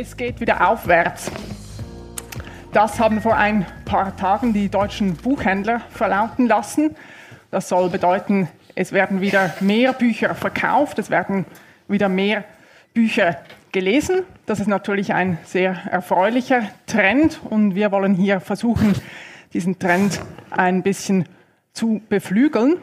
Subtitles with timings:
[0.00, 1.30] Es geht wieder aufwärts.
[2.72, 6.94] Das haben vor ein paar Tagen die deutschen Buchhändler verlauten lassen.
[7.50, 11.46] Das soll bedeuten, es werden wieder mehr Bücher verkauft, es werden
[11.88, 12.44] wieder mehr
[12.94, 13.38] Bücher
[13.72, 14.22] gelesen.
[14.46, 18.94] Das ist natürlich ein sehr erfreulicher Trend und wir wollen hier versuchen,
[19.52, 21.24] diesen Trend ein bisschen
[21.72, 22.76] zu beflügeln.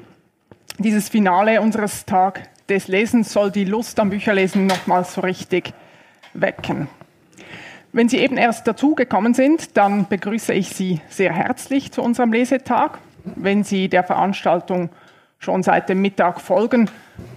[0.77, 5.73] Dieses Finale unseres Tag des Lesens soll die Lust am Bücherlesen nochmals so richtig
[6.33, 6.87] wecken.
[7.91, 12.99] Wenn Sie eben erst dazugekommen sind, dann begrüße ich Sie sehr herzlich zu unserem Lesetag.
[13.23, 14.89] Wenn Sie der Veranstaltung
[15.39, 16.89] schon seit dem Mittag folgen,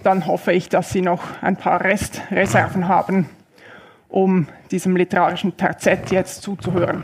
[0.03, 3.29] dann hoffe ich, dass Sie noch ein paar Restreserven haben,
[4.09, 7.03] um diesem literarischen Terzett jetzt zuzuhören.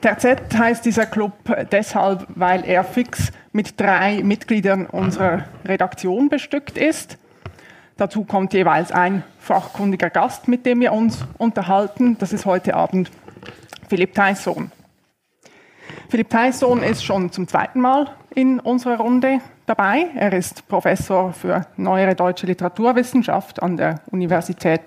[0.00, 1.32] Terzett heißt dieser Club
[1.70, 7.18] deshalb, weil er fix mit drei Mitgliedern unserer Redaktion bestückt ist.
[7.96, 12.16] Dazu kommt jeweils ein fachkundiger Gast, mit dem wir uns unterhalten.
[12.18, 13.10] Das ist heute Abend
[13.88, 14.70] Philipp Theissohn.
[16.08, 20.06] Philipp Theissohn ist schon zum zweiten Mal in unserer Runde dabei.
[20.14, 24.82] Er ist Professor für neuere deutsche Literaturwissenschaft an der Universität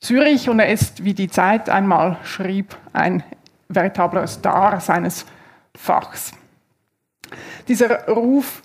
[0.00, 3.22] Zürich und er ist, wie die Zeit einmal schrieb, ein
[3.68, 5.26] veritabler Star seines
[5.76, 6.32] Fachs.
[7.68, 8.62] Dieser Ruf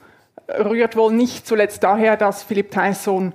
[0.47, 3.33] rührt wohl nicht zuletzt daher, dass Philipp Theissohn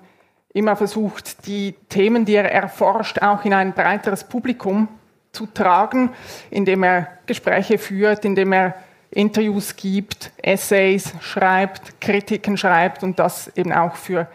[0.53, 4.89] immer versucht, die Themen, die er erforscht, auch in ein breiteres Publikum
[5.33, 6.11] zu tragen,
[6.51, 8.75] indem er Gespräche führt, indem er
[9.11, 14.29] Interviews gibt, Essays schreibt, Kritiken schreibt und das eben auch für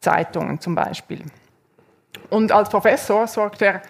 [0.00, 1.22] Zeitungen zum Beispiel.
[2.30, 3.82] Und als Professor sorgt er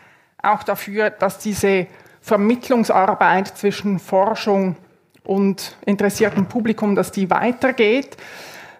[0.42, 1.86] auch dafür, dass diese
[2.28, 4.76] Vermittlungsarbeit zwischen Forschung
[5.24, 8.18] und interessiertem Publikum, dass die weitergeht.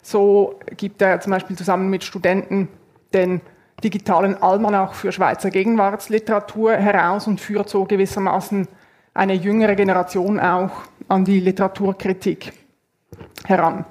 [0.03, 2.69] So gibt er zum Beispiel zusammen mit Studenten
[3.15, 3.41] den
[3.83, 8.69] digitalen Almanach für Schweizer Gegenwartsliteratur heraus und führt so gewissermaßen
[9.15, 12.53] eine jüngere Generation auch an die Literaturkritik
[13.47, 13.87] heran.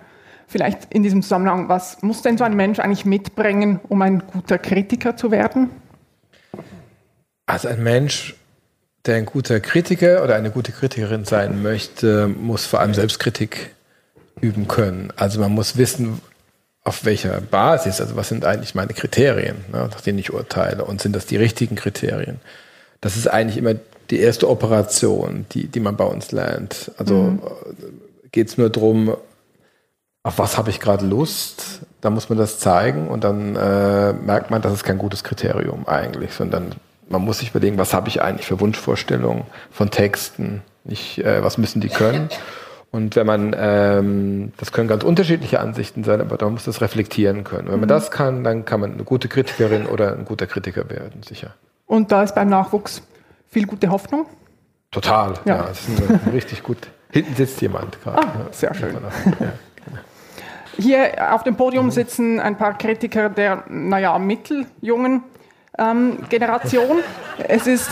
[0.46, 4.60] Vielleicht in diesem Zusammenhang, was muss denn so ein Mensch eigentlich mitbringen, um ein guter
[4.60, 5.72] Kritiker zu werden?
[7.48, 8.36] Also ein Mensch,
[9.08, 13.72] der ein guter Kritiker oder eine gute Kritikerin sein möchte, muss vor allem Selbstkritik
[14.42, 15.12] üben können.
[15.16, 16.22] Also man muss wissen,
[16.84, 21.02] auf welcher Basis, also was sind eigentlich meine Kriterien, ne, nach denen ich urteile und
[21.02, 22.40] sind das die richtigen Kriterien?
[23.02, 23.76] Das ist eigentlich immer
[24.10, 26.92] die erste Operation, die, die man bei uns lernt.
[26.98, 27.42] Also mhm.
[28.32, 29.18] geht es nur darum,
[30.24, 34.50] auf was habe ich gerade Lust, da muss man das zeigen und dann äh, merkt
[34.50, 36.76] man, das ist kein gutes Kriterium eigentlich, sondern
[37.10, 41.58] man muss sich überlegen, was habe ich eigentlich für Wunschvorstellungen von Texten, nicht, äh, was
[41.58, 42.30] müssen die können.
[42.90, 47.44] Und wenn man, ähm, das können ganz unterschiedliche Ansichten sein, aber man muss das reflektieren
[47.44, 47.66] können.
[47.66, 47.88] Wenn man mhm.
[47.90, 51.54] das kann, dann kann man eine gute Kritikerin oder ein guter Kritiker werden, sicher.
[51.86, 53.02] Und da ist beim Nachwuchs
[53.50, 54.26] viel gute Hoffnung?
[54.92, 55.58] Total, ja.
[55.58, 56.78] ja das ist richtig gut.
[57.12, 58.20] Hinten sitzt jemand gerade.
[58.20, 58.94] Ah, ja, sehr schön.
[58.94, 59.52] Genau.
[60.80, 65.24] Hier auf dem Podium sitzen ein paar Kritiker der, naja, mitteljungen
[65.78, 67.00] ähm, Generation.
[67.48, 67.90] Es ist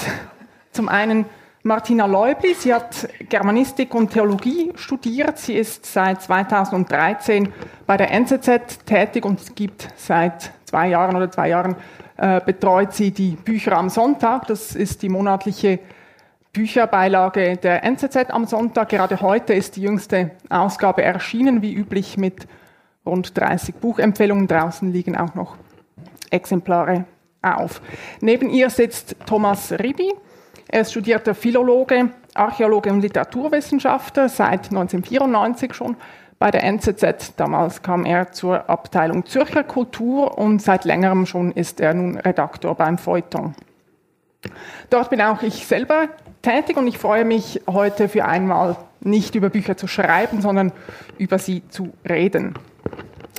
[0.71, 1.25] zum einen
[1.63, 2.53] Martina Leubli.
[2.53, 5.37] Sie hat Germanistik und Theologie studiert.
[5.37, 7.51] Sie ist seit 2013
[7.87, 11.75] bei der NZZ tätig und gibt seit zwei Jahren oder zwei Jahren
[12.17, 14.47] äh, betreut sie die Bücher am Sonntag.
[14.47, 15.79] Das ist die monatliche
[16.53, 18.89] Bücherbeilage der NZZ am Sonntag.
[18.89, 22.47] Gerade heute ist die jüngste Ausgabe erschienen, wie üblich mit
[23.05, 24.47] rund 30 Buchempfehlungen.
[24.47, 25.57] Draußen liegen auch noch
[26.29, 27.05] Exemplare
[27.45, 27.81] auf.
[28.21, 30.13] Neben ihr sitzt Thomas Ribi.
[30.67, 35.95] Er ist studierter Philologe, Archäologe und Literaturwissenschaftler, seit 1994 schon
[36.39, 37.35] bei der NZZ.
[37.37, 42.75] Damals kam er zur Abteilung Zürcher Kultur und seit längerem schon ist er nun Redaktor
[42.75, 43.55] beim Feuilleton.
[44.89, 46.09] Dort bin auch ich selber
[46.41, 50.71] tätig und ich freue mich heute für einmal nicht über Bücher zu schreiben, sondern
[51.17, 52.55] über sie zu reden.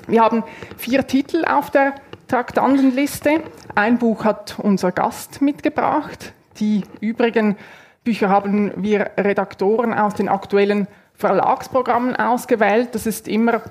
[0.06, 0.44] Wir haben
[0.76, 1.94] vier Titel auf der
[2.28, 3.42] Traktandenliste.
[3.74, 7.56] Ein Buch hat unser Gast mitgebracht, die übrigen
[8.04, 12.90] Bücher haben wir Redaktoren aus den aktuellen Verlagsprogrammen ausgewählt.
[12.92, 13.62] Das ist immer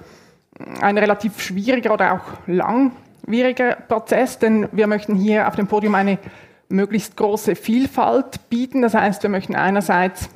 [0.82, 6.20] ein relativ schwieriger oder auch langwieriger Prozess, denn wir möchten hier auf dem Podium eine
[6.68, 8.82] möglichst große Vielfalt bieten.
[8.82, 10.30] Das heißt, wir möchten einerseits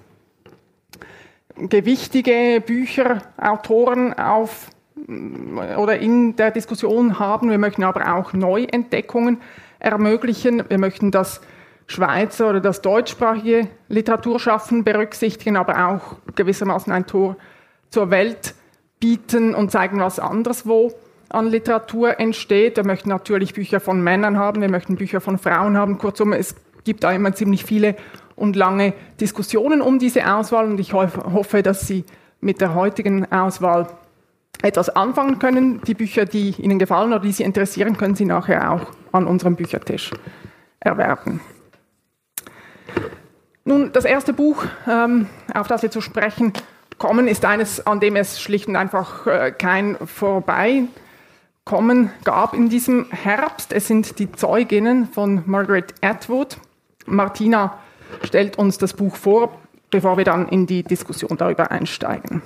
[1.58, 4.70] gewichtige Bücher, Autoren auf
[5.08, 7.50] oder in der Diskussion haben.
[7.50, 9.40] Wir möchten aber auch Neuentdeckungen
[9.80, 10.64] ermöglichen.
[10.68, 11.42] Wir möchten das
[11.88, 17.36] Schweizer oder das deutschsprachige Literaturschaffen berücksichtigen, aber auch gewissermaßen ein Tor
[17.90, 18.54] zur Welt
[19.00, 20.94] bieten und zeigen, was anderswo
[21.30, 22.78] an Literatur entsteht.
[22.78, 25.98] Wir möchten natürlich Bücher von Männern haben, wir möchten Bücher von Frauen haben.
[25.98, 27.96] Kurzum, es gibt da immer ziemlich viele
[28.36, 32.06] und lange Diskussionen um diese Auswahl und ich hoffe, dass Sie
[32.42, 33.88] mit der heutigen Auswahl
[34.62, 35.82] etwas anfangen können.
[35.82, 39.56] Die Bücher, die Ihnen gefallen oder die Sie interessieren, können Sie nachher auch an unserem
[39.56, 40.12] Büchertisch
[40.80, 41.42] erwerben.
[43.64, 46.54] Nun, das erste Buch, ähm, auf das wir zu sprechen
[46.98, 50.90] kommen, ist eines, an dem es schlicht und einfach äh, kein Vorbeikommen
[52.24, 53.72] gab in diesem Herbst.
[53.74, 56.58] Es sind die Zeuginnen von Margaret Atwood.
[57.06, 57.78] Martina
[58.24, 59.56] stellt uns das Buch vor,
[59.92, 62.42] bevor wir dann in die Diskussion darüber einsteigen.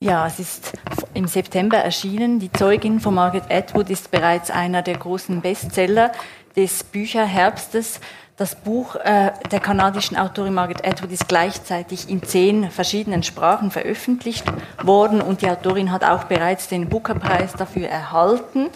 [0.00, 0.74] Ja, es ist
[1.12, 2.38] im September erschienen.
[2.38, 6.12] Die Zeugin von Margaret Atwood ist bereits einer der großen Bestseller
[6.54, 7.98] des Bücherherbstes.
[8.36, 14.44] Das Buch äh, der kanadischen Autorin Margaret Atwood ist gleichzeitig in zehn verschiedenen Sprachen veröffentlicht
[14.84, 18.68] worden und die Autorin hat auch bereits den Booker-Preis dafür erhalten.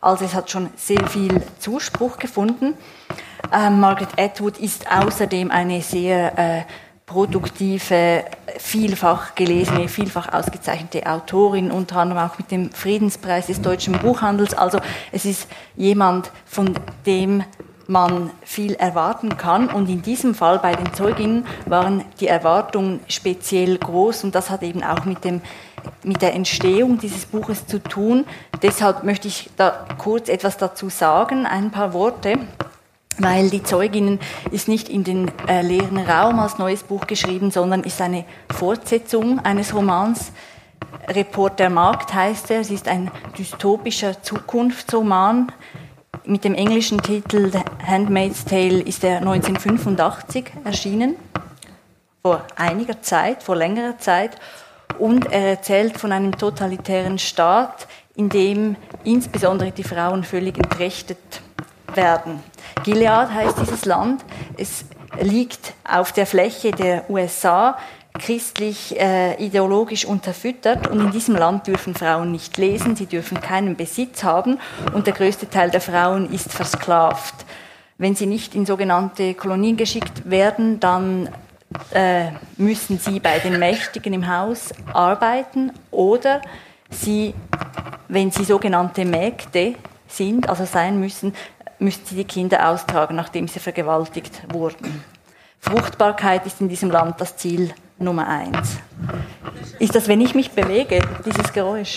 [0.00, 2.74] Also es hat schon sehr viel Zuspruch gefunden.
[3.52, 6.62] Ähm, Margaret Atwood ist außerdem eine sehr äh,
[7.08, 8.24] produktive,
[8.58, 14.54] vielfach gelesene, vielfach ausgezeichnete Autorin, unter anderem auch mit dem Friedenspreis des deutschen Buchhandels.
[14.54, 14.78] Also
[15.10, 16.74] es ist jemand, von
[17.06, 17.42] dem
[17.88, 19.68] man viel erwarten kann.
[19.68, 24.62] Und in diesem Fall bei den Zeuginnen waren die Erwartungen speziell groß und das hat
[24.62, 25.40] eben auch mit, dem,
[26.04, 28.26] mit der Entstehung dieses Buches zu tun.
[28.62, 32.38] Deshalb möchte ich da kurz etwas dazu sagen, ein paar Worte
[33.20, 34.18] weil die Zeuginnen
[34.50, 39.40] ist nicht in den äh, leeren Raum als neues Buch geschrieben, sondern ist eine Fortsetzung
[39.40, 40.32] eines Romans.
[41.08, 42.60] Report der Markt heißt er.
[42.60, 45.52] Es ist ein dystopischer Zukunftsroman.
[46.24, 51.16] Mit dem englischen Titel The Handmaid's Tale ist er 1985 erschienen.
[52.22, 54.36] Vor einiger Zeit, vor längerer Zeit.
[54.98, 61.40] Und er erzählt von einem totalitären Staat, in dem insbesondere die Frauen völlig entrechtet
[61.94, 62.42] werden.
[62.84, 64.24] Gilead heißt dieses Land.
[64.56, 64.84] Es
[65.20, 67.76] liegt auf der Fläche der USA,
[68.18, 73.76] christlich äh, ideologisch unterfüttert und in diesem Land dürfen Frauen nicht lesen, sie dürfen keinen
[73.76, 74.58] Besitz haben
[74.92, 77.34] und der größte Teil der Frauen ist versklavt.
[77.96, 81.28] Wenn sie nicht in sogenannte Kolonien geschickt werden, dann
[81.92, 86.40] äh, müssen sie bei den Mächtigen im Haus arbeiten oder
[86.90, 87.34] sie,
[88.08, 89.74] wenn sie sogenannte Mägde
[90.06, 91.34] sind, also sein müssen,
[91.78, 95.04] müssen sie die Kinder austragen, nachdem sie vergewaltigt wurden.
[95.60, 98.78] Fruchtbarkeit ist in diesem Land das Ziel Nummer eins.
[99.78, 101.96] Ist das, wenn ich mich bewege, dieses Geräusch?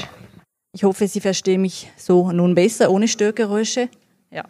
[0.74, 3.90] Ich hoffe, Sie verstehen mich so nun besser, ohne Störgeräusche.
[4.32, 4.46] Ja.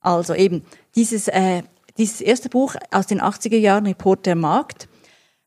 [0.00, 0.64] Also eben,
[0.94, 1.62] dieses, äh,
[1.98, 4.88] dieses erste Buch aus den 80er Jahren, Report der Markt,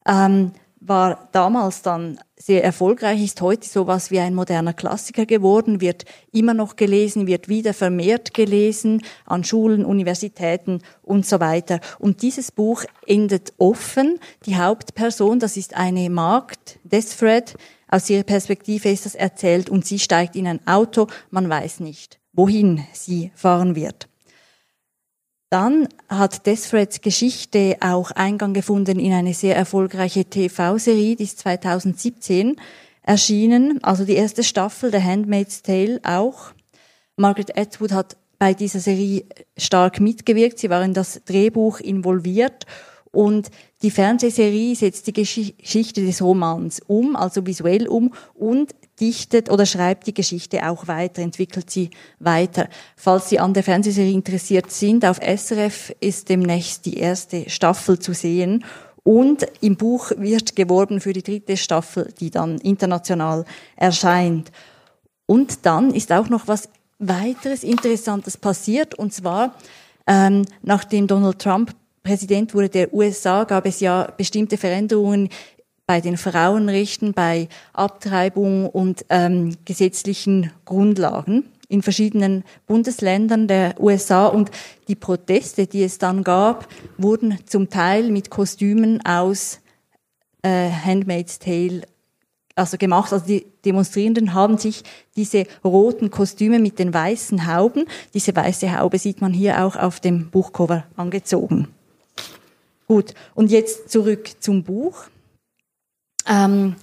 [0.06, 0.52] ähm,
[0.82, 6.56] war damals dann sehr erfolgreich, ist heute sowas wie ein moderner Klassiker geworden, wird immer
[6.56, 11.80] noch gelesen, wird wieder vermehrt gelesen an Schulen, Universitäten und so weiter.
[12.00, 14.20] Und dieses Buch endet offen.
[14.48, 17.56] Die Hauptperson, das ist eine Magd, Desfred,
[17.88, 22.20] aus ihrer Perspektive ist das erzählt und sie steigt in ein Auto, man weiß nicht,
[22.34, 24.08] wohin sie fahren wird.
[25.52, 32.56] Dann hat Desfreds Geschichte auch Eingang gefunden in eine sehr erfolgreiche TV-Serie, die ist 2017
[33.04, 36.54] erschienen, also die erste Staffel der Handmaid's Tale auch.
[37.18, 39.26] Margaret Atwood hat bei dieser Serie
[39.58, 42.66] stark mitgewirkt, sie war in das Drehbuch involviert.
[43.12, 43.50] Und
[43.82, 48.14] die Fernsehserie setzt die Geschichte des Romans um, also visuell um.
[48.34, 51.90] Und dichtet oder schreibt die Geschichte auch weiter, entwickelt sie
[52.20, 52.70] weiter.
[52.96, 58.14] Falls Sie an der Fernsehserie interessiert sind, auf SRF ist demnächst die erste Staffel zu
[58.14, 58.64] sehen.
[59.04, 64.52] Und im Buch wird geworben für die dritte Staffel, die dann international erscheint.
[65.26, 69.56] Und dann ist auch noch was weiteres Interessantes passiert, und zwar
[70.08, 75.30] ähm, nachdem Donald Trump Präsident wurde der USA, gab es ja bestimmte Veränderungen
[75.92, 84.52] bei den Frauenrechten, bei Abtreibung und ähm, gesetzlichen Grundlagen in verschiedenen Bundesländern der USA und
[84.88, 89.60] die Proteste, die es dann gab, wurden zum Teil mit Kostümen aus
[90.44, 91.82] äh, Handmaid's Tale
[92.56, 93.12] also gemacht.
[93.12, 94.84] Also die Demonstrierenden haben sich
[95.18, 97.84] diese roten Kostüme mit den weißen Hauben,
[98.14, 101.68] diese weiße Haube sieht man hier auch auf dem Buchcover angezogen.
[102.88, 105.08] Gut, und jetzt zurück zum Buch.
[106.28, 106.76] Ähm,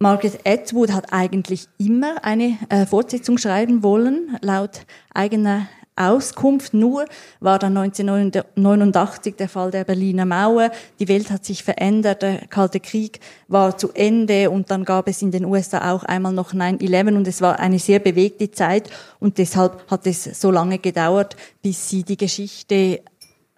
[0.00, 6.72] Margaret Atwood hat eigentlich immer eine äh, Fortsetzung schreiben wollen, laut eigener Auskunft.
[6.72, 7.04] Nur
[7.40, 10.70] war dann 1989 der Fall der Berliner Mauer.
[11.00, 12.22] Die Welt hat sich verändert.
[12.22, 16.32] Der Kalte Krieg war zu Ende und dann gab es in den USA auch einmal
[16.32, 18.88] noch 9-11 und es war eine sehr bewegte Zeit
[19.18, 23.00] und deshalb hat es so lange gedauert, bis sie die Geschichte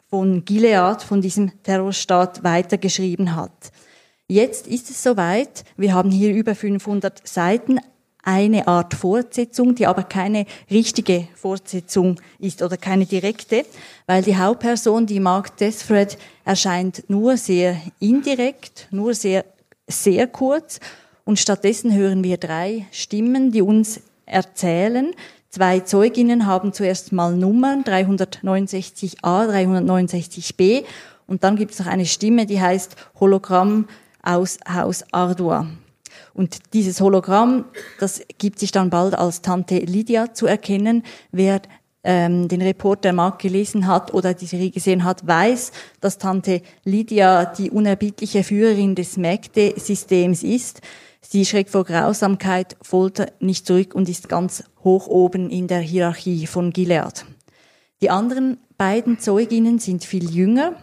[0.09, 3.71] von Gilead, von diesem Terrorstaat weitergeschrieben hat.
[4.31, 5.65] Jetzt ist es soweit.
[5.77, 7.81] Wir haben hier über 500 Seiten,
[8.23, 13.65] eine Art Fortsetzung, die aber keine richtige Fortsetzung ist oder keine direkte,
[14.07, 19.45] weil die Hauptperson, die Mark Desfred, erscheint nur sehr indirekt, nur sehr,
[19.89, 20.79] sehr kurz
[21.25, 25.13] und stattdessen hören wir drei Stimmen, die uns erzählen.
[25.49, 30.85] Zwei Zeuginnen haben zuerst mal Nummern 369a, 369b
[31.27, 33.89] und dann gibt es noch eine Stimme, die heißt Hologramm
[34.23, 35.67] aus Haus Ardua.
[36.35, 37.65] Und dieses Hologramm,
[37.99, 41.03] das gibt sich dann bald als Tante Lydia zu erkennen.
[41.33, 41.63] Wer
[42.03, 47.45] ähm, den Reporter Mark gelesen hat oder die Serie gesehen hat, weiß, dass Tante Lydia
[47.45, 50.81] die unerbittliche Führerin des Mägde-Systems ist.
[51.21, 56.47] Sie schreckt vor Grausamkeit, Folter nicht zurück und ist ganz hoch oben in der Hierarchie
[56.47, 57.27] von Gilead.
[58.01, 60.75] Die anderen beiden Zeuginnen sind viel jünger,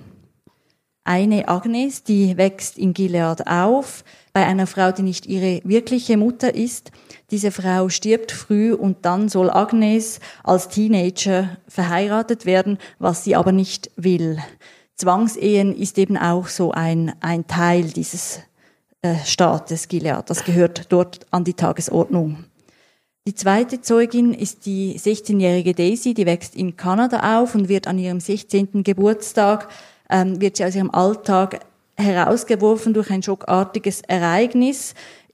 [1.08, 6.54] eine Agnes, die wächst in Gilead auf, bei einer Frau, die nicht ihre wirkliche Mutter
[6.54, 6.92] ist.
[7.32, 13.52] Diese Frau stirbt früh und dann soll Agnes als Teenager verheiratet werden, was sie aber
[13.52, 14.38] nicht will.
[14.96, 18.40] Zwangsehen ist eben auch so ein, ein Teil dieses
[19.02, 20.30] äh, Staates Gilead.
[20.30, 22.46] Das gehört dort an die Tagesordnung.
[23.28, 28.00] Die zweite Zeugin ist die 16-jährige Daisy, die wächst in Kanada auf und wird an
[28.00, 28.84] ihrem 16.
[28.84, 29.68] Geburtstag
[30.10, 31.60] ähm, wird sie aus ihrem Alltag
[31.96, 34.94] herausgeworfen durch ein schockartiges Ereignis.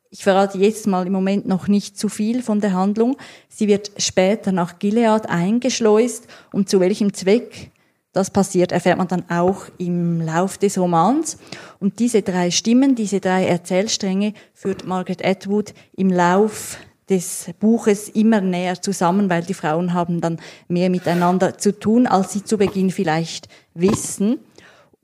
[0.09, 3.17] Ich verrate jetzt mal im Moment noch nicht zu viel von der Handlung.
[3.49, 7.71] Sie wird später nach Gilead eingeschleust und zu welchem Zweck
[8.13, 11.39] das passiert, erfährt man dann auch im Lauf des Romans.
[11.79, 16.77] Und diese drei Stimmen, diese drei Erzählstränge führt Margaret Atwood im Lauf
[17.09, 22.33] des Buches immer näher zusammen, weil die Frauen haben dann mehr miteinander zu tun, als
[22.33, 24.39] sie zu Beginn vielleicht wissen.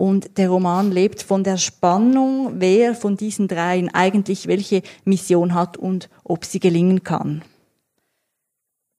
[0.01, 5.75] Und der Roman lebt von der Spannung, wer von diesen dreien eigentlich welche Mission hat
[5.75, 7.43] und ob sie gelingen kann.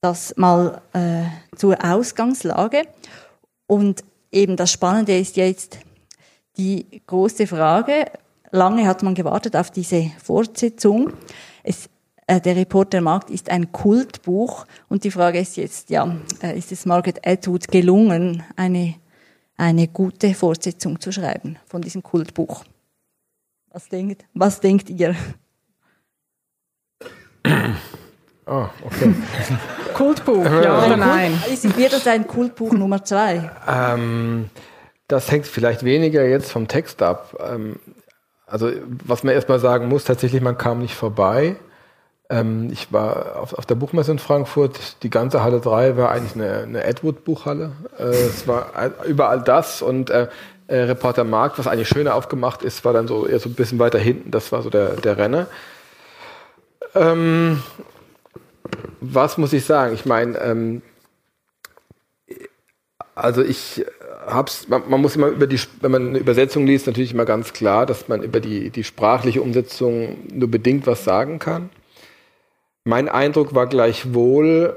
[0.02, 1.22] Das mal äh,
[1.56, 2.82] zur Ausgangslage.
[3.66, 5.78] Und eben das Spannende ist jetzt
[6.58, 8.04] die große Frage.
[8.50, 11.14] Lange hat man gewartet auf diese Fortsetzung.
[11.62, 11.88] Es,
[12.26, 16.72] äh, der Reporter Markt ist ein Kultbuch und die Frage ist jetzt, ja, äh, ist
[16.72, 18.96] es Margaret Atwood gelungen, eine
[19.60, 22.64] eine gute Fortsetzung zu schreiben von diesem Kultbuch.
[23.70, 25.14] Was denkt, was denkt ihr?
[28.46, 29.14] Oh, okay.
[29.94, 31.38] Kultbuch, ja oder nein?
[31.52, 33.50] Ist, wird das ein Kultbuch Nummer zwei?
[33.68, 34.48] Ähm,
[35.08, 37.36] das hängt vielleicht weniger jetzt vom Text ab.
[37.38, 37.78] Ähm,
[38.46, 38.72] also,
[39.04, 41.56] was man erstmal sagen muss, tatsächlich, man kam nicht vorbei.
[42.30, 45.02] Ähm, ich war auf, auf, der Buchmesse in Frankfurt.
[45.02, 47.72] Die ganze Halle 3 war eigentlich eine, eine Edward-Buchhalle.
[47.98, 48.70] Äh, es war
[49.04, 50.28] überall das und äh,
[50.68, 53.80] äh, Reporter Markt, was eigentlich schöner aufgemacht ist, war dann so eher so ein bisschen
[53.80, 54.30] weiter hinten.
[54.30, 55.48] Das war so der, der Renner.
[56.94, 57.64] Ähm,
[59.00, 59.92] was muss ich sagen?
[59.94, 60.82] Ich meine, ähm,
[63.16, 63.84] also ich
[64.24, 67.52] hab's, man, man, muss immer über die, wenn man eine Übersetzung liest, natürlich immer ganz
[67.52, 71.70] klar, dass man über die, die sprachliche Umsetzung nur bedingt was sagen kann.
[72.84, 74.76] Mein Eindruck war gleichwohl,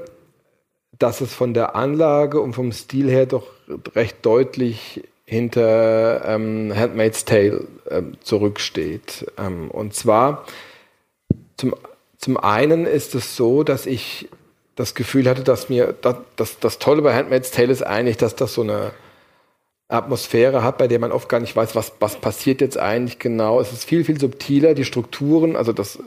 [0.98, 3.46] dass es von der Anlage und vom Stil her doch
[3.94, 9.26] recht deutlich hinter ähm, Handmaid's Tale ähm, zurücksteht.
[9.38, 10.44] Ähm, und zwar
[11.56, 11.74] zum,
[12.18, 14.28] zum einen ist es so, dass ich
[14.76, 18.36] das Gefühl hatte, dass mir das, das, das Tolle bei Handmaid's Tale ist eigentlich, dass
[18.36, 18.92] das so eine
[19.88, 23.60] Atmosphäre hat, bei der man oft gar nicht weiß, was, was passiert jetzt eigentlich genau.
[23.60, 25.98] Es ist viel, viel subtiler, die Strukturen, also das,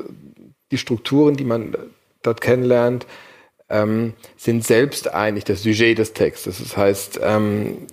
[0.72, 1.76] die Strukturen, die man
[2.24, 3.06] dort kennenlernt,
[3.70, 6.60] ähm, sind selbst eigentlich das Sujet des Textes.
[6.60, 7.88] Das heißt, ähm,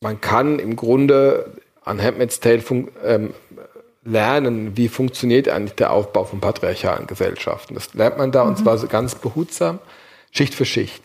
[0.00, 1.52] man kann im Grunde
[1.84, 2.62] an Handmaid's Tale
[3.04, 3.34] ähm,
[4.04, 7.74] lernen, wie funktioniert eigentlich der Aufbau von patriarchalen Gesellschaften.
[7.74, 8.50] Das lernt man da mhm.
[8.50, 9.78] und zwar so ganz behutsam,
[10.30, 11.02] Schicht für Schicht.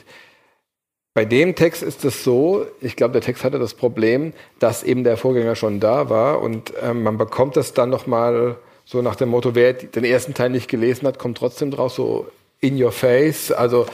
[1.14, 5.06] Bei dem Text ist es so, ich glaube, der Text hatte das Problem, dass eben
[5.06, 9.30] der Vorgänger schon da war und ähm, man bekommt das dann nochmal so nach dem
[9.30, 12.28] Motto, wer den ersten Teil nicht gelesen hat, kommt trotzdem draus, so
[12.62, 13.52] in your face.
[13.52, 13.86] Also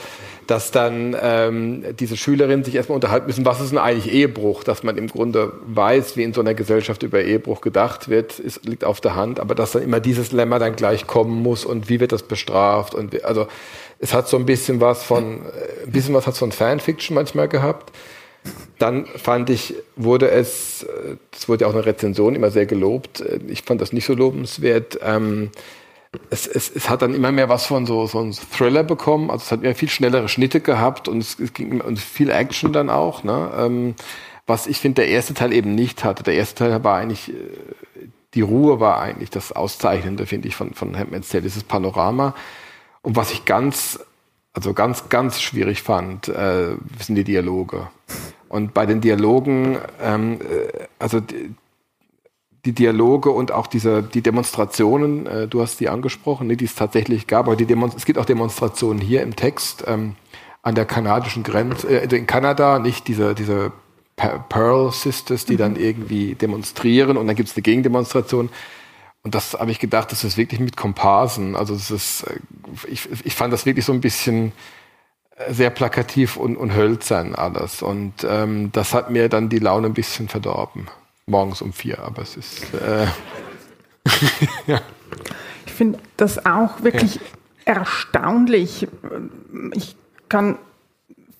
[0.46, 4.82] dass dann ähm, diese Schülerinnen sich erstmal unterhalten müssen, was ist denn eigentlich Ehebruch, dass
[4.82, 8.84] man im Grunde weiß, wie in so einer Gesellschaft über Ehebruch gedacht wird, ist, liegt
[8.84, 12.00] auf der Hand, aber dass dann immer dieses Lemma dann gleich kommen muss und wie
[12.00, 13.46] wird das bestraft und wie, also
[13.98, 17.48] es hat so ein bisschen was von, äh, ein bisschen was hat von Fanfiction manchmal
[17.48, 17.92] gehabt.
[18.78, 20.84] Dann fand ich, wurde es,
[21.32, 24.98] es wurde ja auch eine Rezension immer sehr gelobt, ich fand das nicht so lobenswert,
[25.02, 25.50] ähm,
[26.30, 29.30] es, es, es hat dann immer mehr was von so, so einem Thriller bekommen.
[29.30, 32.72] Also es hat immer viel schnellere Schnitte gehabt und es, es ging und viel Action
[32.72, 33.24] dann auch.
[33.24, 33.50] Ne?
[33.56, 33.94] Ähm,
[34.46, 36.22] was ich finde, der erste Teil eben nicht hatte.
[36.22, 37.34] Der erste Teil war eigentlich, äh,
[38.34, 42.34] die Ruhe war eigentlich das Auszeichnende, finde ich, von, von Handmaid's Tale, dieses Panorama.
[43.02, 43.98] Und was ich ganz,
[44.52, 47.88] also ganz, ganz schwierig fand, äh, sind die Dialoge.
[48.48, 51.54] Und bei den Dialogen, ähm, äh, also die,
[52.64, 56.74] die Dialoge und auch diese, die Demonstrationen, äh, du hast die angesprochen, ne, die es
[56.74, 60.14] tatsächlich gab, aber die Demonst es gibt auch Demonstrationen hier im Text ähm,
[60.62, 63.72] an der kanadischen Grenze, äh, in Kanada, nicht diese, diese
[64.16, 65.58] Pearl Sisters, die mhm.
[65.58, 68.50] dann irgendwie demonstrieren und dann gibt es eine Gegendemonstration.
[69.24, 71.54] Und das habe ich gedacht, das ist wirklich mit Komparsen.
[71.54, 72.38] Also das ist, äh,
[72.88, 74.52] ich, ich fand das wirklich so ein bisschen
[75.36, 77.82] äh, sehr plakativ und, und hölzern alles.
[77.82, 80.88] Und ähm, das hat mir dann die Laune ein bisschen verdorben
[81.26, 82.74] morgens um vier, aber es ist.
[82.74, 83.06] Äh,
[84.66, 84.80] ja.
[85.66, 87.20] Ich finde das auch wirklich ja.
[87.64, 88.88] erstaunlich.
[89.74, 89.96] Ich
[90.28, 90.58] kann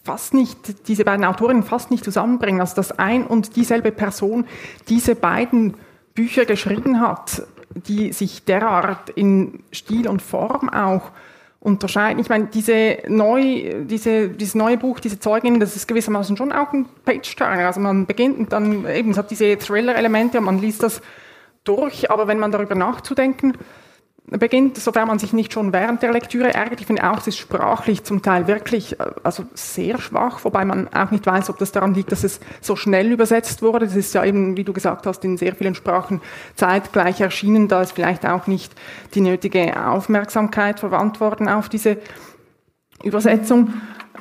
[0.05, 4.47] fast nicht, diese beiden Autorinnen fast nicht zusammenbringen, also dass ein und dieselbe Person
[4.89, 5.75] diese beiden
[6.15, 7.43] Bücher geschrieben hat,
[7.75, 11.11] die sich derart in Stil und Form auch
[11.61, 12.21] unterscheiden.
[12.21, 16.73] Ich meine, diese neu, diese, dieses neue Buch, diese Zeugin, das ist gewissermaßen schon auch
[16.73, 17.67] ein Page-Turner.
[17.67, 21.01] Also man beginnt und dann eben, es hat diese Thriller-Elemente und man liest das
[21.65, 23.57] durch, aber wenn man darüber nachzudenken
[24.39, 26.81] beginnt, sofern man sich nicht schon während der Lektüre ärgert.
[26.81, 30.89] Ich finde auch, es ist sprachlich zum Teil wirklich äh, also sehr schwach, wobei man
[30.89, 33.87] auch nicht weiß, ob das daran liegt, dass es so schnell übersetzt wurde.
[33.87, 36.21] Das ist ja eben, wie du gesagt hast, in sehr vielen Sprachen
[36.55, 37.69] zeitgleich erschienen.
[37.69, 38.73] Da ist vielleicht auch nicht
[39.15, 41.99] die nötige Aufmerksamkeit verwandt worden auf diese
[43.03, 43.75] Übersetzung.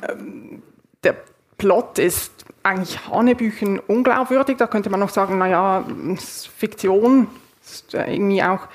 [0.08, 0.62] Ähm,
[1.04, 1.16] der
[1.58, 4.56] Plot ist eigentlich Hanebüchen unglaubwürdig.
[4.56, 5.84] Da könnte man noch sagen, naja,
[6.16, 7.28] Fiktion
[7.64, 8.68] ist irgendwie auch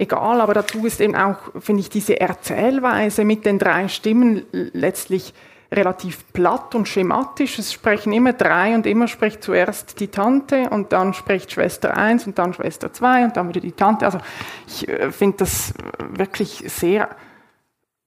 [0.00, 5.34] egal, aber dazu ist eben auch, finde ich, diese Erzählweise mit den drei Stimmen letztlich
[5.72, 7.58] relativ platt und schematisch.
[7.58, 12.26] Es sprechen immer drei und immer spricht zuerst die Tante und dann spricht Schwester 1
[12.26, 14.06] und dann Schwester 2 und dann wieder die Tante.
[14.06, 14.18] Also
[14.66, 17.08] ich äh, finde das wirklich sehr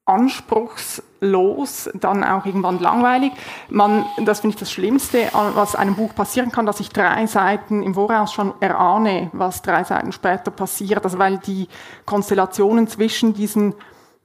[0.06, 3.32] anspruchslos, dann auch irgendwann langweilig.
[3.70, 7.82] Man, das finde ich das Schlimmste, was einem Buch passieren kann, dass ich drei Seiten
[7.82, 11.04] im Voraus schon erahne, was drei Seiten später passiert.
[11.04, 11.68] Also weil die
[12.04, 13.74] Konstellationen zwischen diesen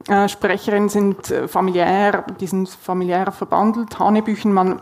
[0.07, 3.99] äh, Sprecherinnen sind äh, familiär, die sind familiär verbandelt.
[3.99, 4.81] Hanebüchen, man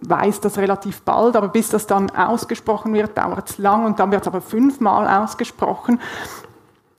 [0.00, 4.10] weiß das relativ bald, aber bis das dann ausgesprochen wird, dauert es lang und dann
[4.10, 6.00] wird es aber fünfmal ausgesprochen.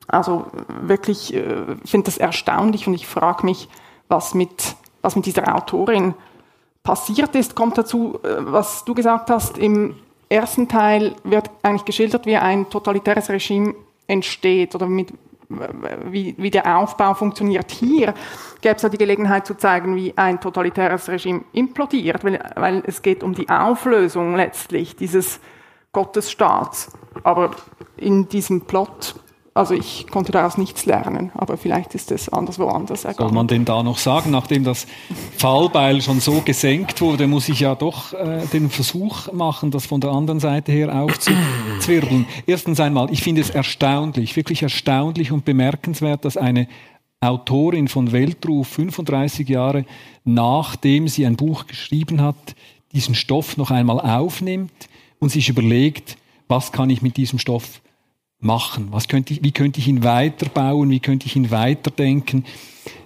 [0.10, 0.48] Also
[0.82, 3.70] wirklich, äh, finde das erstaunlich und ich frage mich,
[4.08, 6.16] was mit, was mit dieser Autorin
[6.84, 7.56] passiert ist.
[7.56, 9.96] Kommt dazu, äh, was du gesagt hast, im
[10.28, 13.76] ersten Teil wird eigentlich geschildert, wie ein totalitäres Regime
[14.08, 15.14] entsteht oder mit,
[16.06, 17.72] wie, wie der Aufbau funktioniert.
[17.72, 18.14] Hier
[18.62, 23.02] gäbe es ja die Gelegenheit zu zeigen, wie ein totalitäres Regime implodiert, weil, weil es
[23.02, 25.40] geht um die Auflösung letztlich dieses
[25.92, 26.92] Gottesstaats.
[27.24, 27.52] Aber
[27.98, 29.16] in diesem Plot
[29.60, 33.30] also ich konnte daraus nichts lernen, aber vielleicht ist es anderswo anders ergangen.
[33.30, 34.88] Soll man denn da noch sagen, nachdem das
[35.38, 40.00] Fallbeil schon so gesenkt wurde, muss ich ja doch äh, den Versuch machen, das von
[40.00, 42.26] der anderen Seite her aufzuzwirbeln.
[42.48, 46.70] Erstens einmal, ich finde es erstaunlich, wirklich erstaunlich und bemerkenswert, dass eine
[47.20, 49.84] Autorin von Weltruf 35 Jahre
[50.24, 52.56] nachdem sie ein Buch geschrieben hat,
[52.94, 54.72] diesen Stoff noch einmal aufnimmt
[55.20, 56.18] und sich überlegt,
[56.48, 57.82] was kann ich mit diesem Stoff
[58.40, 58.88] machen?
[58.92, 60.90] Was könnte ich, wie könnte ich ihn weiterbauen?
[60.90, 62.46] Wie könnte ich ihn weiterdenken?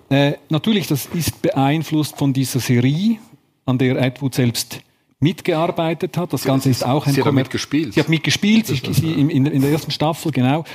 [0.10, 3.17] Äh, natürlich, das ist beeinflusst von dieser Serie,
[3.65, 4.82] an der Edward selbst
[5.19, 6.34] mitgearbeitet hat.
[6.34, 7.93] Das Ganze ist auch ein Sie hat mitgespielt.
[7.93, 10.65] Sie hat mitgespielt, sie, sie in, in, der ersten Staffel, genau.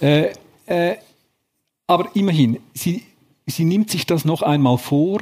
[0.00, 0.06] Ja.
[0.08, 0.32] Äh,
[0.66, 0.96] äh,
[1.86, 3.04] aber immerhin, sie,
[3.46, 5.20] sie nimmt sich das noch einmal vor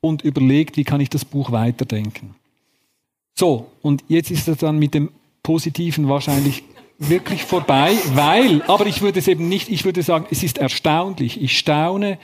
[0.00, 2.34] und überlegt, wie kann ich das Buch weiterdenken.
[3.34, 5.10] So, und jetzt ist es dann mit dem
[5.42, 6.64] Positiven wahrscheinlich
[6.98, 11.40] wirklich vorbei, weil, aber ich würde es eben nicht, ich würde sagen, es ist erstaunlich.
[11.40, 12.18] Ich staune,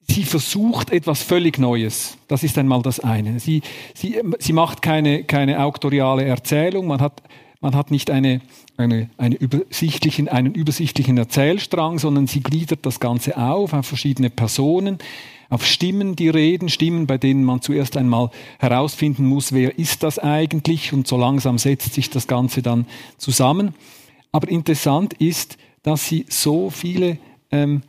[0.00, 2.18] sie versucht etwas völlig Neues.
[2.28, 3.38] Das ist einmal das eine.
[3.38, 3.62] Sie,
[3.94, 6.88] sie, sie macht keine, keine auktoriale Erzählung.
[6.88, 7.22] Man hat
[7.62, 8.40] Man hat nicht eine,
[8.78, 14.96] eine, eine übersichtlichen, einen übersichtlichen Erzählstrang, sondern sie gliedert das Ganze auf auf verschiedene Personen,
[15.50, 20.18] auf Stimmen, die reden, Stimmen, bei denen man zuerst einmal herausfinden muss, wer ist das
[20.18, 22.86] eigentlich und so langsam setzt sich das Ganze dann
[23.18, 23.74] zusammen.
[24.32, 27.18] Aber interessant ist, dass sie so viele
[27.50, 27.82] ähm,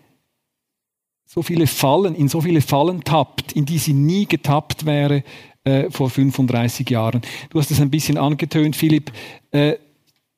[1.33, 5.23] so viele Fallen, in so viele Fallen tappt, in die sie nie getappt wäre
[5.63, 7.21] äh, vor 35 Jahren.
[7.49, 9.11] Du hast es ein bisschen angetönt, Philipp.
[9.51, 9.75] Äh,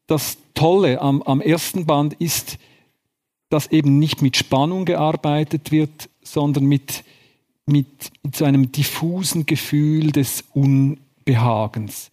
[0.07, 2.57] das Tolle am, am ersten Band ist,
[3.49, 7.03] dass eben nicht mit Spannung gearbeitet wird, sondern mit,
[7.65, 7.87] mit,
[8.23, 12.09] mit so einem diffusen Gefühl des Unbehagens.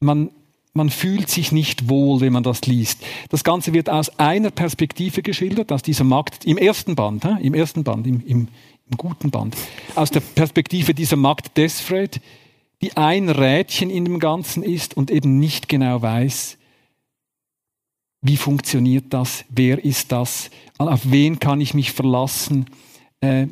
[0.00, 0.30] Man,
[0.74, 3.02] man fühlt sich nicht wohl, wenn man das liest.
[3.28, 7.84] Das Ganze wird aus einer Perspektive geschildert, aus dieser Magd, im ersten Band, im ersten
[7.84, 8.48] Band, im, im,
[8.90, 9.56] im guten Band,
[9.94, 12.20] aus der Perspektive dieser Magd Desfred,
[12.82, 16.58] die ein Rädchen in dem Ganzen ist und eben nicht genau weiß,
[18.20, 22.66] wie funktioniert das, wer ist das, auf wen kann ich mich verlassen.
[23.20, 23.48] Äh,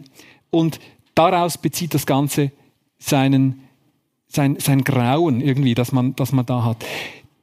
[0.50, 0.80] und
[1.14, 2.52] daraus bezieht das Ganze
[2.98, 3.62] seinen
[4.30, 6.84] sein, sein Grauen irgendwie, das man, das man da hat.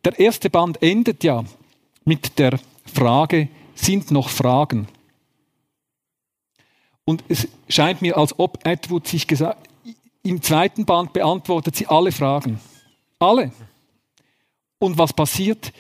[0.06, 1.44] Der erste Band endet ja
[2.06, 4.88] mit der Frage, sind noch Fragen?
[7.04, 9.67] Und es scheint mir, als ob Edward sich gesagt,
[10.30, 12.60] im zweiten Band beantwortet sie alle Fragen.
[13.20, 13.52] Alle.
[14.80, 15.74] Und was passiert?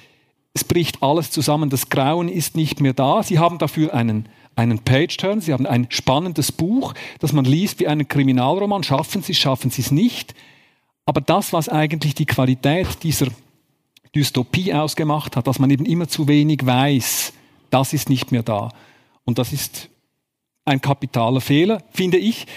[0.53, 1.69] Es bricht alles zusammen.
[1.69, 3.21] Das Grauen ist nicht mehr da.
[3.21, 5.39] Sie haben dafür einen, einen Page-Turn.
[5.41, 8.83] Sie haben ein spannendes Buch, das man liest wie einen Kriminalroman.
[8.83, 10.33] Schaffen Sie es, schaffen Sie es nicht.
[11.05, 13.27] Aber das, was eigentlich die Qualität dieser
[14.15, 17.33] Dystopie ausgemacht hat, dass man eben immer zu wenig weiß,
[17.69, 18.69] das ist nicht mehr da.
[19.25, 19.89] Und das ist
[20.65, 22.47] ein kapitaler Fehler, finde ich.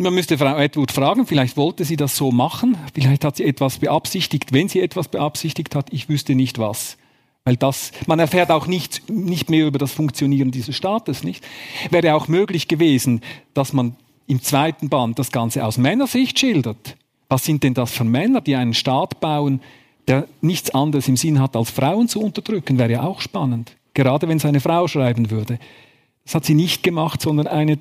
[0.00, 3.78] Man müsste Frau Edward fragen, vielleicht wollte sie das so machen, vielleicht hat sie etwas
[3.78, 4.52] beabsichtigt.
[4.52, 6.96] Wenn sie etwas beabsichtigt hat, ich wüsste nicht was.
[7.42, 11.44] Weil das, man erfährt auch nicht, nicht mehr über das Funktionieren dieses Staates, nicht?
[11.90, 13.22] Wäre auch möglich gewesen,
[13.54, 13.96] dass man
[14.28, 16.96] im zweiten Band das Ganze aus Männersicht schildert.
[17.28, 19.60] Was sind denn das für Männer, die einen Staat bauen,
[20.06, 22.78] der nichts anderes im Sinn hat, als Frauen zu unterdrücken?
[22.78, 23.74] Wäre ja auch spannend.
[23.94, 25.58] Gerade wenn es eine Frau schreiben würde.
[26.24, 27.78] Das hat sie nicht gemacht, sondern eine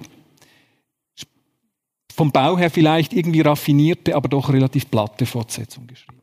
[2.17, 6.21] vom Bau her vielleicht irgendwie raffinierte, aber doch relativ platte Fortsetzung geschrieben.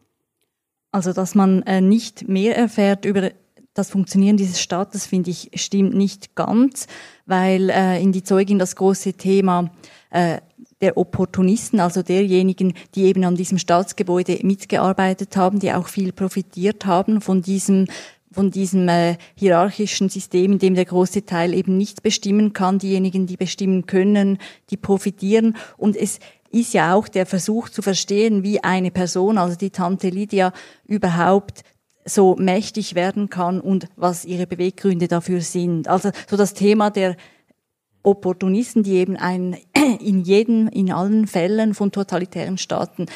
[0.91, 3.31] Also, dass man äh, nicht mehr erfährt über
[3.75, 6.87] das Funktionieren dieses Staates, finde ich, stimmt nicht ganz,
[7.27, 9.71] weil äh, in die Zeugin das große Thema
[10.11, 10.39] äh,
[10.81, 16.87] der Opportunisten, also derjenigen, die eben an diesem Staatsgebäude mitgearbeitet haben, die auch viel profitiert
[16.87, 17.87] haben von diesem
[18.35, 23.27] von diesem äh, hierarchischen System, in dem der große Teil eben nicht bestimmen kann, diejenigen,
[23.27, 24.39] die bestimmen können,
[24.71, 25.57] die profitieren.
[25.77, 26.19] Und es
[26.51, 30.53] ist ja auch der Versuch zu verstehen, wie eine Person, also die Tante Lydia,
[30.87, 31.63] überhaupt
[32.05, 35.89] so mächtig werden kann und was ihre Beweggründe dafür sind.
[35.89, 37.17] Also so das Thema der
[38.03, 39.57] Opportunisten, die eben ein,
[40.01, 43.07] in jedem, in allen Fällen von totalitären Staaten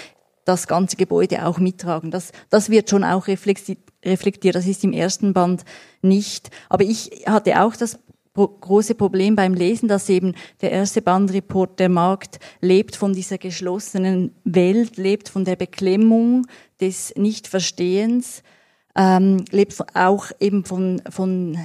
[0.44, 2.11] das ganze Gebäude auch mittragen.
[2.11, 3.28] Das, das wird schon auch
[4.05, 4.55] reflektiert.
[4.55, 5.65] Das ist im ersten Band
[6.03, 6.51] nicht.
[6.69, 7.99] Aber ich hatte auch das
[8.35, 14.33] große Problem beim Lesen, dass eben der erste Bandreport, der Markt lebt von dieser geschlossenen
[14.45, 16.47] Welt, lebt von der Beklemmung
[16.81, 18.43] des Nichtverstehens,
[18.97, 21.59] ähm, lebt auch eben von, von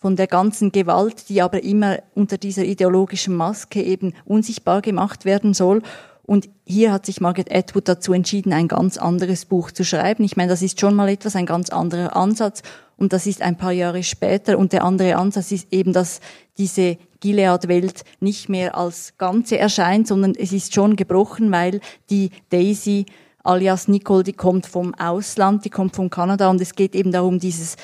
[0.00, 5.52] von der ganzen Gewalt, die aber immer unter dieser ideologischen Maske eben unsichtbar gemacht werden
[5.52, 5.82] soll.
[6.30, 10.22] Und hier hat sich Margaret Atwood dazu entschieden, ein ganz anderes Buch zu schreiben.
[10.22, 12.62] Ich meine, das ist schon mal etwas, ein ganz anderer Ansatz.
[12.96, 14.56] Und das ist ein paar Jahre später.
[14.56, 16.20] Und der andere Ansatz ist eben, dass
[16.56, 23.06] diese Gilead-Welt nicht mehr als Ganze erscheint, sondern es ist schon gebrochen, weil die Daisy
[23.42, 27.40] alias Nicole, die kommt vom Ausland, die kommt von Kanada und es geht eben darum,
[27.40, 27.74] dieses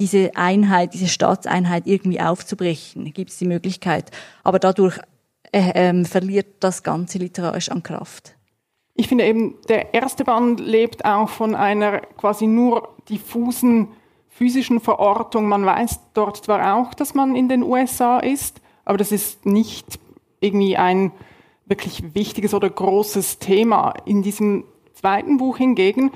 [0.00, 4.10] diese Einheit, diese Staatseinheit irgendwie aufzubrechen, gibt es die Möglichkeit.
[4.42, 4.98] Aber dadurch
[5.52, 8.36] äh, ähm, verliert das Ganze literarisch an Kraft.
[8.94, 13.88] Ich finde eben, der erste Band lebt auch von einer quasi nur diffusen
[14.28, 15.46] physischen Verortung.
[15.46, 19.98] Man weiß dort zwar auch, dass man in den USA ist, aber das ist nicht
[20.40, 21.12] irgendwie ein
[21.66, 23.94] wirklich wichtiges oder großes Thema.
[24.04, 26.10] In diesem zweiten Buch hingegen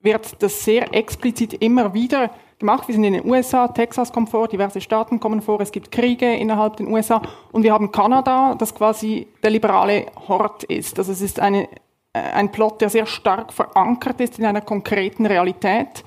[0.00, 2.86] wird das sehr explizit immer wieder gemacht.
[2.86, 6.32] Wir sind in den USA, Texas kommt vor, diverse Staaten kommen vor, es gibt Kriege
[6.32, 7.20] innerhalb den USA
[7.50, 10.98] und wir haben Kanada, das quasi der liberale Hort ist.
[10.98, 11.64] Also es ist eine,
[12.12, 16.04] äh, ein Plot, der sehr stark verankert ist in einer konkreten Realität.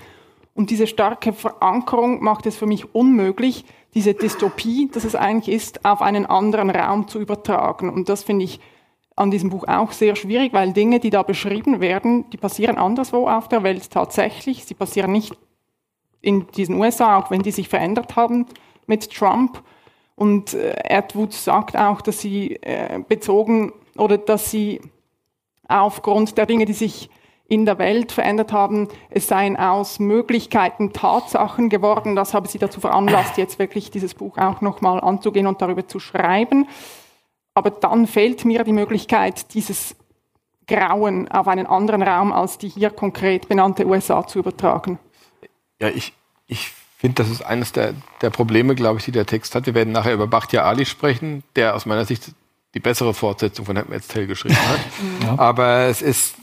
[0.56, 5.86] Und diese starke Verankerung macht es für mich unmöglich, diese Dystopie, dass es eigentlich ist,
[5.86, 7.89] auf einen anderen Raum zu übertragen.
[7.89, 8.60] Und das finde ich
[9.16, 13.28] an diesem Buch auch sehr schwierig, weil Dinge, die da beschrieben werden, die passieren anderswo
[13.28, 14.66] auf der Welt tatsächlich.
[14.66, 15.36] Sie passieren nicht
[16.23, 18.47] in diesen USA, auch wenn die sich verändert haben
[18.88, 19.62] mit Trump.
[20.15, 24.81] Und äh, Atwood sagt auch, dass sie äh, bezogen oder dass sie
[25.67, 27.09] aufgrund der Dinge, die sich
[27.47, 32.15] in der Welt verändert haben, es seien aus Möglichkeiten Tatsachen geworden.
[32.15, 35.99] Das habe sie dazu veranlasst, jetzt wirklich dieses Buch auch nochmal anzugehen und darüber zu
[35.99, 36.67] schreiben.
[37.53, 39.95] Aber dann fehlt mir die Möglichkeit, dieses
[40.67, 44.97] Grauen auf einen anderen Raum als die hier konkret benannte USA zu übertragen.
[45.84, 46.13] Ja, ich,
[46.48, 49.65] ich finde, das ist eines der, der Probleme, glaube ich, die der Text hat.
[49.65, 52.32] Wir werden nachher über Bachtia Ali sprechen, der aus meiner Sicht
[52.74, 54.80] die bessere Fortsetzung von Handmaid's Tale geschrieben hat.
[55.24, 55.38] Ja.
[55.38, 56.36] Aber es ist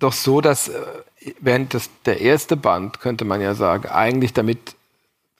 [0.00, 0.80] doch so, dass äh,
[1.38, 4.74] während das, der erste Band, könnte man ja sagen, eigentlich damit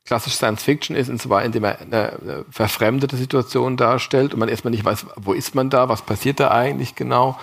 [0.05, 4.49] klassisch Science Fiction ist, und zwar indem er eine, eine verfremdete Situation darstellt und man
[4.49, 7.37] erstmal nicht weiß, wo ist man da, was passiert da eigentlich genau,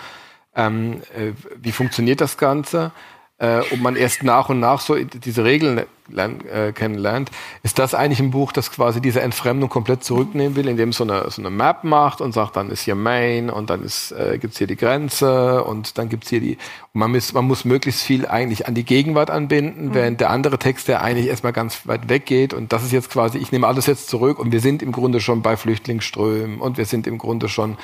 [0.55, 2.93] ähm, äh, wie funktioniert das Ganze
[3.39, 5.81] äh, und man erst nach und nach so diese Regeln
[6.15, 7.29] äh, kennenlernt,
[7.63, 11.03] ist das eigentlich ein Buch, das quasi diese Entfremdung komplett zurücknehmen will, indem es so
[11.03, 14.37] eine, so eine Map macht und sagt, dann ist hier Maine und dann ist, äh,
[14.39, 16.57] gibt's hier die Grenze und dann gibt's hier die,
[16.93, 19.93] und man, muss, man muss möglichst viel eigentlich an die Gegenwart anbinden, mhm.
[19.93, 23.37] während der andere Text, der eigentlich erstmal ganz weit weggeht und das ist jetzt quasi,
[23.37, 26.85] ich nehme alles jetzt zurück und wir sind im Grunde schon bei Flüchtlingsströmen und wir
[26.85, 27.77] sind im Grunde schon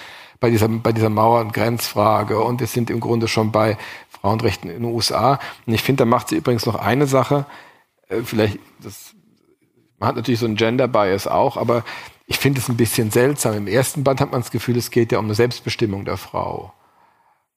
[0.43, 3.77] bei dieser, bei dieser Mauer- und Grenzfrage und wir sind im Grunde schon bei
[4.09, 5.39] Frauenrechten in den USA.
[5.65, 7.45] Und ich finde, da macht sie übrigens noch eine Sache,
[8.09, 9.15] äh, vielleicht, das,
[9.99, 11.85] man hat natürlich so einen Gender-Bias auch, aber
[12.27, 13.53] ich finde es ein bisschen seltsam.
[13.53, 16.73] Im ersten Band hat man das Gefühl, es geht ja um eine Selbstbestimmung der Frau.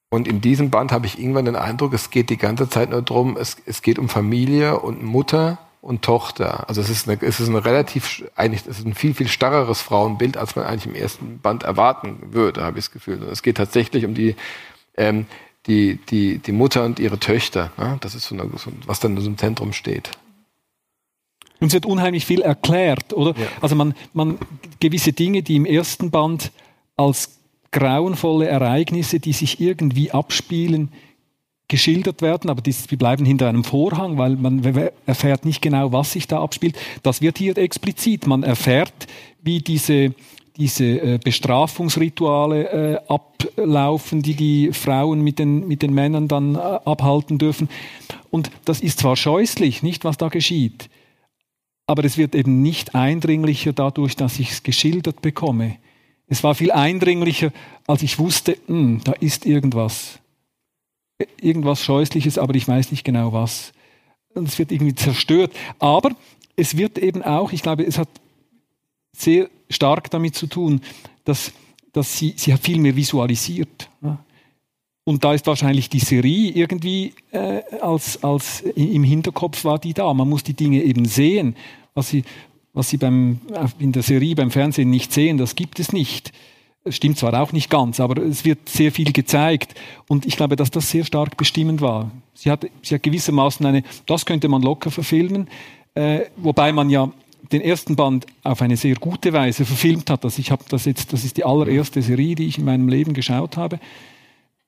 [0.09, 3.01] Und in diesem Band habe ich irgendwann den Eindruck, es geht die ganze Zeit nur
[3.01, 6.67] darum, es, es geht um Familie und Mutter und Tochter.
[6.67, 9.81] Also es ist, eine, es ist ein relativ, eigentlich, es ist ein viel, viel starreres
[9.81, 13.23] Frauenbild, als man eigentlich im ersten Band erwarten würde, habe ich das Gefühl.
[13.23, 14.35] Und es geht tatsächlich um die,
[14.95, 15.25] ähm,
[15.67, 17.71] die, die, die Mutter und ihre Töchter.
[17.77, 17.97] Ne?
[18.01, 20.11] Das ist so, eine, so was dann so im Zentrum steht.
[21.59, 23.39] Und es wird unheimlich viel erklärt, oder?
[23.39, 23.47] Ja.
[23.61, 24.37] Also man, man
[24.79, 26.51] gewisse Dinge, die im ersten Band
[26.95, 27.39] als
[27.71, 30.91] grauenvolle Ereignisse, die sich irgendwie abspielen,
[31.67, 34.63] geschildert werden, aber die, bleiben hinter einem Vorhang, weil man
[35.05, 36.77] erfährt nicht genau, was sich da abspielt.
[37.03, 38.25] Das wird hier explizit.
[38.25, 39.07] Man erfährt,
[39.41, 40.13] wie diese
[40.57, 42.63] diese äh, Bestrafungsrituale
[42.95, 47.69] äh, ablaufen, die die Frauen mit den, mit den Männern dann äh, abhalten dürfen.
[48.31, 50.89] Und das ist zwar scheußlich, nicht was da geschieht,
[51.85, 55.77] aber es wird eben nicht eindringlicher dadurch, dass ich es geschildert bekomme.
[56.27, 57.53] Es war viel eindringlicher,
[57.85, 60.19] als ich wusste, mh, hm, da ist irgendwas.
[61.41, 63.73] Irgendwas Scheußliches, aber ich weiß nicht genau was.
[64.33, 65.51] Und es wird irgendwie zerstört.
[65.79, 66.11] Aber
[66.55, 68.09] es wird eben auch, ich glaube, es hat
[69.15, 70.81] sehr stark damit zu tun,
[71.23, 71.51] dass,
[71.91, 73.89] dass sie, sie hat viel mehr visualisiert.
[75.07, 80.13] Und da ist wahrscheinlich die Serie irgendwie äh, als, als im Hinterkopf war die da.
[80.13, 81.55] Man muss die Dinge eben sehen.
[81.93, 82.25] Was sie,
[82.73, 83.39] was sie beim,
[83.79, 86.33] in der Serie, beim Fernsehen nicht sehen, das gibt es nicht.
[86.91, 89.75] Stimmt zwar auch nicht ganz, aber es wird sehr viel gezeigt.
[90.07, 92.11] Und ich glaube, dass das sehr stark bestimmend war.
[92.33, 95.47] Sie hat, sie hat gewissermaßen eine, das könnte man locker verfilmen,
[95.95, 97.11] äh, wobei man ja
[97.51, 100.23] den ersten Band auf eine sehr gute Weise verfilmt hat.
[100.23, 103.13] Also ich habe das jetzt, das ist die allererste Serie, die ich in meinem Leben
[103.13, 103.79] geschaut habe.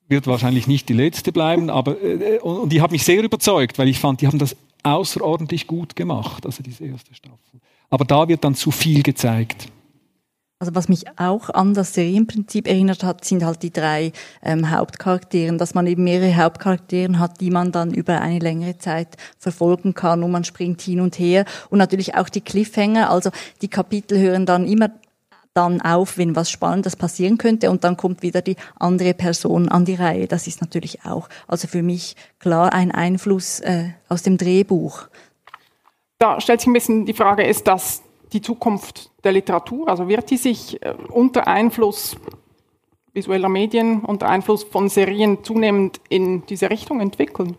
[0.08, 3.78] Wird wahrscheinlich nicht die letzte bleiben, aber äh, und, und die hat mich sehr überzeugt,
[3.78, 7.60] weil ich fand, die haben das außerordentlich gut gemacht, also diese erste Staffel.
[7.90, 9.68] Aber da wird dann zu viel gezeigt.
[10.62, 15.56] Also was mich auch an das Serienprinzip erinnert hat, sind halt die drei ähm, Hauptcharakteren,
[15.56, 20.22] dass man eben mehrere Hauptcharakteren hat, die man dann über eine längere Zeit verfolgen kann
[20.22, 23.30] und man springt hin und her und natürlich auch die Cliffhanger, also
[23.62, 24.90] die Kapitel hören dann immer
[25.54, 29.86] dann auf, wenn was Spannendes passieren könnte und dann kommt wieder die andere Person an
[29.86, 30.28] die Reihe.
[30.28, 35.08] Das ist natürlich auch, also für mich klar ein Einfluss äh, aus dem Drehbuch.
[36.18, 39.88] Da stellt sich ein bisschen die Frage, ist das die Zukunft der Literatur?
[39.88, 42.16] Also wird die sich äh, unter Einfluss
[43.12, 47.56] visueller Medien, unter Einfluss von Serien zunehmend in diese Richtung entwickeln?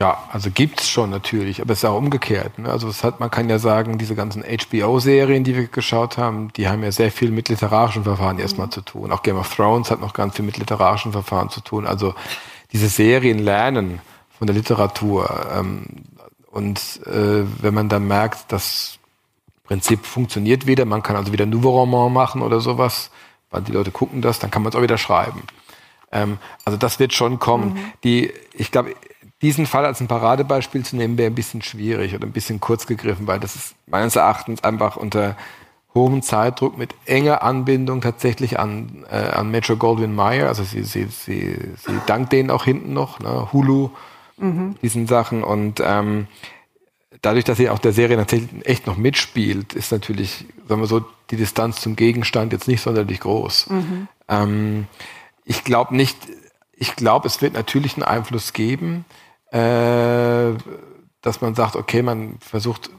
[0.00, 2.58] Ja, also gibt es schon natürlich, aber es ist auch umgekehrt.
[2.58, 2.68] Ne?
[2.68, 6.82] Also hat, man kann ja sagen, diese ganzen HBO-Serien, die wir geschaut haben, die haben
[6.82, 8.42] ja sehr viel mit literarischen Verfahren mhm.
[8.42, 9.12] erstmal zu tun.
[9.12, 11.86] Auch Game of Thrones hat noch ganz viel mit literarischen Verfahren zu tun.
[11.86, 12.16] Also
[12.72, 14.00] diese Serien lernen
[14.36, 15.46] von der Literatur.
[15.54, 15.86] Ähm,
[16.52, 18.98] und äh, wenn man dann merkt, das
[19.64, 23.10] Prinzip funktioniert wieder, man kann also wieder Nouveau Roman machen oder sowas,
[23.50, 25.44] weil die Leute gucken das, dann kann man es auch wieder schreiben.
[26.12, 26.36] Ähm,
[26.66, 27.72] also das wird schon kommen.
[27.72, 27.92] Mhm.
[28.04, 28.94] Die, ich glaube,
[29.40, 32.86] diesen Fall als ein Paradebeispiel zu nehmen, wäre ein bisschen schwierig oder ein bisschen kurz
[32.86, 35.38] gegriffen, weil das ist meines Erachtens einfach unter
[35.94, 40.48] hohem Zeitdruck mit enger Anbindung tatsächlich an, äh, an Metro Goldwyn Mayer.
[40.48, 43.48] Also sie, sie, sie, sie dankt denen auch hinten noch, ne?
[43.54, 43.88] Hulu
[44.42, 44.76] mhm.
[44.82, 45.42] diesen Sachen.
[45.42, 46.26] Und ähm,
[47.22, 51.04] dadurch, dass sie auch der Serie natürlich echt noch mitspielt, ist natürlich, sagen wir so,
[51.30, 53.70] die Distanz zum Gegenstand jetzt nicht sonderlich groß.
[53.70, 54.08] Mhm.
[54.28, 54.86] Ähm,
[55.44, 56.16] ich glaube nicht,
[56.74, 59.04] ich glaube, es wird natürlich einen Einfluss geben,
[59.50, 60.52] äh,
[61.22, 62.90] dass man sagt, okay, man versucht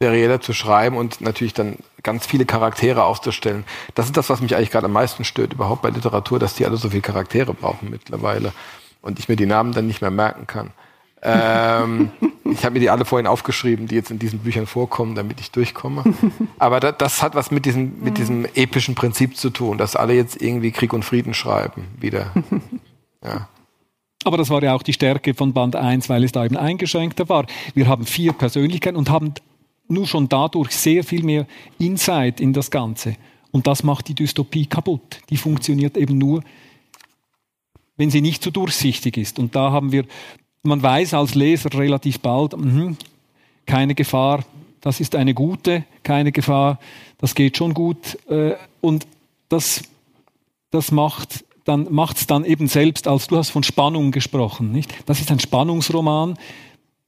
[0.00, 3.64] serieller zu schreiben und natürlich dann ganz viele Charaktere aufzustellen.
[3.94, 6.64] Das ist das, was mich eigentlich gerade am meisten stört, überhaupt bei Literatur, dass die
[6.64, 8.54] alle so viele Charaktere brauchen mittlerweile
[9.02, 10.70] und ich mir die Namen dann nicht mehr merken kann.
[11.22, 12.10] ähm,
[12.50, 15.50] ich habe mir die alle vorhin aufgeschrieben, die jetzt in diesen Büchern vorkommen, damit ich
[15.50, 16.04] durchkomme.
[16.58, 20.14] Aber das, das hat was mit diesem, mit diesem epischen Prinzip zu tun, dass alle
[20.14, 22.32] jetzt irgendwie Krieg und Frieden schreiben wieder.
[23.22, 23.50] Ja.
[24.24, 27.28] Aber das war ja auch die Stärke von Band 1, weil es da eben eingeschränkter
[27.28, 27.44] war.
[27.74, 29.34] Wir haben vier Persönlichkeiten und haben
[29.88, 31.46] nur schon dadurch sehr viel mehr
[31.78, 33.16] Insight in das Ganze.
[33.50, 35.20] Und das macht die Dystopie kaputt.
[35.30, 36.42] Die funktioniert eben nur,
[38.00, 39.38] wenn sie nicht so durchsichtig ist.
[39.38, 40.06] Und da haben wir,
[40.62, 42.94] man weiß als Leser relativ bald, mh,
[43.66, 44.42] keine Gefahr,
[44.80, 46.78] das ist eine gute, keine Gefahr,
[47.18, 48.18] das geht schon gut.
[48.30, 49.06] Äh, und
[49.50, 49.82] das,
[50.70, 54.90] das macht dann macht es dann eben selbst, als du hast von Spannung gesprochen, nicht?
[55.06, 56.38] Das ist ein Spannungsroman,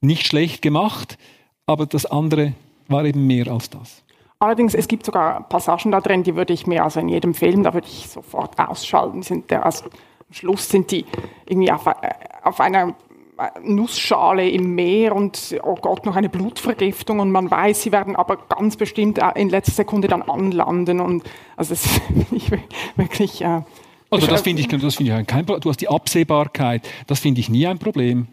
[0.03, 1.17] nicht schlecht gemacht,
[1.65, 2.53] aber das andere
[2.87, 4.03] war eben mehr als das.
[4.39, 7.63] Allerdings, es gibt sogar Passagen da drin, die würde ich mir, also in jedem Film,
[7.63, 9.23] da würde ich sofort ausschalten.
[9.23, 9.87] Sind der, also,
[10.33, 11.05] am Schluss sind die
[11.47, 11.93] irgendwie auf, äh,
[12.43, 12.95] auf einer
[13.63, 18.37] Nussschale im Meer und oh Gott, noch eine Blutvergiftung und man weiß, sie werden aber
[18.49, 21.25] ganz bestimmt äh, in letzter Sekunde dann anlanden und
[21.57, 22.51] also das finde ich
[22.97, 23.43] wirklich.
[23.43, 23.63] Äh,
[24.11, 25.61] also das finde ich, das finde ich kein Problem.
[25.61, 28.29] Du hast die Absehbarkeit, das finde ich nie ein Problem.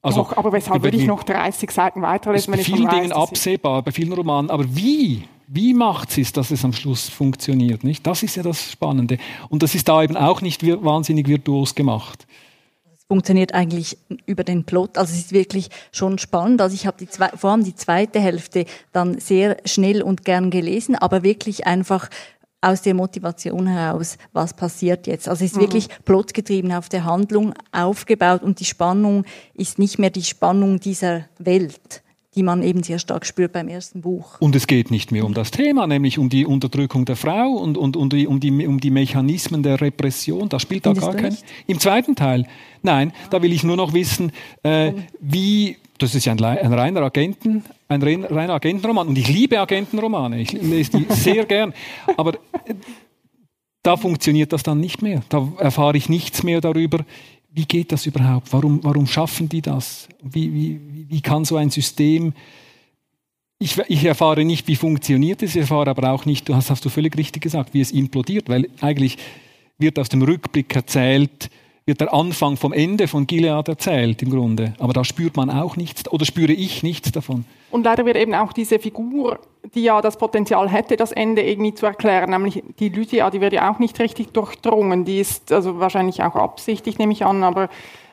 [0.00, 3.12] Also, Doch, aber weshalb würde ich noch 30 Seiten weiterlesen, wenn ich Bei vielen Dingen
[3.12, 4.50] absehbar, bei vielen Romanen.
[4.50, 5.24] Aber wie?
[5.48, 7.82] Wie macht es, dass es am Schluss funktioniert?
[7.82, 8.06] Nicht?
[8.06, 9.18] Das ist ja das Spannende.
[9.48, 12.26] Und das ist da eben auch nicht wahnsinnig virtuos gemacht
[12.94, 14.98] Es funktioniert eigentlich über den Plot.
[14.98, 16.60] Also es ist wirklich schon spannend.
[16.60, 20.50] Also ich habe die zwei, vor allem die zweite Hälfte dann sehr schnell und gern
[20.50, 22.08] gelesen, aber wirklich einfach
[22.60, 25.28] aus der Motivation heraus, was passiert jetzt.
[25.28, 25.62] Also es ist mhm.
[25.62, 31.26] wirklich plotgetrieben auf der Handlung aufgebaut und die Spannung ist nicht mehr die Spannung dieser
[31.38, 32.02] Welt,
[32.34, 34.40] die man eben sehr stark spürt beim ersten Buch.
[34.40, 37.78] Und es geht nicht mehr um das Thema, nämlich um die Unterdrückung der Frau und,
[37.78, 40.48] und, und um, die, um die Mechanismen der Repression.
[40.48, 41.36] Das spielt da gar kein.
[41.68, 42.46] Im zweiten Teil,
[42.82, 44.32] nein, da will ich nur noch wissen,
[44.64, 49.08] äh, wie das ist ja ein, ein reiner Agenten, ein reiner Agentenroman.
[49.08, 50.40] Und ich liebe Agentenromane.
[50.40, 51.72] Ich lese die sehr gern.
[52.16, 52.74] Aber äh,
[53.82, 55.22] da funktioniert das dann nicht mehr.
[55.28, 57.04] Da erfahre ich nichts mehr darüber.
[57.50, 58.52] Wie geht das überhaupt?
[58.52, 60.08] Warum, warum schaffen die das?
[60.22, 62.34] Wie, wie, wie kann so ein System
[63.60, 66.84] ich, ich, erfahre nicht, wie funktioniert es, ich erfahre aber auch nicht, du hast, hast
[66.84, 69.18] du völlig richtig gesagt, wie es implodiert, weil eigentlich
[69.78, 71.50] wird aus dem Rückblick erzählt,
[71.88, 74.74] wird der Anfang vom Ende von Gilead erzählt im Grunde.
[74.78, 77.44] Aber da spürt man auch nichts oder spüre ich nichts davon.
[77.70, 79.40] Und leider wird eben auch diese Figur,
[79.74, 83.54] die ja das Potenzial hätte, das Ende irgendwie zu erklären, nämlich die Lydia, die wird
[83.54, 85.04] ja auch nicht richtig durchdrungen.
[85.04, 87.70] Die ist also wahrscheinlich auch absichtlich, nehme ich an, aber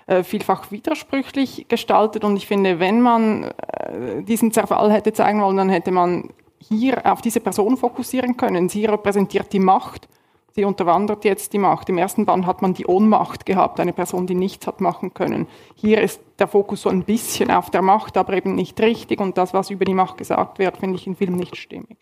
[0.07, 2.23] äh, vielfach widersprüchlich gestaltet.
[2.23, 7.05] Und ich finde, wenn man äh, diesen Zerfall hätte zeigen wollen, dann hätte man hier
[7.05, 8.69] auf diese Person fokussieren können.
[8.69, 10.07] Sie repräsentiert die Macht
[10.55, 11.89] Sie unterwandert jetzt die Macht.
[11.89, 15.47] Im ersten Band hat man die Ohnmacht gehabt, eine Person, die nichts hat machen können.
[15.75, 19.19] Hier ist der Fokus so ein bisschen auf der Macht, aber eben nicht richtig.
[19.19, 21.97] Und das, was über die Macht gesagt wird, finde ich im Film nicht stimmig.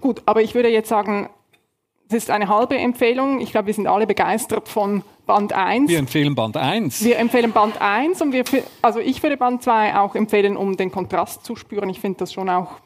[0.00, 1.28] Gut, aber ich würde jetzt sagen,
[2.08, 3.38] es ist eine halbe Empfehlung.
[3.42, 5.90] Ich glaube, wir sind alle begeistert von Band 1.
[5.90, 7.04] Wir empfehlen Band 1.
[7.04, 8.44] Wir empfehlen Band 1 und wir,
[8.80, 11.90] also ich würde Band 2 auch empfehlen, um den Kontrast zu spüren.
[11.90, 12.76] Ich finde das schon auch.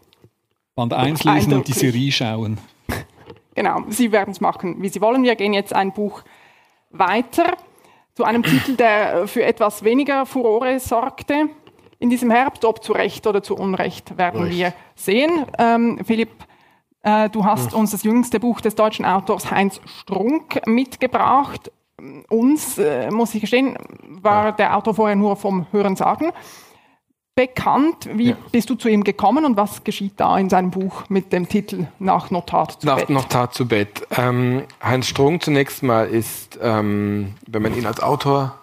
[0.74, 2.58] Band 1 lesen und die Serie schauen.
[3.56, 5.22] Genau, Sie werden es machen, wie Sie wollen.
[5.22, 6.22] Wir gehen jetzt ein Buch
[6.90, 7.56] weiter
[8.14, 11.48] zu einem Titel, der für etwas weniger Furore sorgte
[11.98, 12.66] in diesem Herbst.
[12.66, 14.56] Ob zu Recht oder zu Unrecht werden Recht.
[14.56, 15.46] wir sehen.
[15.58, 16.32] Ähm, Philipp,
[17.02, 17.78] äh, du hast ja.
[17.78, 21.72] uns das jüngste Buch des deutschen Autors Heinz Strunk mitgebracht.
[22.28, 23.78] Uns, äh, muss ich gestehen,
[24.20, 24.52] war ja.
[24.52, 26.30] der Autor vorher nur vom Hören sagen
[27.36, 28.08] bekannt.
[28.14, 28.36] Wie ja.
[28.50, 31.86] bist du zu ihm gekommen und was geschieht da in seinem Buch mit dem Titel
[32.00, 33.10] Nach Notat zu Nach Bett?
[33.10, 34.06] Notat zu Bett.
[34.16, 38.58] Ähm, Heinz Strunk zunächst mal ist, ähm, wenn man ihn als Autor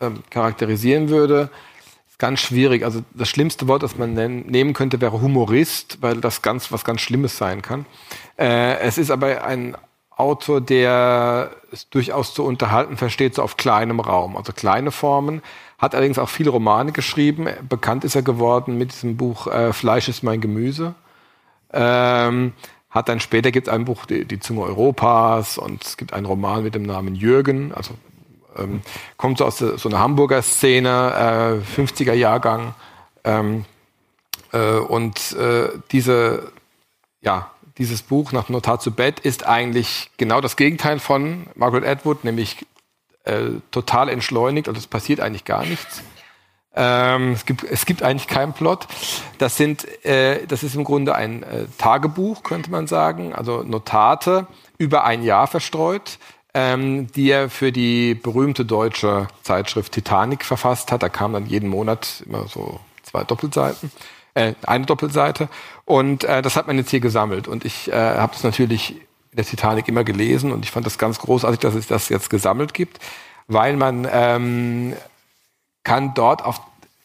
[0.00, 1.48] ähm, charakterisieren würde,
[2.08, 2.84] ist ganz schwierig.
[2.84, 7.00] Also das schlimmste Wort, das man nehmen könnte, wäre Humorist, weil das ganz was ganz
[7.00, 7.86] Schlimmes sein kann.
[8.36, 9.76] Äh, es ist aber ein
[10.10, 15.40] Autor, der es durchaus zu unterhalten versteht, so auf kleinem Raum, also kleine Formen
[15.78, 17.48] hat allerdings auch viele Romane geschrieben.
[17.68, 20.94] Bekannt ist er geworden mit diesem Buch äh, Fleisch ist mein Gemüse.
[21.72, 22.52] Ähm,
[22.90, 26.26] hat dann später gibt es ein Buch, die, die, Zunge Europas, und es gibt einen
[26.26, 27.94] Roman mit dem Namen Jürgen, also
[28.56, 28.80] ähm,
[29.16, 32.74] kommt so aus der, so einer Hamburger Szene, äh, 50er Jahrgang.
[33.24, 33.66] Ähm,
[34.52, 36.50] äh, und äh, diese,
[37.20, 42.24] ja, dieses Buch nach Notar zu Bett ist eigentlich genau das Gegenteil von Margaret Atwood,
[42.24, 42.66] nämlich
[43.28, 46.02] äh, total entschleunigt, also es passiert eigentlich gar nichts.
[46.74, 48.86] Ähm, es, gibt, es gibt eigentlich keinen Plot.
[49.38, 54.46] Das, sind, äh, das ist im Grunde ein äh, Tagebuch, könnte man sagen, also Notate
[54.78, 56.18] über ein Jahr verstreut,
[56.54, 61.02] ähm, die er für die berühmte deutsche Zeitschrift Titanic verfasst hat.
[61.02, 63.90] Da kam dann jeden Monat immer so zwei Doppelseiten,
[64.34, 65.48] äh, eine Doppelseite.
[65.84, 67.48] Und äh, das hat man jetzt hier gesammelt.
[67.48, 68.94] Und ich äh, habe das natürlich
[69.38, 72.74] der Titanic immer gelesen und ich fand das ganz großartig, dass es das jetzt gesammelt
[72.74, 72.98] gibt,
[73.46, 74.94] weil man ähm,
[75.84, 76.60] kann dort auf,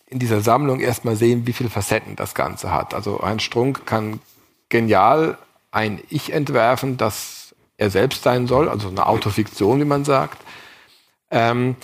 [0.07, 2.95] in dieser Sammlung erstmal sehen, wie viele Facetten das Ganze hat.
[2.95, 4.19] Also ein Strunk kann
[4.69, 5.37] genial
[5.71, 10.41] ein Ich entwerfen, das er selbst sein soll, also eine Autofiktion, wie man sagt,
[11.29, 11.75] ähm,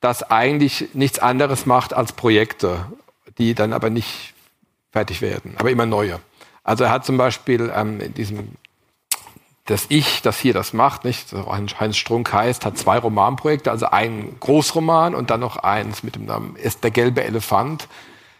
[0.00, 2.86] das eigentlich nichts anderes macht als Projekte,
[3.38, 4.34] die dann aber nicht
[4.92, 6.20] fertig werden, aber immer neue.
[6.62, 8.50] Also er hat zum Beispiel ähm, in diesem
[9.66, 11.32] das Ich, das hier das macht, nicht?
[11.32, 16.26] Heinz Strunk heißt, hat zwei Romanprojekte, also ein Großroman und dann noch eins mit dem
[16.26, 17.88] Namen ist der gelbe Elefant.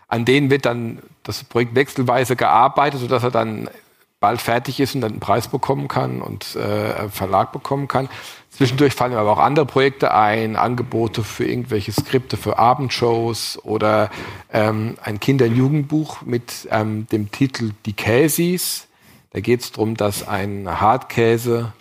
[0.08, 3.70] An denen wird dann das Projekt wechselweise gearbeitet, sodass er dann
[4.20, 8.08] bald fertig ist und dann einen Preis bekommen kann und äh, einen Verlag bekommen kann.
[8.50, 14.10] Zwischendurch fallen aber auch andere Projekte ein, Angebote für irgendwelche Skripte für Abendshows oder
[14.52, 18.86] ähm, ein Kinder- und Jugendbuch mit ähm, dem Titel Die Käsis
[19.34, 21.72] da geht es darum, dass ein Hartkäse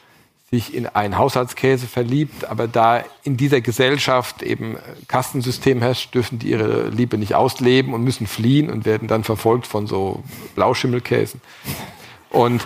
[0.50, 4.78] sich in einen Haushaltskäse verliebt, aber da in dieser Gesellschaft eben
[5.08, 9.68] Kastensystem herrscht, dürfen die ihre Liebe nicht ausleben und müssen fliehen und werden dann verfolgt
[9.68, 10.24] von so
[10.56, 11.42] Blauschimmelkäsen.
[12.32, 12.66] Und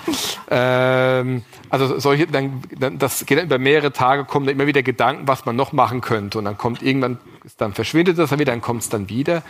[0.49, 4.83] ähm, also solche, dann, dann, das geht dann über mehrere Tage, kommen dann immer wieder
[4.83, 6.37] Gedanken, was man noch machen könnte.
[6.37, 7.19] Und dann kommt irgendwann,
[7.57, 9.43] dann verschwindet das dann wieder, dann kommt es dann wieder.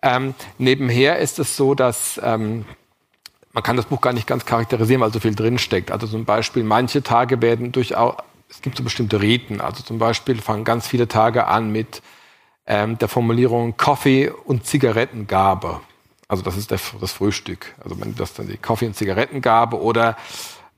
[0.00, 2.64] Ähm, nebenher ist es so, dass ähm,
[3.56, 5.90] man kann das Buch gar nicht ganz charakterisieren, weil so viel drinsteckt.
[5.90, 8.16] Also zum Beispiel, manche Tage werden durchaus,
[8.50, 9.62] es gibt so bestimmte Riten.
[9.62, 12.02] Also zum Beispiel fangen ganz viele Tage an mit
[12.66, 15.80] ähm, der Formulierung Kaffee und Zigarettengabe.
[16.28, 17.74] Also das ist der, das Frühstück.
[17.82, 20.18] Also wenn das dann die Kaffee- und Zigarettengabe oder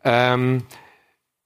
[0.05, 0.63] ähm,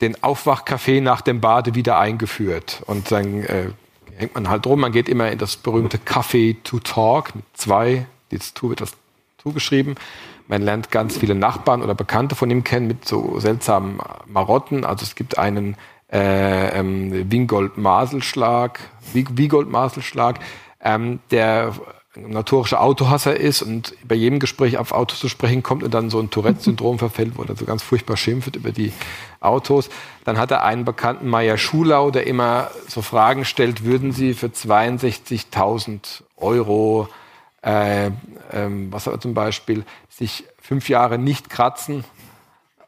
[0.02, 2.82] den Aufwachkaffee nach dem Bade wieder eingeführt.
[2.84, 3.70] Und dann äh,
[4.18, 4.80] hängt man halt drum.
[4.80, 8.04] Man geht immer in das berühmte Kaffee to Talk mit zwei.
[8.30, 8.92] Jetzt wird das
[9.38, 9.96] zugeschrieben.
[10.52, 14.84] Man lernt ganz viele Nachbarn oder Bekannte von ihm kennen mit so seltsamen Marotten.
[14.84, 15.78] Also es gibt einen
[16.12, 18.80] äh, ähm, Wingold-Maselschlag,
[19.14, 20.40] Wiegold-Maselschlag,
[20.84, 21.72] ähm, der
[22.14, 26.10] ein notorischer Autohasser ist und bei jedem Gespräch auf Autos zu sprechen kommt und dann
[26.10, 28.92] so ein Tourette-Syndrom verfällt, wo er so ganz furchtbar schimpft über die
[29.40, 29.88] Autos.
[30.26, 34.48] Dann hat er einen bekannten Meier Schulau, der immer so Fragen stellt, würden Sie für
[34.48, 37.08] 62.000 Euro
[37.62, 38.10] äh,
[38.52, 42.04] ähm, was zum Beispiel sich fünf Jahre nicht kratzen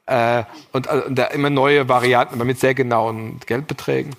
[0.06, 4.14] äh, und, äh, und da immer neue Varianten, aber mit sehr genauen Geldbeträgen.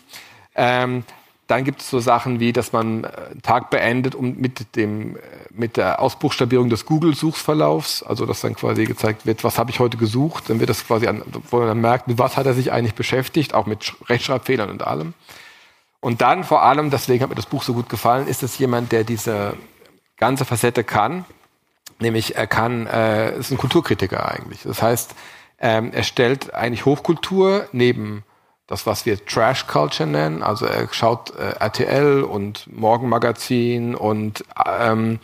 [0.56, 1.04] Ähm,
[1.48, 5.18] dann gibt es so Sachen wie, dass man einen Tag beendet um mit, dem,
[5.52, 9.98] mit der Ausbuchstabierung des Google-Suchverlaufs, also dass dann quasi gezeigt wird, was habe ich heute
[9.98, 12.72] gesucht, dann wird das quasi, an, wo man dann merkt, mit was hat er sich
[12.72, 15.14] eigentlich beschäftigt, auch mit Rechtschreibfehlern und allem.
[16.00, 18.92] Und dann vor allem, deswegen hat mir das Buch so gut gefallen, ist es jemand,
[18.92, 19.54] der diese
[20.18, 21.26] ganze Facette kann.
[22.00, 24.64] Nämlich er kann, äh, ist ein Kulturkritiker eigentlich.
[24.64, 25.16] Das heißt,
[25.60, 28.24] ähm, er stellt eigentlich Hochkultur neben
[28.68, 30.44] das, was wir Trash Culture nennen.
[30.44, 35.20] Also er schaut äh, RTL und Morgenmagazin und ähm,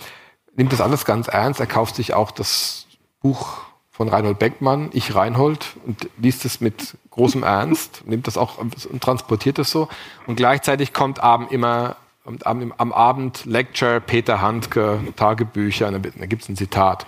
[0.55, 1.59] nimmt das alles ganz ernst.
[1.59, 2.85] Er kauft sich auch das
[3.21, 3.57] Buch
[3.89, 9.01] von Reinhold Beckmann, Ich Reinhold, und liest es mit großem Ernst, nimmt das auch und
[9.01, 9.89] transportiert es so.
[10.27, 16.43] Und gleichzeitig kommt abend immer am, am, Abend Lecture, Peter Handke, Tagebücher, da, da gibt
[16.43, 17.05] es ein Zitat.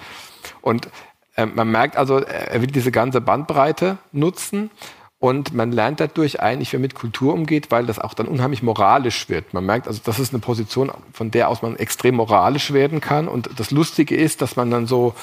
[0.62, 0.90] Und
[1.36, 4.72] äh, man merkt also, er will diese ganze Bandbreite nutzen
[5.20, 8.62] und man lernt dadurch eigentlich, wie man mit Kultur umgeht, weil das auch dann unheimlich
[8.62, 9.54] moralisch wird.
[9.54, 13.30] Man merkt also, das ist eine Position, von der aus man extrem moralisch werden kann.
[13.30, 15.14] Und das Lustige ist, dass man dann so,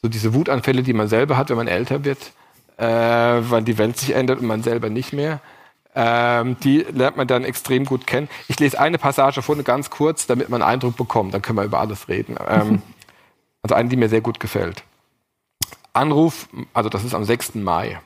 [0.00, 2.32] so diese Wutanfälle, die man selber hat, wenn man älter wird,
[2.78, 5.40] äh, weil die Welt sich ändert und man selber nicht mehr,
[5.94, 8.28] ähm, die lernt man dann extrem gut kennen.
[8.48, 11.34] Ich lese eine Passage vorne ganz kurz, damit man einen Eindruck bekommt.
[11.34, 12.36] Dann können wir über alles reden.
[12.48, 12.82] Ähm,
[13.62, 14.84] also eine, die mir sehr gut gefällt.
[15.92, 17.56] Anruf, also das ist am 6.
[17.56, 18.00] Mai.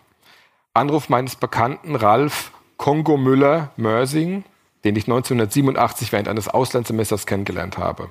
[0.72, 4.44] Anruf meines Bekannten Ralf Kongo Müller Mörsing,
[4.84, 8.10] den ich 1987 während eines Auslandssemesters kennengelernt habe.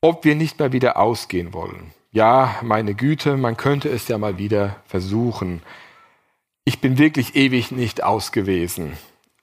[0.00, 1.92] Ob wir nicht mal wieder ausgehen wollen.
[2.12, 5.62] Ja, meine Güte, man könnte es ja mal wieder versuchen
[6.64, 8.96] ich bin wirklich ewig nicht aus gewesen.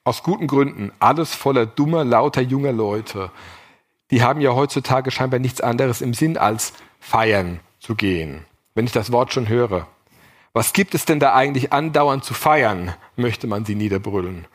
[0.03, 0.91] Aus guten Gründen.
[0.99, 3.31] Alles voller dummer, lauter, junger Leute.
[4.09, 8.45] Die haben ja heutzutage scheinbar nichts anderes im Sinn, als feiern zu gehen.
[8.73, 9.87] Wenn ich das Wort schon höre.
[10.53, 14.47] Was gibt es denn da eigentlich andauernd zu feiern, möchte man sie niederbrüllen.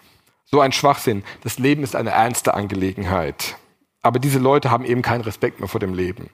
[0.44, 1.24] So ein Schwachsinn.
[1.42, 3.56] Das Leben ist eine ernste Angelegenheit.
[4.02, 6.30] Aber diese Leute haben eben keinen Respekt mehr vor dem Leben.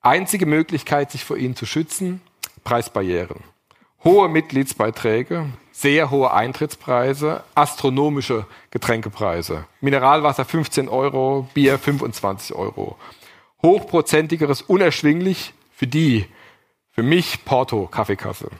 [0.00, 2.22] Einzige Möglichkeit, sich vor ihnen zu schützen,
[2.64, 3.42] Preisbarrieren.
[4.04, 9.64] Hohe Mitgliedsbeiträge, sehr hohe Eintrittspreise, astronomische Getränkepreise.
[9.80, 12.98] Mineralwasser 15 Euro, Bier 25 Euro.
[13.62, 16.26] Hochprozentigeres unerschwinglich für die,
[16.90, 18.50] für mich Porto, Kaffeekasse.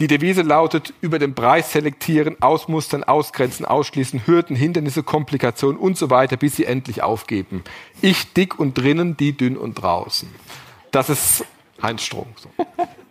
[0.00, 6.08] Die Devise lautet, über den Preis selektieren, ausmustern, ausgrenzen, ausschließen, Hürden, Hindernisse, Komplikationen und so
[6.08, 7.62] weiter, bis sie endlich aufgeben.
[8.00, 10.34] Ich dick und drinnen, die dünn und draußen.
[10.92, 11.44] Das ist
[11.82, 12.38] Heinz Strunk.
[12.38, 12.48] So.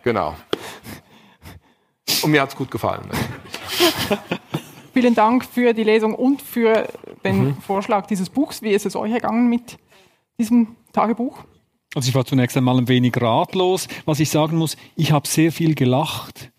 [0.02, 0.36] Genau.
[2.22, 3.08] Und mir hat es gut gefallen.
[4.92, 6.88] Vielen Dank für die Lesung und für
[7.24, 7.56] den mhm.
[7.60, 8.62] Vorschlag dieses Buchs.
[8.62, 9.78] Wie ist es euch ergangen mit
[10.38, 11.44] diesem Tagebuch?
[11.94, 13.88] Also ich war zunächst einmal ein wenig ratlos.
[14.04, 16.50] Was ich sagen muss, ich habe sehr viel gelacht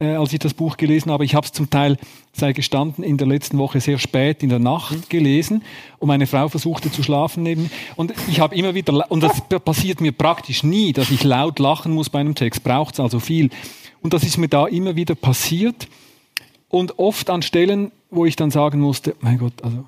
[0.00, 1.24] äh, als ich das Buch gelesen habe.
[1.24, 1.96] Ich habe es zum Teil,
[2.32, 5.02] sei gestanden, in der letzten Woche sehr spät in der Nacht mhm.
[5.08, 5.62] gelesen
[5.98, 10.00] und meine Frau versuchte zu schlafen neben Und ich habe immer wieder, und das passiert
[10.00, 13.50] mir praktisch nie, dass ich laut lachen muss bei einem Text, braucht es also viel.
[14.04, 15.88] Und das ist mir da immer wieder passiert
[16.68, 19.84] und oft an Stellen, wo ich dann sagen musste, mein Gott, also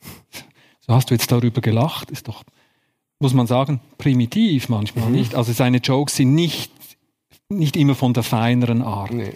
[0.80, 2.44] so hast du jetzt darüber gelacht, ist doch,
[3.20, 5.12] muss man sagen, primitiv manchmal, mhm.
[5.12, 5.34] nicht?
[5.34, 6.72] Also seine Jokes sind nicht
[7.48, 9.12] nicht immer von der feineren Art.
[9.12, 9.32] Nee.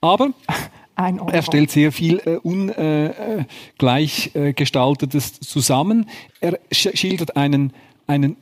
[0.00, 0.30] Aber
[0.96, 6.08] er stellt sehr viel äh, ungleich äh, äh, gestaltetes zusammen.
[6.40, 7.72] Er schildert einen,
[8.06, 8.36] einen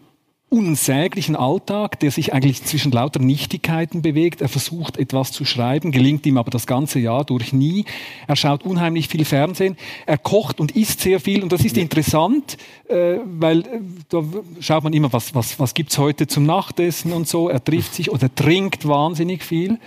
[0.54, 4.40] unsäglichen Alltag, der sich eigentlich zwischen lauter Nichtigkeiten bewegt.
[4.40, 7.86] Er versucht etwas zu schreiben, gelingt ihm aber das ganze Jahr durch nie.
[8.28, 9.76] Er schaut unheimlich viel Fernsehen.
[10.06, 11.82] Er kocht und isst sehr viel und das ist ja.
[11.82, 12.56] interessant,
[12.88, 14.22] äh, weil äh, da
[14.60, 17.48] schaut man immer, was, was, was gibt's heute zum Nachtessen und so.
[17.48, 19.80] Er trifft sich oder trinkt wahnsinnig viel,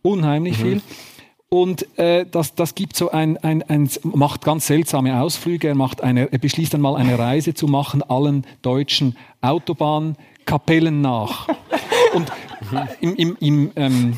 [0.00, 0.62] unheimlich mhm.
[0.62, 0.82] viel.
[1.54, 5.68] Und äh, das, das gibt so ein, ein, ein, macht ganz seltsame Ausflüge.
[5.68, 11.46] Er, macht eine, er beschließt einmal eine Reise zu machen, allen deutschen Autobahnkapellen nach.
[12.12, 12.32] Und
[13.00, 14.16] im, im, im ähm,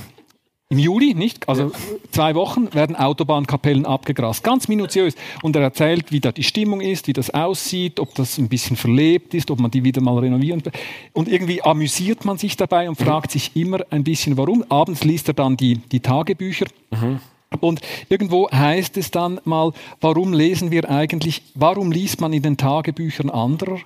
[0.69, 1.49] im Juli, nicht?
[1.49, 1.71] Also
[2.11, 4.43] zwei Wochen werden Autobahnkapellen abgegrast.
[4.43, 5.15] Ganz minutiös.
[5.43, 8.77] Und er erzählt, wie da die Stimmung ist, wie das aussieht, ob das ein bisschen
[8.77, 10.65] verlebt ist, ob man die wieder mal renovieren.
[11.13, 14.65] Und irgendwie amüsiert man sich dabei und fragt sich immer ein bisschen, warum.
[14.69, 16.67] Abends liest er dann die, die Tagebücher.
[16.91, 17.21] Mhm.
[17.61, 22.57] Und irgendwo heißt es dann mal, warum lesen wir eigentlich, warum liest man in den
[22.57, 23.79] Tagebüchern anderer?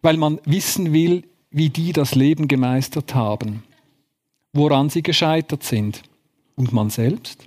[0.00, 3.64] Weil man wissen will, wie die das Leben gemeistert haben
[4.52, 6.02] woran sie gescheitert sind.
[6.56, 7.46] Und man selbst?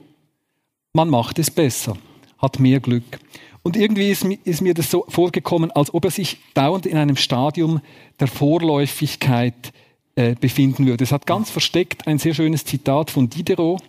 [0.93, 1.97] Man macht es besser,
[2.37, 3.19] hat mehr Glück.
[3.63, 7.81] Und irgendwie ist, mir das so vorgekommen, als ob er sich dauernd in einem Stadium
[8.19, 9.71] der Vorläufigkeit
[10.15, 11.03] äh, befinden würde.
[11.03, 13.81] Es hat ganz versteckt ein sehr schönes Zitat von Diderot,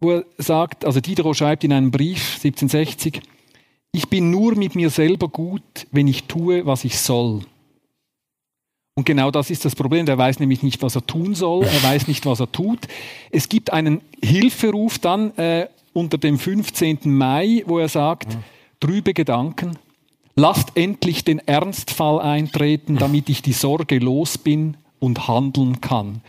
[0.00, 3.20] wo er sagt, also Diderot schreibt in einem Brief 1760,
[3.92, 7.42] ich bin nur mit mir selber gut, wenn ich tue, was ich soll.
[8.94, 10.06] Und genau das ist das Problem.
[10.06, 11.64] Der weiß nämlich nicht, was er tun soll.
[11.64, 12.80] Er weiß nicht, was er tut.
[13.30, 16.98] Es gibt einen Hilferuf dann äh, unter dem 15.
[17.04, 18.36] Mai, wo er sagt,
[18.80, 19.78] trübe Gedanken,
[20.36, 26.22] lasst endlich den Ernstfall eintreten, damit ich die Sorge los bin und handeln kann.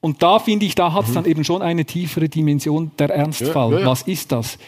[0.00, 3.72] Und da finde ich, da hat es dann eben schon eine tiefere Dimension, der Ernstfall.
[3.72, 3.90] Ja, ja, ja.
[3.90, 4.58] Was ist das?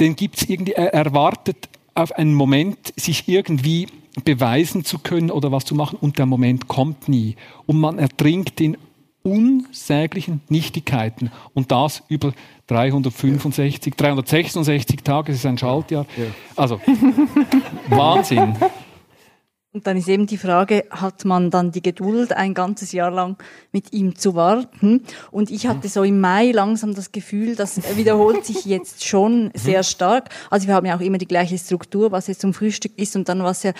[0.00, 3.88] Den gibt es irgendwie, er erwartet auf einen Moment, sich irgendwie
[4.24, 7.36] beweisen zu können oder was zu machen und der Moment kommt nie.
[7.66, 8.76] Und man ertrinkt in
[9.22, 12.32] unsäglichen Nichtigkeiten und das über
[12.66, 16.06] 365, 366 Tage, das ist ein Schaltjahr.
[16.56, 16.80] Also
[17.88, 18.56] Wahnsinn.
[19.74, 23.38] Und dann ist eben die Frage, hat man dann die Geduld, ein ganzes Jahr lang
[23.72, 25.02] mit ihm zu warten?
[25.30, 29.82] Und ich hatte so im Mai langsam das Gefühl, das wiederholt sich jetzt schon sehr
[29.82, 30.28] stark.
[30.50, 33.30] Also wir haben ja auch immer die gleiche Struktur, was jetzt zum Frühstück ist und
[33.30, 33.74] dann was er äh,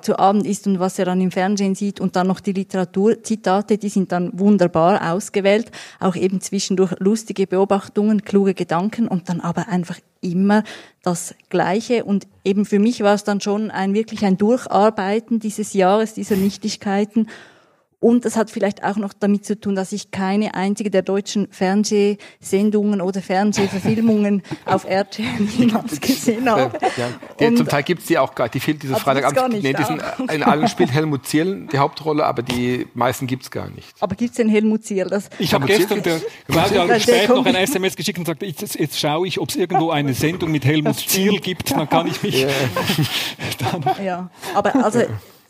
[0.00, 3.78] zu Abend ist und was er dann im Fernsehen sieht und dann noch die Literaturzitate,
[3.78, 9.68] die sind dann wunderbar ausgewählt, auch eben zwischendurch lustige Beobachtungen, kluge Gedanken und dann aber
[9.68, 10.62] einfach immer
[11.02, 12.04] das Gleiche.
[12.04, 16.36] Und eben für mich war es dann schon ein wirklich ein Durcharbeiten dieses Jahres, dieser
[16.36, 17.26] Nichtigkeiten
[18.02, 21.46] Und das hat vielleicht auch noch damit zu tun, dass ich keine einzige der deutschen
[21.52, 25.24] Fernsehsendungen oder Fernsehverfilmungen auf RTL
[25.56, 26.76] jemals gesehen habe.
[26.96, 28.54] Ja, die, Und- zum Teil gibt es die auch gar nicht.
[28.54, 29.62] Die fehlt dieses Freitagabend.
[29.62, 33.50] nee, die sind, in allen spielt Helmut Zierl die Hauptrolle, aber die meisten gibt es
[33.52, 33.88] gar nicht.
[34.00, 35.08] Aber gibt's den Helmut Zierl?
[35.08, 38.74] Das, Ich habe gestern der Claudia Der spät noch ein SMS geschickt und sagte, jetzt,
[38.78, 42.20] jetzt schaue ich, ob es irgendwo eine Sendung mit Helmut Zierl gibt, dann kann ich
[42.22, 42.46] mich
[43.58, 44.28] dann ja.
[44.54, 45.02] Aber also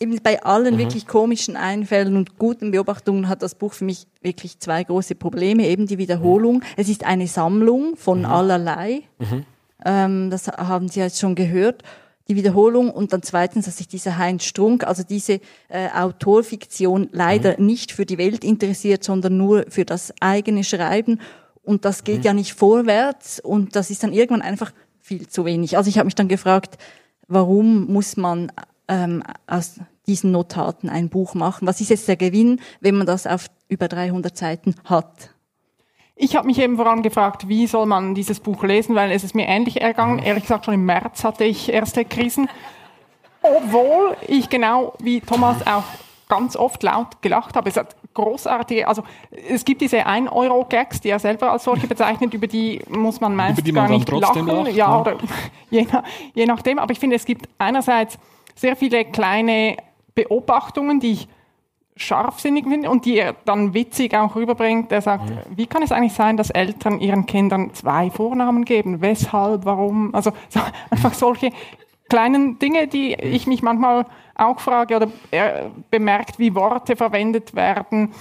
[0.03, 4.59] eben bei allen wirklich komischen Einfällen und guten Beobachtungen hat das Buch für mich wirklich
[4.59, 5.67] zwei große Probleme.
[5.69, 6.63] Eben die Wiederholung.
[6.77, 9.03] Es ist eine Sammlung von allerlei.
[9.85, 11.83] Ähm, das haben Sie jetzt schon gehört.
[12.29, 17.61] Die Wiederholung und dann zweitens, dass sich dieser Heinz Strunk, also diese äh, Autorfiktion, leider
[17.61, 21.21] nicht für die Welt interessiert, sondern nur für das eigene Schreiben.
[21.63, 25.77] Und das geht ja nicht vorwärts und das ist dann irgendwann einfach viel zu wenig.
[25.77, 26.79] Also ich habe mich dann gefragt,
[27.29, 28.53] warum muss man
[28.89, 31.67] ähm, aus diesen Notaten ein Buch machen?
[31.67, 35.31] Was ist jetzt der Gewinn, wenn man das auf über 300 Seiten hat?
[36.15, 39.25] Ich habe mich eben vor allem gefragt, wie soll man dieses Buch lesen, weil es
[39.25, 40.19] ist mir ähnlich ergangen.
[40.19, 42.49] Ehrlich gesagt, schon im März hatte ich erste Krisen.
[43.41, 45.85] Obwohl ich genau wie Thomas auch
[46.29, 47.69] ganz oft laut gelacht habe.
[47.69, 49.03] Es hat großartige, also
[49.49, 53.67] es gibt diese 1-Euro-Gags, die er selber als solche bezeichnet, über die muss man meist
[53.67, 54.65] die man gar dann nicht trotzdem lachen.
[54.65, 55.01] lacht, ja, ja.
[55.01, 55.17] oder
[55.71, 56.03] je, nach,
[56.35, 56.79] je nachdem.
[56.79, 58.19] Aber ich finde, es gibt einerseits
[58.55, 59.77] sehr viele kleine
[60.15, 61.29] Beobachtungen, die ich
[61.97, 64.91] scharfsinnig finde und die er dann witzig auch rüberbringt.
[64.91, 69.01] Der sagt, wie kann es eigentlich sein, dass Eltern ihren Kindern zwei Vornamen geben?
[69.03, 69.65] Weshalb?
[69.65, 70.15] Warum?
[70.15, 70.61] Also so,
[70.91, 71.51] einfach solche
[72.09, 78.13] kleinen Dinge, die ich mich manchmal auch frage oder er bemerkt, wie Worte verwendet werden,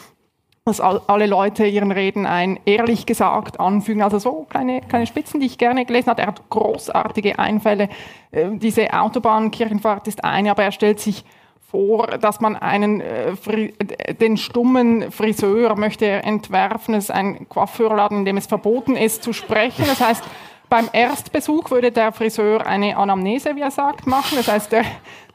[0.65, 4.01] dass all, alle Leute ihren Reden ein ehrlich gesagt anfügen.
[4.01, 6.21] Also so kleine, kleine Spitzen, die ich gerne gelesen habe.
[6.21, 7.89] Er hat großartige Einfälle.
[8.31, 11.25] Äh, diese Autobahnkirchenfahrt ist eine, aber er stellt sich
[11.71, 13.73] vor, dass man einen äh, Fri
[14.19, 16.93] den stummen Friseur möchte er entwerfen.
[16.93, 19.85] Es ist ein Coiffeurladen, in dem es verboten ist zu sprechen.
[19.87, 20.23] Das heißt,
[20.69, 24.37] beim Erstbesuch würde der Friseur eine Anamnese, wie er sagt, machen.
[24.37, 24.83] Das heißt, er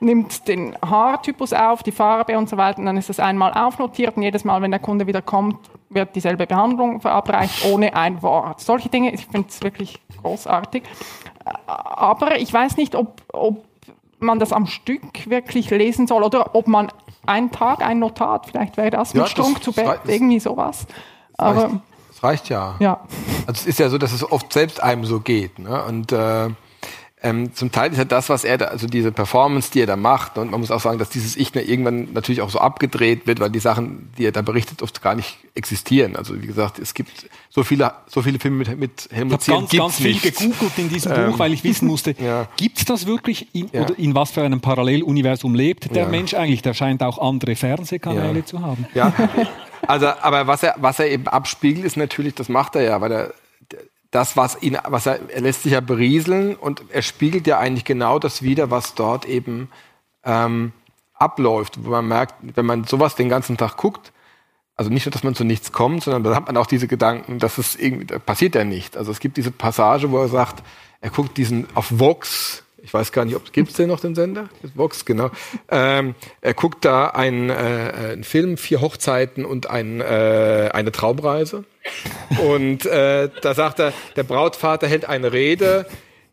[0.01, 4.17] nimmt den Haartypus auf, die Farbe und so weiter, und dann ist das einmal aufnotiert
[4.17, 5.59] und jedes Mal, wenn der Kunde wieder kommt,
[5.91, 8.61] wird dieselbe Behandlung verabreicht, ohne ein Wort.
[8.61, 10.83] Solche Dinge, ich finde es wirklich großartig.
[11.67, 13.65] Aber ich weiß nicht, ob, ob
[14.21, 16.91] man das am Stück wirklich lesen soll oder ob man
[17.27, 20.87] einen Tag ein Notat, vielleicht wäre das Ja, mit Strunk zu Bett, reicht- irgendwie sowas.
[21.39, 22.77] reicht, Aber das reicht ja.
[22.79, 23.01] ja.
[23.47, 25.59] Also es ist ja so, dass es oft selbst einem so geht.
[25.59, 25.83] Ne?
[25.85, 26.49] Und äh,
[27.27, 29.97] ähm, zum Teil ist ja das, was er da, also diese Performance, die er da
[29.97, 33.41] macht, und man muss auch sagen, dass dieses Ich irgendwann natürlich auch so abgedreht wird,
[33.41, 36.15] weil die Sachen, die er da berichtet, oft gar nicht existieren.
[36.15, 39.43] Also wie gesagt, es gibt so viele, so viele Filme mit, mit Ich Helmut habe
[39.43, 40.23] Zierl ganz, ganz viel nicht.
[40.23, 42.47] gegoogelt in diesem Buch, weil ich wissen musste, ja.
[42.57, 43.83] gibt es das wirklich in, Ja.
[43.83, 46.09] oder in was für einem Paralleluniversum lebt der Ja.
[46.09, 46.63] Mensch eigentlich?
[46.63, 48.87] Der scheint auch andere Fernsehkanäle zu haben.
[48.95, 49.13] Ja,
[49.89, 53.13] also, aber was er, was er eben abspiegelt, ist natürlich, das macht er ja, weil
[53.13, 53.35] er
[54.11, 57.85] das, was ihn, was er, er lässt sich ja berieseln und er spiegelt ja eigentlich
[57.85, 59.69] genau das wider, was dort eben
[60.25, 60.73] ähm,
[61.15, 64.13] abläuft, wo man merkt, wenn man sowas den ganzen Tag guckt,
[64.77, 67.39] also nicht nur, dass man zu nichts kommt, sondern dann hat man auch diese Gedanken,
[67.39, 68.97] dass es irgendwie, da passiert ja nicht.
[68.97, 70.63] Also es gibt diese Passage, wo er sagt,
[71.01, 74.49] er guckt diesen auf Vox, ich weiß gar nicht, ob gibt's den noch den Sender?
[74.77, 75.33] Vox, genau.
[75.69, 81.65] Ähm, er guckt da einen, äh, einen Film, vier Hochzeiten und ein, äh, eine Traumreise.
[82.41, 85.87] Und äh, da sagt er, der Brautvater hält eine Rede.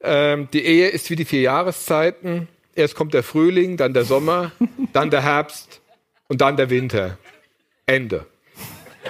[0.04, 2.48] Ähm, die Ehe ist wie die vier Jahreszeiten.
[2.76, 4.52] Erst kommt der Frühling, dann der Sommer,
[4.94, 5.82] dann der Herbst
[6.28, 7.18] und dann der Winter.
[7.88, 8.28] Ende.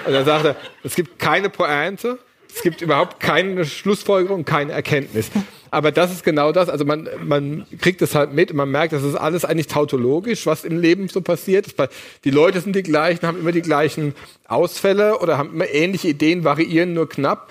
[0.06, 2.18] Und dann sagt er, es gibt keine Pointe,
[2.54, 5.30] es gibt überhaupt keine Schlussfolgerung, keine Erkenntnis.
[5.70, 6.68] Aber das ist genau das.
[6.68, 10.46] Also man, man kriegt es halt mit und man merkt, das ist alles eigentlich tautologisch,
[10.46, 11.74] was im Leben so passiert.
[12.22, 14.14] Die Leute sind die gleichen, haben immer die gleichen
[14.46, 17.50] Ausfälle oder haben immer ähnliche Ideen, variieren nur knapp.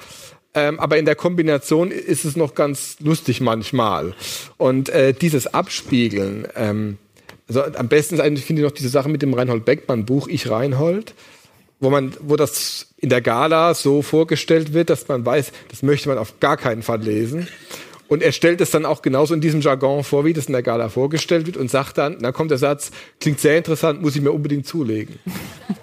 [0.54, 4.14] Ähm, aber in der Kombination ist es noch ganz lustig manchmal.
[4.58, 6.98] Und äh, dieses Abspiegeln, ähm,
[7.50, 11.14] also am besten finde ich, noch diese Sache mit dem Reinhold Beckmann Buch Ich Reinhold,
[11.80, 16.08] wo man, wo das in der Gala so vorgestellt wird, dass man weiß, das möchte
[16.08, 17.50] man auf gar keinen Fall lesen.
[18.08, 20.64] Und er stellt es dann auch genauso in diesem Jargon vor, wie das in der
[20.64, 24.22] Gala vorgestellt wird und sagt dann, dann kommt der Satz, klingt sehr interessant, muss ich
[24.22, 25.20] mir unbedingt zulegen.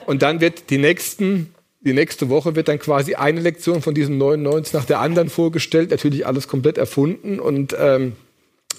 [0.06, 4.16] Und dann wird die nächsten, die nächste Woche wird dann quasi eine Lektion von diesen
[4.16, 8.14] 99 nach der anderen vorgestellt, natürlich alles komplett erfunden und ähm,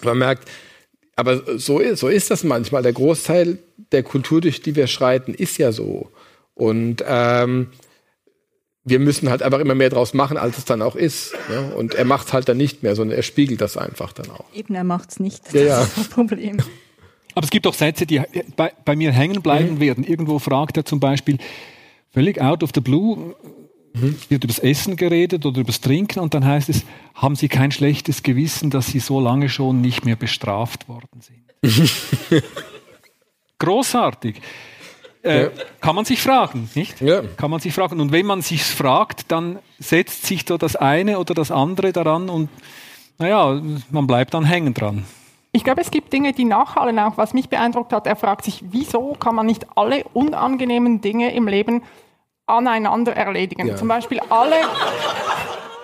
[0.01, 0.49] man merkt,
[1.15, 2.81] aber so ist, so ist das manchmal.
[2.81, 3.59] Der Großteil
[3.91, 6.09] der Kultur, durch die wir schreiten, ist ja so.
[6.55, 7.67] Und ähm,
[8.83, 11.33] wir müssen halt einfach immer mehr draus machen, als es dann auch ist.
[11.49, 11.73] Ne?
[11.75, 14.45] Und er macht es halt dann nicht mehr, sondern er spiegelt das einfach dann auch.
[14.53, 15.45] Eben, er macht's nicht.
[15.47, 15.81] Das Ja, ja.
[15.83, 16.57] ist das Problem.
[17.35, 18.21] Aber es gibt auch Sätze, die
[18.55, 19.79] bei, bei mir hängen bleiben mhm.
[19.79, 20.03] werden.
[20.03, 21.37] Irgendwo fragt er zum Beispiel,
[22.09, 23.35] völlig out of the blue,
[23.93, 24.15] mhm.
[24.29, 28.23] wird übers Essen geredet oder übers Trinken und dann heißt es, haben Sie kein schlechtes
[28.23, 31.41] Gewissen, dass Sie so lange schon nicht mehr bestraft worden sind?
[33.59, 34.41] Großartig.
[35.23, 35.49] Äh, ja.
[35.79, 36.99] Kann man sich fragen, nicht?
[37.01, 37.21] Ja.
[37.37, 37.99] Kann man sich fragen.
[37.99, 42.29] Und wenn man sich fragt, dann setzt sich da das eine oder das andere daran
[42.29, 42.49] und
[43.19, 43.61] naja,
[43.91, 45.05] man bleibt dann hängen dran.
[45.51, 47.17] Ich glaube, es gibt Dinge, die nachhallen auch.
[47.17, 51.47] Was mich beeindruckt hat, er fragt sich, wieso kann man nicht alle unangenehmen Dinge im
[51.47, 51.83] Leben
[52.47, 53.67] aneinander erledigen?
[53.67, 53.75] Ja.
[53.75, 54.55] Zum Beispiel alle,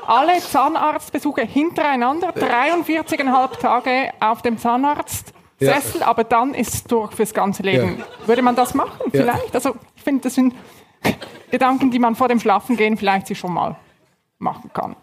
[0.07, 5.33] alle Zahnarztbesuche hintereinander, 43,5 Tage auf dem Zahnarzt.
[5.59, 6.07] Sessel, ja.
[6.07, 7.97] aber dann ist es durch fürs ganze Leben.
[7.99, 8.27] Ja.
[8.27, 9.11] Würde man das machen?
[9.11, 9.55] Vielleicht?
[9.55, 10.53] Also ich finde, das sind
[11.51, 13.75] Gedanken, die man vor dem Schlafengehen vielleicht sich schon mal
[14.37, 14.95] machen kann.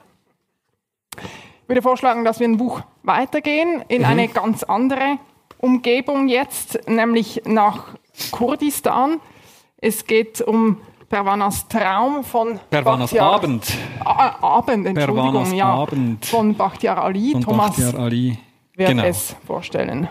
[1.16, 4.08] Ich würde vorschlagen, dass wir ein Buch weitergehen in mhm.
[4.08, 5.18] eine ganz andere
[5.58, 7.94] Umgebung jetzt, nämlich nach
[8.30, 9.20] Kurdistan.
[9.78, 13.78] Es geht um Pervanas Traum von Pervanas Bachtiar, Abend.
[14.04, 16.26] A Abend, Entschuldigung, Pervanas ja, Abend.
[16.26, 17.32] von Bachtiar Ali.
[17.32, 18.38] Von Thomas Bachtiar Ali.
[18.74, 19.04] wird genau.
[19.04, 20.08] es vorstellen.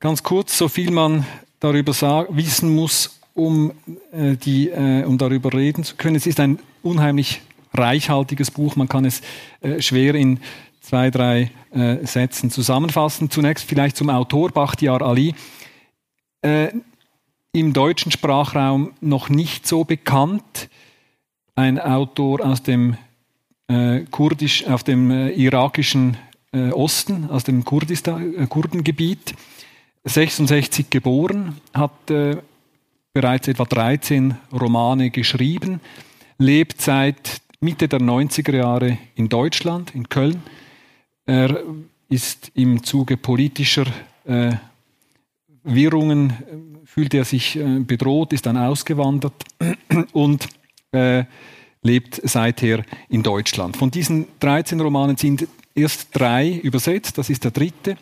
[0.00, 1.26] Ganz kurz, so viel man
[1.58, 1.92] darüber
[2.30, 3.72] wissen muss, um,
[4.12, 6.14] äh, die, äh, um darüber reden zu können.
[6.14, 7.42] Es ist ein unheimlich
[7.74, 8.76] reichhaltiges Buch.
[8.76, 9.22] Man kann es
[9.60, 10.38] äh, schwer in
[10.80, 13.28] zwei, drei äh, Sätzen zusammenfassen.
[13.28, 15.34] Zunächst vielleicht zum Autor Bachtiar Ali.
[16.42, 16.68] Äh,
[17.50, 20.68] Im deutschen Sprachraum noch nicht so bekannt.
[21.56, 22.96] Ein Autor aus dem
[23.66, 26.16] äh, kurdisch, auf dem irakischen
[26.72, 29.34] Osten, aus dem Kurdistan, äh, Kurdengebiet.
[30.04, 31.92] 66 geboren, hat
[33.12, 35.80] bereits etwa 13 Romane geschrieben,
[36.38, 40.42] lebt seit Mitte der 90er Jahre in Deutschland, in Köln,
[41.26, 41.62] er
[42.08, 43.86] ist im Zuge politischer
[44.24, 44.52] äh,
[45.62, 49.34] Wirrungen, äh, fühlt er sich äh, bedroht, ist dann ausgewandert
[50.12, 50.48] und
[50.92, 51.24] äh,
[51.82, 53.76] lebt seither in Deutschland.
[53.76, 57.96] Von diesen 13 Romanen sind erst drei übersetzt, das ist der dritte,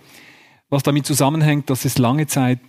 [0.68, 2.60] was damit zusammenhängt, dass es lange Zeit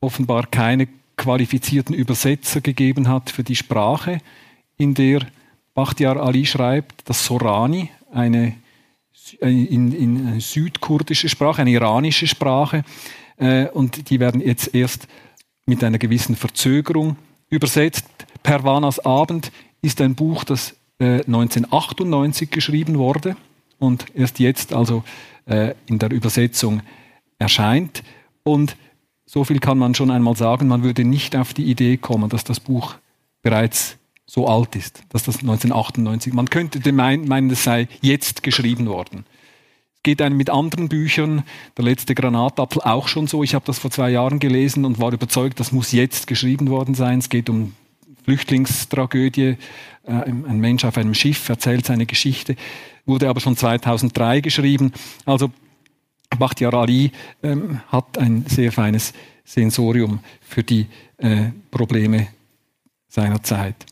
[0.00, 4.20] offenbar keine qualifizierten Übersetzer gegeben hat für die Sprache,
[4.76, 5.20] in der
[5.74, 8.54] Bachtiar Ali schreibt, das Sorani, eine
[9.40, 12.84] in, in eine südkurdische Sprache, eine iranische Sprache.
[13.36, 15.08] Äh, und die werden jetzt erst
[15.66, 17.16] mit einer gewissen Verzögerung
[17.48, 18.06] übersetzt.
[18.42, 19.50] Pervanas Abend
[19.82, 23.36] ist ein Buch, das äh, 1998 geschrieben wurde
[23.78, 25.02] und erst jetzt also
[25.46, 26.82] äh, in der Übersetzung
[27.38, 28.02] erscheint.
[28.42, 28.76] Und
[29.24, 32.44] so viel kann man schon einmal sagen, man würde nicht auf die Idee kommen, dass
[32.44, 32.94] das Buch
[33.42, 39.24] bereits so alt ist, dass das 1998, man könnte meinen, es sei jetzt geschrieben worden.
[39.94, 41.44] Es geht einem mit anderen Büchern,
[41.76, 43.42] der letzte Granatapfel auch schon so.
[43.42, 46.94] Ich habe das vor zwei Jahren gelesen und war überzeugt, das muss jetzt geschrieben worden
[46.94, 47.20] sein.
[47.20, 47.74] Es geht um
[48.24, 49.56] Flüchtlingstragödie.
[50.04, 52.56] Äh, ein Mensch auf einem Schiff erzählt seine Geschichte,
[53.04, 54.92] wurde aber schon 2003 geschrieben.
[55.24, 55.50] Also
[56.38, 57.12] Bachtiar Ali
[57.42, 59.12] ähm, hat ein sehr feines
[59.44, 60.86] Sensorium für die
[61.18, 62.28] äh, Probleme
[63.08, 63.86] seiner Zeit.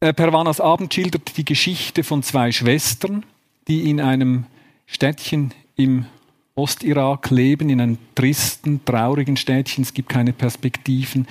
[0.00, 3.24] Äh, Pervanas Abend schildert die Geschichte von zwei Schwestern,
[3.68, 4.44] die in einem
[4.86, 6.06] Städtchen im
[6.54, 9.82] Ostirak leben, in einem tristen, traurigen Städtchen.
[9.82, 11.26] Es gibt keine Perspektiven.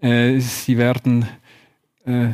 [0.00, 1.28] Äh, sie werden
[2.06, 2.28] äh,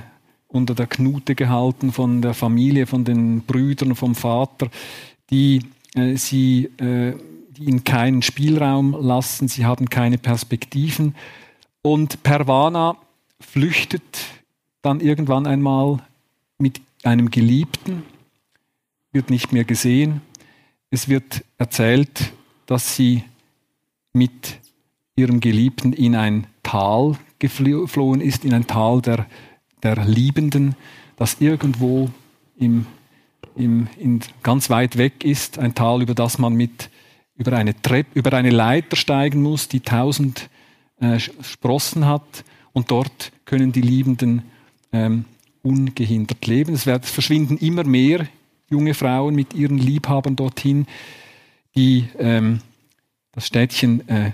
[0.49, 4.69] unter der Knute gehalten von der Familie, von den Brüdern, vom Vater,
[5.31, 5.61] die
[6.15, 6.69] sie
[7.61, 9.49] ihnen keinen Spielraum lassen.
[9.49, 11.15] Sie haben keine Perspektiven.
[11.83, 12.97] Und Pervana
[13.39, 14.03] flüchtet
[14.83, 15.99] dann irgendwann einmal
[16.59, 18.03] mit einem Geliebten,
[19.13, 20.23] wird nicht mehr gesehen.
[20.91, 22.33] Es wird erzählt,
[22.67, 23.25] dass sie
[24.13, 24.59] mit
[25.17, 29.27] ihrem Geliebten in ein Tal geflohen ist, in ein Tal der,
[29.83, 30.75] der Liebenden,
[31.17, 32.11] das irgendwo
[32.59, 32.87] im,
[33.57, 36.91] im, in, ganz weit weg ist, ein Tal, über das man mit
[37.41, 40.51] über eine, Treppe, über eine Leiter steigen muss, die tausend
[41.01, 44.43] äh, Sprossen hat, und dort können die Liebenden
[44.93, 45.25] ähm,
[45.63, 46.75] ungehindert leben.
[46.75, 48.29] Es wird, verschwinden immer mehr
[48.69, 50.87] junge Frauen mit ihren Liebhabern dorthin,
[51.75, 52.61] die ähm,
[53.33, 54.33] das Städtchen, äh,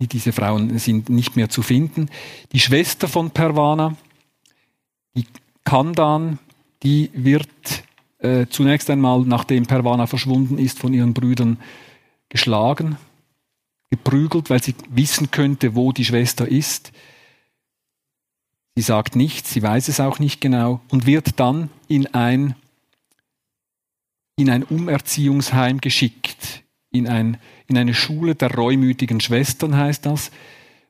[0.00, 2.08] die diese Frauen sind nicht mehr zu finden.
[2.52, 3.94] Die Schwester von Pervana,
[5.14, 5.26] die
[5.62, 6.38] Kandan,
[6.82, 7.48] die wird
[8.18, 11.58] äh, zunächst einmal, nachdem Pervana verschwunden ist, von ihren Brüdern
[12.30, 12.96] geschlagen,
[13.90, 16.92] geprügelt, weil sie wissen könnte, wo die Schwester ist.
[18.74, 22.54] Sie sagt nichts, sie weiß es auch nicht genau und wird dann in ein,
[24.36, 26.62] in ein Umerziehungsheim geschickt.
[26.90, 30.30] in, ein, in eine Schule der reumütigen Schwestern, heißt das,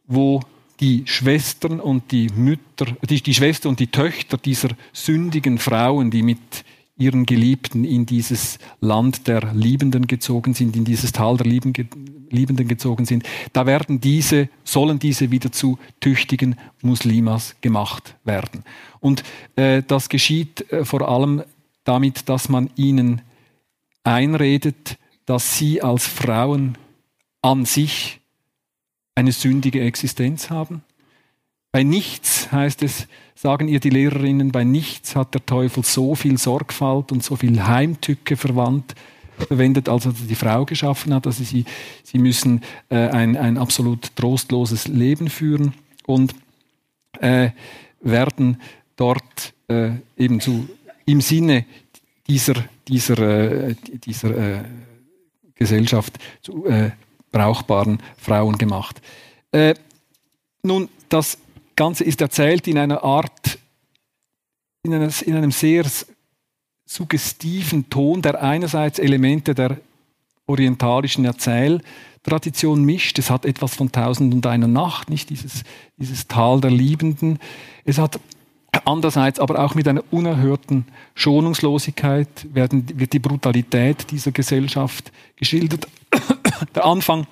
[0.07, 0.41] wo
[0.81, 6.23] die Schwestern und die Mütter, die, die Schwester und die Töchter dieser sündigen Frauen, die
[6.23, 6.65] mit
[7.01, 13.07] ihren Geliebten in dieses Land der Liebenden gezogen sind, in dieses Tal der Liebenden gezogen
[13.07, 18.65] sind, da werden diese, sollen diese wieder zu tüchtigen Muslimas gemacht werden.
[19.01, 19.25] Und
[19.57, 21.43] äh, das geschieht äh, vor allem
[21.85, 23.23] damit, dass man ihnen
[24.05, 26.77] einredet, dass sie als Frauen
[27.43, 28.21] an sich
[29.15, 30.83] eine sündige Existenz haben.
[31.73, 33.07] Bei nichts heißt es,
[33.41, 37.67] sagen ihr die Lehrerinnen, bei nichts hat der Teufel so viel Sorgfalt und so viel
[37.67, 38.95] Heimtücke verwandt,
[39.39, 41.27] verwendet, als er die Frau geschaffen hat.
[41.27, 41.65] Also sie,
[42.05, 42.61] sie müssen
[42.91, 45.73] äh, ein, ein absolut trostloses Leben führen
[46.05, 46.35] und
[47.21, 47.51] äh,
[48.03, 48.61] werden
[48.97, 50.69] dort äh, eben zu,
[51.07, 51.65] im Sinne
[52.29, 52.57] dieser,
[52.89, 53.75] dieser, äh,
[54.05, 54.65] dieser äh,
[55.55, 56.91] Gesellschaft zu äh,
[57.33, 59.01] brauchbaren Frauen gemacht.
[60.63, 61.39] Nun, das
[61.81, 63.59] Ganze ist erzählt in einer Art,
[64.83, 65.87] in, einer, in einem sehr
[66.85, 69.79] suggestiven Ton, der einerseits Elemente der
[70.45, 73.19] orientalischen Erzähltradition mischt.
[73.19, 75.63] Es hat etwas von Tausend und einer Nacht, nicht dieses,
[75.97, 77.39] dieses Tal der Liebenden.
[77.87, 78.21] Es hat
[78.85, 85.89] andererseits aber auch mit einer unerhörten Schonungslosigkeit werden, wird die Brutalität dieser Gesellschaft geschildert.
[86.75, 87.27] Der Anfang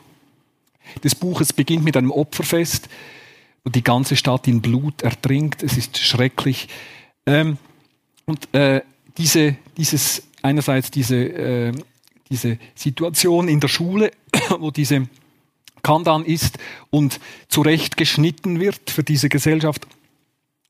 [1.05, 2.89] des Buches beginnt mit einem Opferfest,
[3.65, 5.63] die ganze Stadt in Blut ertrinkt.
[5.63, 6.69] Es ist schrecklich.
[7.27, 7.59] Ähm,
[8.25, 8.83] und äh,
[9.17, 11.73] diese, dieses, einerseits diese, äh,
[12.31, 14.13] diese Situation in der Schule,
[14.59, 15.09] wo diese
[15.83, 16.59] Kandan ist
[16.91, 19.87] und zurecht geschnitten wird für diese Gesellschaft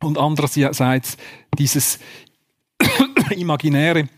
[0.01, 1.17] und andererseits
[1.59, 1.99] dieses
[3.31, 4.09] imaginäre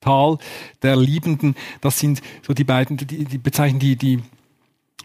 [0.00, 0.38] Tal
[0.82, 4.20] der Liebenden, das sind so die beiden, die, die bezeichnen die, die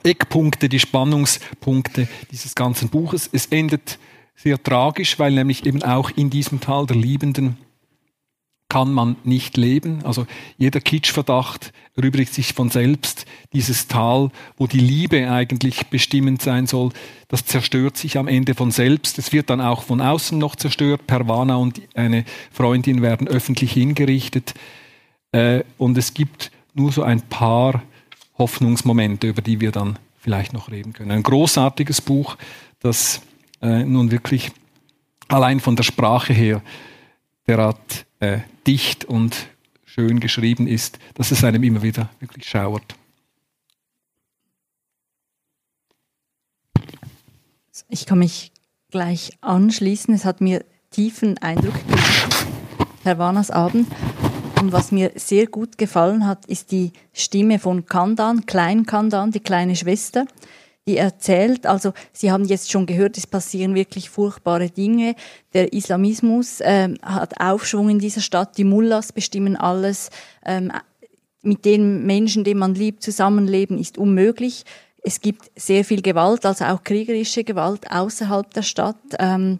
[0.03, 3.29] Eckpunkte, die Spannungspunkte dieses ganzen Buches.
[3.31, 3.99] Es endet
[4.35, 7.57] sehr tragisch, weil nämlich eben auch in diesem Tal der Liebenden
[8.73, 10.03] kann man nicht leben.
[10.03, 10.25] Also
[10.57, 13.27] jeder Kitschverdacht erübrigt sich von selbst.
[13.53, 16.89] Dieses Tal, wo die Liebe eigentlich bestimmend sein soll,
[17.27, 19.19] das zerstört sich am Ende von selbst.
[19.19, 21.05] Es wird dann auch von außen noch zerstört.
[21.05, 24.55] Perwana und eine Freundin werden öffentlich hingerichtet.
[25.33, 27.83] Äh, und es gibt nur so ein paar
[28.37, 31.11] Hoffnungsmomente, über die wir dann vielleicht noch reden können.
[31.11, 32.37] Ein großartiges Buch,
[32.79, 33.21] das
[33.61, 34.51] äh, nun wirklich
[35.27, 36.61] allein von der Sprache her
[37.47, 39.47] derart äh, dicht und
[39.85, 42.95] schön geschrieben ist, dass es einem immer wieder wirklich schauert.
[47.89, 48.51] Ich kann mich
[48.89, 50.13] gleich anschließen.
[50.13, 52.45] Es hat mir tiefen Eindruck gemacht,
[53.03, 53.87] Herr Warners Abend.
[54.63, 59.41] Und was mir sehr gut gefallen hat, ist die Stimme von Kandan, Klein Kandan, die
[59.41, 60.25] kleine Schwester,
[60.87, 65.15] die erzählt, also Sie haben jetzt schon gehört, es passieren wirklich furchtbare Dinge.
[65.53, 70.11] Der Islamismus ähm, hat Aufschwung in dieser Stadt, die Mullahs bestimmen alles.
[70.45, 70.71] Ähm,
[71.41, 74.63] mit den Menschen, die man liebt, zusammenleben ist unmöglich.
[75.01, 78.95] Es gibt sehr viel Gewalt, also auch kriegerische Gewalt außerhalb der Stadt.
[79.19, 79.59] Ähm,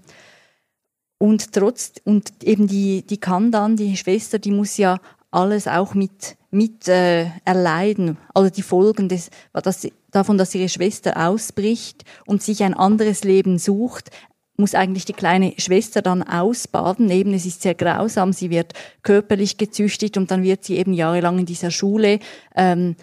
[1.24, 5.00] und trotz, und eben die, die Kandan, die Schwester, die muss ja
[5.32, 11.16] alles auch mit, mit äh, erleiden, also die Folgen des, dass, davon, dass ihre Schwester
[11.16, 14.12] ausbricht und sich ein anderes Leben sucht,
[14.58, 17.10] muss eigentlich die kleine Schwester dann ausbaden.
[17.10, 21.40] Eben, es ist sehr grausam, sie wird körperlich gezüchtigt und dann wird sie eben jahrelang
[21.40, 22.20] in dieser Schule
[22.54, 22.98] ähm,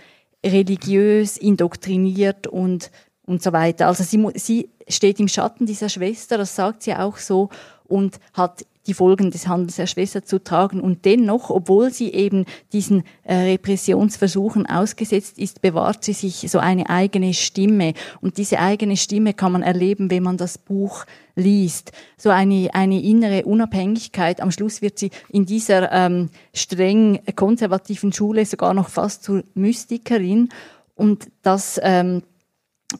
[0.44, 2.90] religiös indoktriniert und,
[3.24, 3.86] und so weiter.
[3.86, 7.48] Also sie, sie steht im Schatten dieser Schwester, das sagt sie auch so,
[7.90, 10.80] und hat die Folgen des Handels der Schwester zu tragen.
[10.80, 16.88] Und dennoch, obwohl sie eben diesen äh, Repressionsversuchen ausgesetzt ist, bewahrt sie sich so eine
[16.88, 17.92] eigene Stimme.
[18.20, 21.04] Und diese eigene Stimme kann man erleben, wenn man das Buch
[21.36, 21.92] liest.
[22.16, 24.40] So eine, eine innere Unabhängigkeit.
[24.40, 30.48] Am Schluss wird sie in dieser ähm, streng konservativen Schule sogar noch fast zur Mystikerin.
[30.96, 32.22] Und das ähm,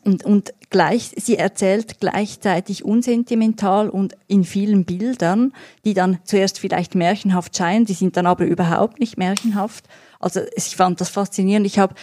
[0.05, 5.53] und, und gleich, sie erzählt gleichzeitig unsentimental und in vielen Bildern,
[5.85, 9.87] die dann zuerst vielleicht märchenhaft scheinen, die sind dann aber überhaupt nicht märchenhaft.
[10.21, 11.67] Also ich fand das faszinierend.
[11.67, 11.99] Ich hab,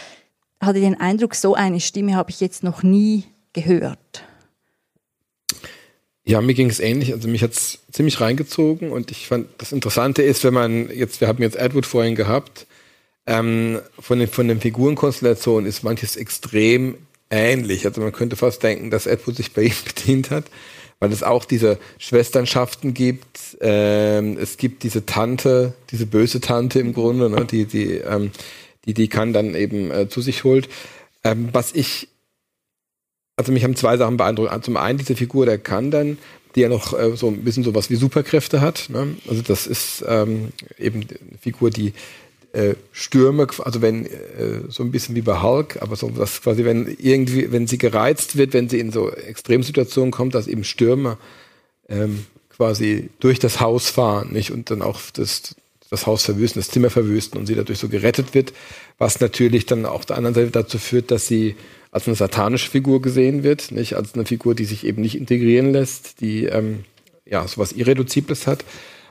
[0.60, 4.24] hatte den Eindruck, so eine Stimme habe ich jetzt noch nie gehört.
[6.24, 7.14] Ja, mir ging es ähnlich.
[7.14, 11.22] Also mich hat es ziemlich reingezogen und ich fand, das Interessante ist, wenn man jetzt,
[11.22, 12.66] wir haben jetzt Edward vorhin gehabt,
[13.26, 16.98] ähm, von den, von den Figurenkonstellationen ist manches extrem
[17.30, 17.86] ähnlich.
[17.86, 20.44] Also man könnte fast denken, dass Edward sich bei ihm bedient hat,
[21.00, 23.56] weil es auch diese Schwesternschaften gibt.
[23.60, 28.30] Ähm, es gibt diese Tante, diese böse Tante im Grunde, ne, die, die, ähm,
[28.84, 30.68] die die kann dann eben äh, zu sich holt.
[31.24, 32.08] Ähm, was ich,
[33.36, 34.64] also mich haben zwei Sachen beeindruckt.
[34.64, 36.18] Zum einen diese Figur der kann dann,
[36.54, 38.88] die ja noch äh, so ein bisschen sowas wie Superkräfte hat.
[38.88, 39.16] Ne?
[39.28, 40.48] Also das ist ähm,
[40.78, 41.92] eben eine Figur, die
[42.52, 46.64] äh, Stürme, also wenn äh, so ein bisschen wie bei Hulk, aber so was quasi,
[46.64, 51.18] wenn irgendwie, wenn sie gereizt wird, wenn sie in so Extremsituationen kommt, dass eben Stürme
[51.88, 55.54] ähm, quasi durch das Haus fahren, nicht und dann auch das
[55.90, 58.52] das Haus verwüsten, das Zimmer verwüsten und sie dadurch so gerettet wird,
[58.98, 61.56] was natürlich dann auf der anderen Seite dazu führt, dass sie
[61.90, 65.72] als eine satanische Figur gesehen wird, nicht als eine Figur, die sich eben nicht integrieren
[65.72, 66.84] lässt, die ähm,
[67.24, 68.64] ja sowas Irreduzibles hat.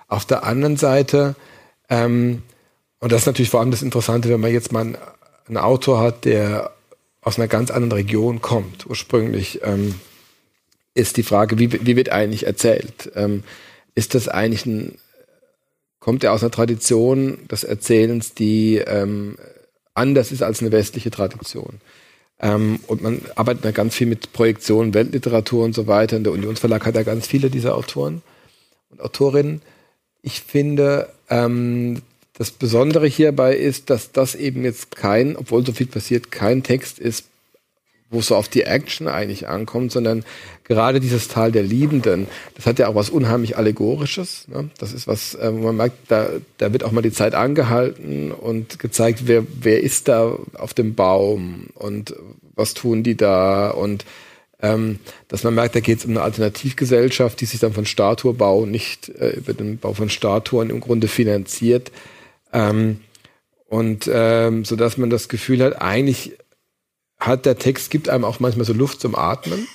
[0.07, 1.35] Auf der anderen Seite
[1.89, 2.43] ähm,
[2.99, 4.97] und das ist natürlich vor allem das Interessante, wenn man jetzt mal
[5.47, 6.71] einen, Autor hat, der
[7.21, 8.85] aus einer ganz anderen Region kommt.
[8.85, 9.95] Ursprünglich ähm,
[10.93, 13.11] ist die Frage, wie, wie wird eigentlich erzählt?
[13.15, 13.43] Ähm,
[13.95, 14.97] ist das eigentlich ein
[16.07, 19.37] kommt er aus einer Tradition des Erzählens, die ähm,
[19.93, 21.81] anders ist als eine westliche Tradition.
[22.39, 26.15] Ähm, und man arbeitet da ganz viel mit Projektionen, Weltliteratur und so weiter.
[26.15, 28.21] Und der Unionsverlag hat da ganz viele dieser Autoren
[28.89, 29.61] und Autorinnen.
[30.21, 32.01] Ich finde, ähm,
[32.37, 36.99] das Besondere hierbei ist, dass das eben jetzt kein, obwohl so viel passiert, kein Text
[36.99, 37.25] ist,
[38.09, 40.23] wo es so auf die Action eigentlich ankommt, sondern
[40.63, 44.47] gerade dieses Tal der Liebenden, das hat ja auch was unheimlich Allegorisches.
[44.47, 44.69] Ne?
[44.77, 48.79] Das ist was, äh, man merkt, da, da wird auch mal die Zeit angehalten und
[48.79, 52.15] gezeigt, wer, wer ist da auf dem Baum und
[52.55, 54.05] was tun die da und
[54.59, 58.65] ähm, dass man merkt, da geht es um eine Alternativgesellschaft, die sich dann von Statuebau
[58.65, 61.91] nicht äh, über den Bau von Statuen im Grunde finanziert.
[62.53, 63.01] Ähm,
[63.67, 66.37] und ähm, so dass man das Gefühl hat, eigentlich
[67.19, 69.67] hat der Text, gibt einem auch manchmal so Luft zum Atmen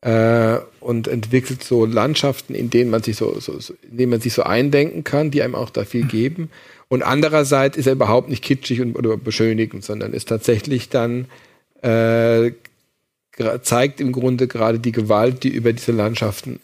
[0.00, 4.20] äh, und entwickelt so Landschaften, in denen man sich so, so, so, in denen man
[4.20, 6.50] sich so eindenken kann, die einem auch da viel geben.
[6.88, 11.26] Und andererseits ist er überhaupt nicht kitschig und, oder beschönigend, sondern ist tatsächlich dann
[11.82, 12.52] äh,
[13.62, 16.60] zeigt im Grunde gerade die Gewalt, die über diese Landschaften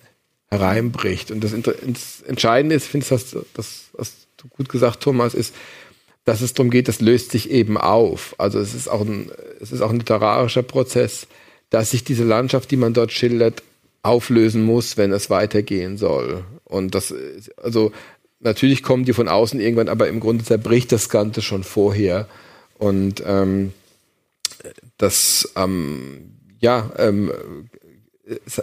[0.48, 1.30] hereinbricht.
[1.30, 5.54] Und das, das Entscheidende ist, finde ich, das, das, was du gut gesagt, Thomas, ist,
[6.24, 8.34] dass es darum geht, das löst sich eben auf.
[8.38, 9.30] Also es ist auch ein,
[9.60, 11.26] es ist auch ein literarischer Prozess,
[11.70, 13.62] dass sich diese Landschaft, die man dort schildert,
[14.02, 16.44] auflösen muss, wenn es weitergehen soll.
[16.64, 17.14] Und das,
[17.62, 17.92] also
[18.40, 22.26] natürlich kommen die von außen irgendwann, aber im Grunde zerbricht das Ganze schon vorher.
[22.78, 23.72] Und ähm,
[24.96, 27.30] das, ähm, ja, ähm,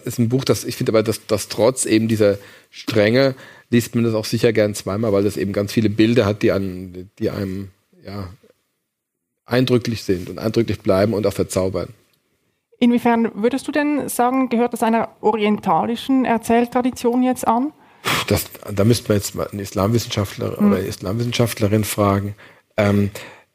[0.06, 2.38] ist ein Buch, das ich finde aber, dass das trotz eben dieser
[2.70, 3.36] Strenge
[3.70, 6.52] liest man das auch sicher gern zweimal, weil das eben ganz viele Bilder hat, die,
[6.52, 7.70] an, die einem
[8.04, 8.30] ja,
[9.46, 11.90] eindrücklich sind und eindrücklich bleiben und auch verzaubern.
[12.80, 17.74] Inwiefern würdest du denn sagen, gehört das einer orientalischen Erzähltradition jetzt an?
[18.28, 20.68] Das, da müsste man jetzt mal einen Islamwissenschaftler mhm.
[20.68, 22.36] oder eine Islamwissenschaftlerin fragen.
[22.78, 23.10] Ähm,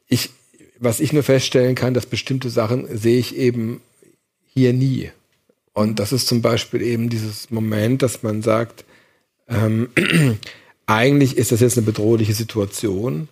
[0.08, 0.30] ich,
[0.78, 3.80] was ich nur feststellen kann, dass bestimmte Sachen sehe ich eben
[4.44, 5.10] hier nie.
[5.72, 8.84] Und das ist zum Beispiel eben dieses Moment, dass man sagt,
[9.48, 9.88] ähm,
[10.86, 13.28] eigentlich ist das jetzt eine bedrohliche Situation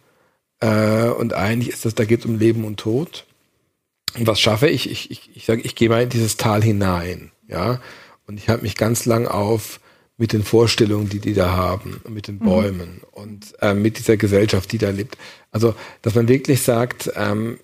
[0.61, 3.27] äh, und eigentlich ist das, da geht es um Leben und Tod.
[4.17, 4.91] Und was schaffe ich?
[4.91, 7.81] Ich, ich, ich sage, ich gehe mal in dieses Tal hinein, ja.
[8.27, 9.81] Und ich habe mich ganz lang auf
[10.17, 12.45] mit den Vorstellungen, die die da haben, mit den mhm.
[12.45, 13.05] Bäumen mhm.
[13.11, 15.17] und äh, mit dieser Gesellschaft, die da lebt.
[15.51, 17.59] Also, dass man wirklich sagt, ähm,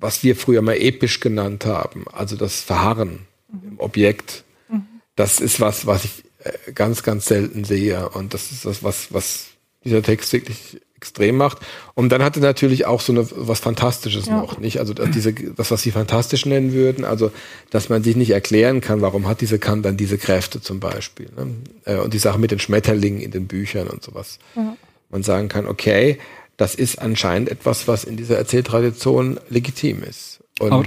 [0.00, 3.72] was wir früher mal episch genannt haben, also das Verharren mhm.
[3.72, 4.86] im Objekt, mhm.
[5.16, 8.08] das ist was, was ich äh, ganz, ganz selten sehe.
[8.08, 9.48] Und das ist das, was, was
[9.84, 11.58] dieser Text wirklich extrem macht.
[11.94, 14.36] Und dann hatte natürlich auch so eine, was Fantastisches ja.
[14.36, 14.80] noch, nicht?
[14.80, 17.30] Also diese, das, was sie fantastisch nennen würden, also
[17.70, 21.30] dass man sich nicht erklären kann, warum hat diese Kant dann diese Kräfte zum Beispiel.
[21.36, 21.54] Ne?
[21.84, 24.38] Äh, und die Sache mit den Schmetterlingen in den Büchern und sowas.
[24.54, 24.76] Ja.
[25.08, 26.18] Man sagen kann, okay,
[26.60, 30.40] das ist anscheinend etwas, was in dieser Erzähltradition legitim ist.
[30.60, 30.84] Und Aber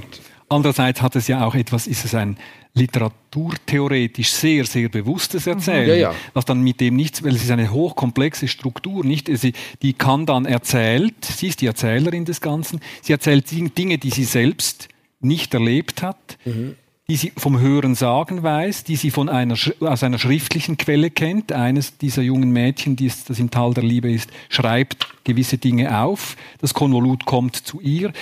[0.49, 2.37] andererseits hat es ja auch etwas, ist es ein
[2.75, 6.15] literaturtheoretisch sehr, sehr bewusstes Erzählen, ja, ja.
[6.33, 9.29] was dann mit dem nichts, weil es ist eine hochkomplexe Struktur, nicht?
[9.35, 14.11] Sie, die kann dann erzählt, sie ist die Erzählerin des Ganzen, sie erzählt Dinge, die
[14.11, 14.89] sie selbst
[15.21, 16.37] nicht erlebt hat.
[16.45, 16.75] Mhm
[17.09, 21.51] die sie vom Hören sagen weiß, die sie von einer, aus einer schriftlichen Quelle kennt.
[21.51, 26.37] Eines dieser jungen Mädchen, die das im Tal der Liebe ist, schreibt gewisse Dinge auf.
[26.59, 28.13] Das Konvolut kommt zu ihr.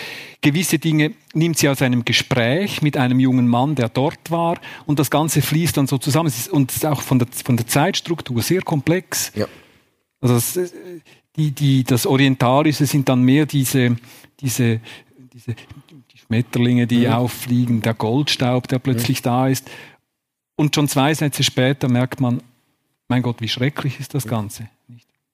[0.42, 4.60] Gewisse Dinge nimmt sie aus einem Gespräch mit einem jungen Mann, der dort war.
[4.88, 6.34] Und das Ganze fließt dann so zusammen.
[6.52, 9.32] Und es ist auch von der, von der Zeitstruktur sehr komplex.
[9.36, 9.46] Ja.
[10.22, 10.72] Also das,
[11.36, 13.96] die, die, das Orientalische sind dann mehr diese,
[14.40, 14.82] diese,
[15.34, 15.56] diese
[16.32, 17.14] Schmetterlinge, die mhm.
[17.14, 19.24] auffliegen, der Goldstaub, der plötzlich mhm.
[19.24, 19.70] da ist.
[20.56, 22.42] Und schon zwei Sätze später merkt man,
[23.10, 24.70] mein Gott, wie schrecklich ist das Ganze.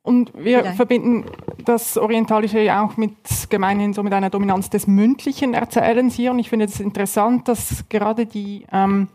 [0.01, 0.77] Und wir Vielleicht.
[0.77, 1.25] verbinden
[1.65, 3.11] das Orientalische ja auch mit
[3.49, 6.31] gemeinhin so mit einer Dominanz des mündlichen Erzählens hier.
[6.31, 9.09] Und ich finde es interessant, dass gerade die ähm,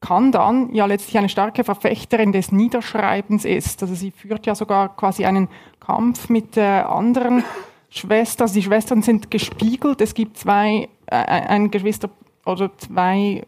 [0.00, 3.82] Kandan ja letztlich eine starke Verfechterin des Niederschreibens ist.
[3.82, 5.48] Also sie führt ja sogar quasi einen
[5.80, 7.42] Kampf mit äh, anderen
[7.90, 8.44] Schwestern.
[8.44, 10.00] Also die Schwestern sind gespiegelt.
[10.00, 12.10] Es gibt zwei, ein Geschwister
[12.46, 13.42] oder zwei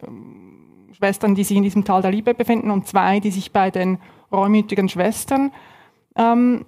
[0.93, 3.97] Schwestern, die sich in diesem Tal der Liebe befinden und zwei, die sich bei den
[4.31, 5.51] reumütigen Schwestern
[6.15, 6.65] ähm,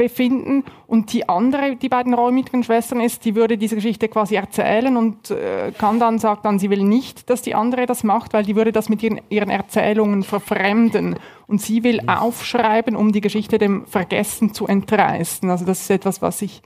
[0.00, 0.64] befinden.
[0.86, 5.30] Und die andere, die beiden räumigen Schwestern ist, die würde diese Geschichte quasi erzählen und
[5.30, 8.56] äh, kann dann sagt dann, sie will nicht, dass die andere das macht, weil die
[8.56, 11.16] würde das mit ihren, ihren Erzählungen verfremden.
[11.46, 15.50] Und sie will aufschreiben, um die Geschichte dem Vergessen zu entreißen.
[15.50, 16.62] Also das ist etwas, was ich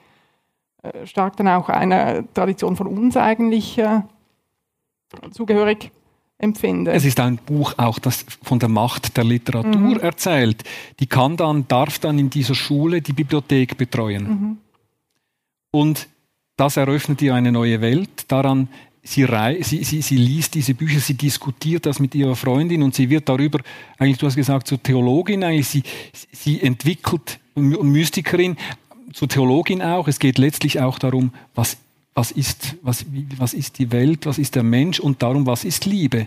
[1.05, 4.03] stark dann auch einer Tradition von uns eigentlich äh,
[5.31, 5.91] zugehörig
[6.39, 6.93] empfinde.
[6.93, 10.01] Es ist ein Buch auch, das von der Macht der Literatur mhm.
[10.01, 10.63] erzählt.
[11.01, 14.25] Die kann dann, darf dann in dieser Schule die Bibliothek betreuen.
[14.25, 14.59] Mhm.
[15.71, 16.09] Und
[16.57, 18.27] das eröffnet ihr eine neue Welt.
[18.29, 18.69] Daran,
[19.03, 19.27] sie,
[19.63, 23.29] sie, sie, sie liest diese Bücher, sie diskutiert das mit ihrer Freundin und sie wird
[23.29, 23.61] darüber,
[23.99, 25.83] eigentlich, du hast gesagt, zur Theologin, eigentlich, sie,
[26.33, 28.57] sie entwickelt, und Mystikerin,
[29.15, 30.09] zur Theologin auch.
[30.09, 31.79] Es geht letztlich auch darum, was
[32.15, 33.05] was ist, was,
[33.37, 36.27] was ist die Welt, was ist der Mensch und darum, was ist Liebe.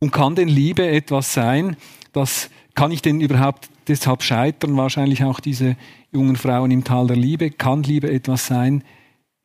[0.00, 1.76] Und kann denn Liebe etwas sein,
[2.12, 5.76] das kann ich denn überhaupt deshalb scheitern, wahrscheinlich auch diese
[6.12, 8.82] jungen Frauen im Tal der Liebe, kann Liebe etwas sein,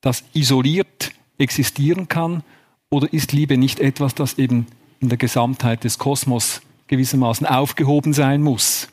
[0.01, 2.43] das isoliert existieren kann
[2.89, 4.65] oder ist Liebe nicht etwas, das eben
[4.99, 8.89] in der Gesamtheit des Kosmos gewissermaßen aufgehoben sein muss?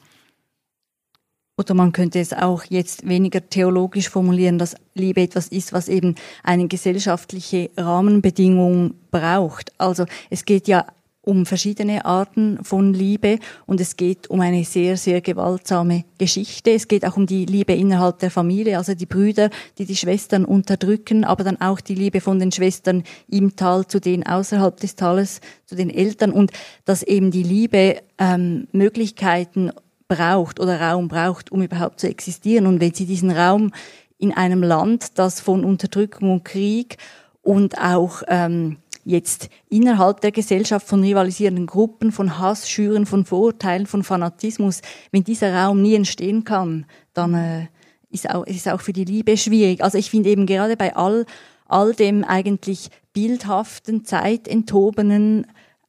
[1.59, 6.15] Oder man könnte es auch jetzt weniger theologisch formulieren, dass Liebe etwas ist, was eben
[6.43, 9.73] eine gesellschaftliche Rahmenbedingung braucht.
[9.79, 10.87] Also es geht ja
[11.23, 16.71] um verschiedene Arten von Liebe und es geht um eine sehr, sehr gewaltsame Geschichte.
[16.71, 20.45] Es geht auch um die Liebe innerhalb der Familie, also die Brüder, die die Schwestern
[20.45, 24.95] unterdrücken, aber dann auch die Liebe von den Schwestern im Tal zu denen außerhalb des
[24.95, 26.53] Tales, zu den Eltern und
[26.85, 29.73] dass eben die Liebe ähm, Möglichkeiten
[30.09, 32.67] braucht oder Raum braucht, um überhaupt zu existieren.
[32.67, 33.73] Und wenn sie diesen Raum
[34.19, 36.97] in einem Land, das von Unterdrückung und Krieg
[37.43, 43.87] und auch ähm, jetzt innerhalb der Gesellschaft von rivalisierenden Gruppen, von Hass, Schüren, von Vorurteilen,
[43.87, 44.83] von Fanatismus,
[45.13, 47.69] wenn dieser Raum nie entstehen kann, dann äh,
[48.11, 49.83] ist auch, ist auch für die Liebe schwierig.
[49.83, 51.25] Also ich finde eben gerade bei all,
[51.67, 55.47] all dem eigentlich bildhaften, zeitenthobenen,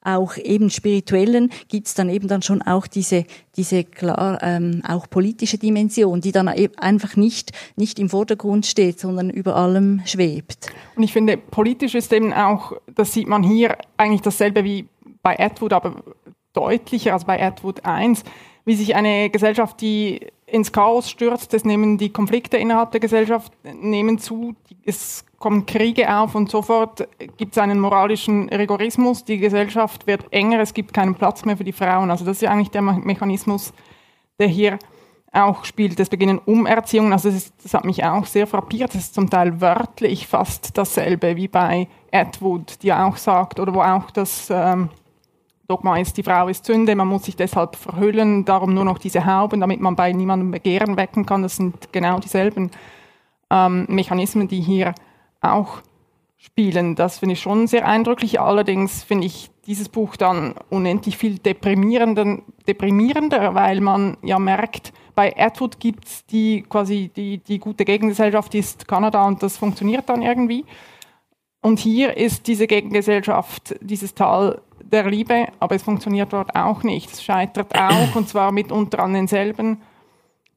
[0.07, 5.09] auch eben spirituellen gibt es dann eben dann schon auch diese diese klar ähm, auch
[5.09, 10.71] politische Dimension, die dann eben einfach nicht nicht im Vordergrund steht, sondern über allem schwebt.
[10.95, 14.87] Und ich finde politisch ist eben auch, das sieht man hier eigentlich dasselbe wie
[15.21, 15.95] bei Atwood, aber
[16.53, 18.23] deutlicher als bei Atwood 1,
[18.65, 23.51] wie sich eine Gesellschaft, die ins Chaos stürzt, es nehmen die Konflikte innerhalb der Gesellschaft
[23.63, 30.07] nehmen zu, es kommen Kriege auf und sofort gibt es einen moralischen Rigorismus, die Gesellschaft
[30.07, 32.09] wird enger, es gibt keinen Platz mehr für die Frauen.
[32.09, 33.73] Also das ist ja eigentlich der Mechanismus,
[34.39, 34.79] der hier
[35.33, 35.99] auch spielt.
[35.99, 39.29] Es beginnen Umerziehungen, also das, ist, das hat mich auch sehr frappiert, das ist zum
[39.29, 44.89] Teil wörtlich fast dasselbe wie bei Atwood, die auch sagt, oder wo auch das ähm,
[45.67, 49.25] Dogma ist, die Frau ist Sünde, man muss sich deshalb verhüllen, darum nur noch diese
[49.25, 51.43] Hauben, damit man bei niemandem Begehren wecken kann.
[51.43, 52.71] Das sind genau dieselben
[53.49, 54.95] ähm, Mechanismen, die hier
[55.41, 55.81] auch
[56.37, 56.95] spielen.
[56.95, 58.39] Das finde ich schon sehr eindrücklich.
[58.39, 65.35] Allerdings finde ich dieses Buch dann unendlich viel deprimierender, deprimierender weil man ja merkt, bei
[65.37, 70.21] Atwood gibt es die quasi die, die gute Gegengesellschaft ist Kanada und das funktioniert dann
[70.21, 70.63] irgendwie.
[71.61, 74.61] Und hier ist diese Gegengesellschaft, dieses Tal
[74.91, 77.11] der Liebe, aber es funktioniert dort auch nicht.
[77.11, 79.81] Es scheitert auch und zwar mitunter an denselben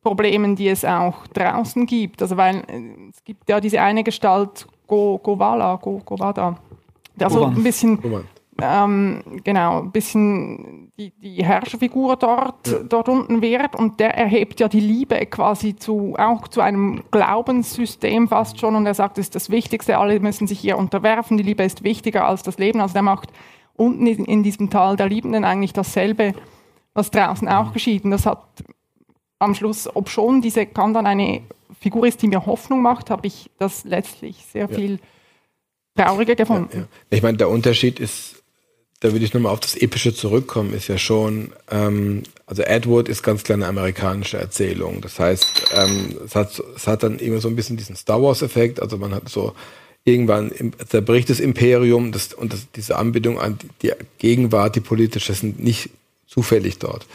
[0.03, 2.23] Problemen, die es auch draußen gibt.
[2.23, 6.57] Also weil äh, es gibt ja diese eine Gestalt, Go, Govala, Go, Govada,
[7.15, 7.99] der so ein bisschen,
[8.61, 12.79] ähm, genau, ein bisschen die, die Herrscherfigur dort, ja.
[12.81, 18.27] dort unten wird und der erhebt ja die Liebe quasi zu, auch zu einem Glaubenssystem
[18.27, 21.45] fast schon und er sagt, es ist das Wichtigste, alle müssen sich hier unterwerfen, die
[21.45, 22.81] Liebe ist wichtiger als das Leben.
[22.81, 23.31] Also der macht
[23.81, 26.35] unten in, diesem Tal der Liebenden eigentlich dasselbe,
[26.93, 27.73] was draußen auch mhm.
[27.73, 28.05] geschieht.
[28.05, 28.45] Und das hat
[29.39, 31.41] am Schluss, ob schon diese kann dann eine
[31.81, 34.77] Figur ist, die mir Hoffnung macht, habe ich das letztlich sehr ja.
[34.77, 34.99] viel
[35.97, 36.69] trauriger gefunden.
[36.73, 36.87] Ja, ja.
[37.09, 38.43] Ich meine, der Unterschied ist,
[39.01, 43.23] da würde ich nochmal auf das Epische zurückkommen, ist ja schon, ähm, also Edward ist
[43.23, 45.01] ganz klar eine amerikanische Erzählung.
[45.01, 48.83] Das heißt, ähm, es, hat, es hat dann immer so ein bisschen diesen Star Wars-Effekt,
[48.83, 49.55] also man hat so
[50.05, 50.53] irgendwann
[50.89, 55.63] zerbricht das Imperium das, und das, diese Anbindung an die, die Gegenwart, die politische, sind
[55.63, 55.91] nicht
[56.27, 57.07] zufällig dort.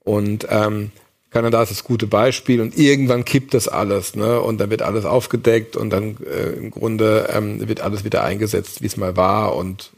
[0.00, 0.90] Und ähm,
[1.30, 4.40] Kanada ist das gute Beispiel und irgendwann kippt das alles, ne?
[4.40, 8.82] Und dann wird alles aufgedeckt und dann äh, im Grunde ähm, wird alles wieder eingesetzt,
[8.82, 9.90] wie es mal war und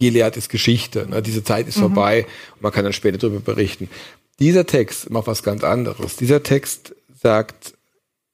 [0.00, 1.06] Gilead ist Geschichte.
[1.08, 1.22] Ne?
[1.22, 1.82] Diese Zeit ist mhm.
[1.82, 2.26] vorbei
[2.56, 3.88] und man kann dann später darüber berichten.
[4.40, 6.16] Dieser Text macht was ganz anderes.
[6.16, 7.74] Dieser Text sagt,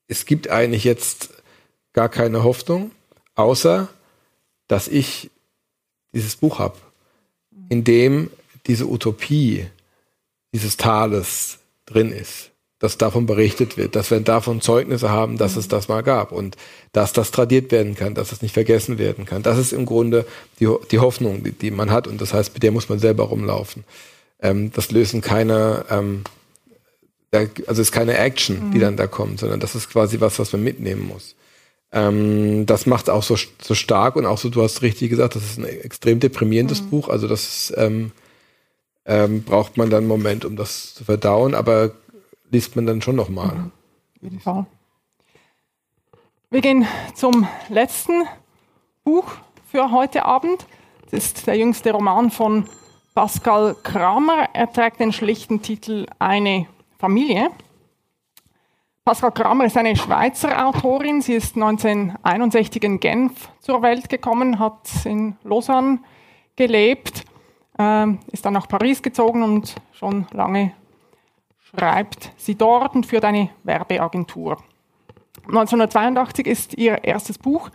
[0.09, 1.29] es gibt eigentlich jetzt
[1.93, 2.91] gar keine Hoffnung,
[3.41, 3.89] außer
[4.71, 5.31] dass ich
[6.13, 6.77] dieses Buch habe,
[7.69, 8.31] in dem
[8.67, 9.67] diese Utopie
[10.53, 15.67] dieses Tales drin ist, dass davon berichtet wird, dass wir davon Zeugnisse haben, dass es
[15.67, 16.57] das mal gab und
[16.93, 19.43] dass das tradiert werden kann, dass es nicht vergessen werden kann.
[19.43, 20.25] Das ist im Grunde
[20.61, 23.25] die, die Hoffnung, die, die man hat und das heißt, mit der muss man selber
[23.25, 23.85] rumlaufen.
[24.41, 26.23] Ähm, das lösen keine, ähm,
[27.33, 28.83] also es ist keine Action, die mhm.
[28.83, 31.35] dann da kommt, sondern das ist quasi was, was man mitnehmen muss.
[31.93, 35.35] Ähm, das macht es auch so, so stark und auch so, du hast richtig gesagt,
[35.35, 36.91] das ist ein extrem deprimierendes mhm.
[36.91, 38.13] Buch, also das ist, ähm,
[39.07, 41.93] ähm, braucht man dann einen Moment, um das zu verdauen, aber
[42.51, 43.55] liest man dann schon nochmal.
[43.55, 43.73] Mhm.
[44.17, 44.67] Auf jeden Fall.
[46.51, 48.25] Wir gehen zum letzten
[49.05, 49.25] Buch
[49.71, 50.67] für heute Abend.
[51.11, 52.67] Das ist der jüngste Roman von
[53.15, 54.49] Pascal Kramer.
[54.53, 56.67] Er trägt den schlichten Titel Eine
[56.99, 57.51] Familie.
[59.11, 61.21] Pascal Kramer ist eine Schweizer Autorin.
[61.21, 65.99] Sie ist 1961 in Genf zur Welt gekommen, hat in Lausanne
[66.55, 67.25] gelebt
[67.77, 70.75] äh, ist dann nach Paris gezogen und schon lange
[71.59, 74.59] schreibt sie dort und führt eine Werbeagentur.
[75.49, 77.69] 1982 ist ihr erstes Buch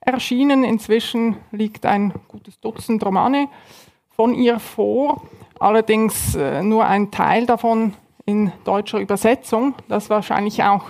[0.00, 0.64] erschienen.
[0.64, 3.48] Inzwischen liegt ein gutes Dutzend Romane
[4.10, 5.22] von ihr vor,
[5.58, 7.94] allerdings äh, nur ein Teil davon
[8.26, 9.74] in deutscher Übersetzung.
[9.88, 10.84] Das ist wahrscheinlich auch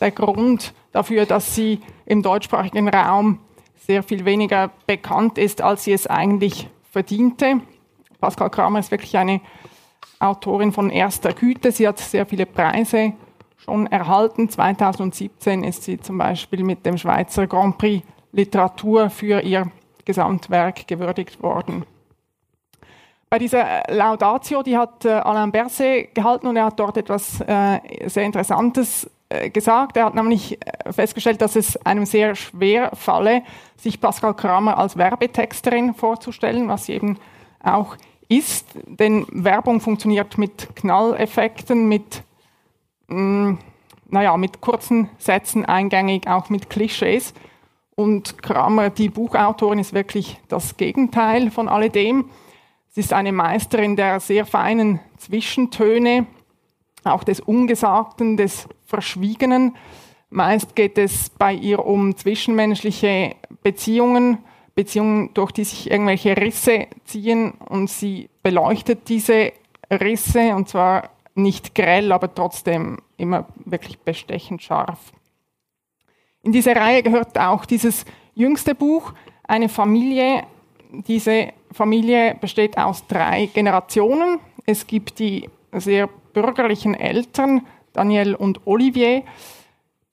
[0.00, 3.40] der Grund dafür, dass sie im deutschsprachigen Raum
[3.76, 7.60] sehr viel weniger bekannt ist, als sie es eigentlich verdiente.
[8.20, 9.40] Pascal Kramer ist wirklich eine
[10.18, 11.72] Autorin von erster Güte.
[11.72, 13.14] Sie hat sehr viele Preise
[13.56, 14.48] schon erhalten.
[14.48, 19.70] 2017 ist sie zum Beispiel mit dem Schweizer Grand Prix Literatur für ihr
[20.04, 21.84] Gesamtwerk gewürdigt worden.
[23.30, 27.78] Bei dieser Laudatio, die hat äh, Alain Berset gehalten und er hat dort etwas äh,
[28.08, 29.96] sehr Interessantes äh, gesagt.
[29.96, 33.44] Er hat nämlich äh, festgestellt, dass es einem sehr schwer falle,
[33.76, 37.18] sich Pascal Kramer als Werbetexterin vorzustellen, was sie eben
[37.62, 37.96] auch
[38.28, 42.24] ist, denn Werbung funktioniert mit Knalleffekten, mit,
[43.06, 43.52] mm,
[44.08, 47.32] naja, mit kurzen Sätzen eingängig, auch mit Klischees.
[47.94, 52.28] Und Kramer, die Buchautorin, ist wirklich das Gegenteil von alledem.
[52.92, 56.26] Sie ist eine Meisterin der sehr feinen Zwischentöne,
[57.04, 59.76] auch des Ungesagten, des Verschwiegenen.
[60.28, 64.38] Meist geht es bei ihr um zwischenmenschliche Beziehungen,
[64.74, 69.52] Beziehungen, durch die sich irgendwelche Risse ziehen und sie beleuchtet diese
[69.88, 75.12] Risse und zwar nicht grell, aber trotzdem immer wirklich bestechend scharf.
[76.42, 78.04] In diese Reihe gehört auch dieses
[78.34, 79.12] jüngste Buch,
[79.44, 80.44] eine Familie.
[81.06, 84.38] Diese Familie besteht aus drei Generationen.
[84.66, 89.22] Es gibt die sehr bürgerlichen Eltern, Daniel und Olivier.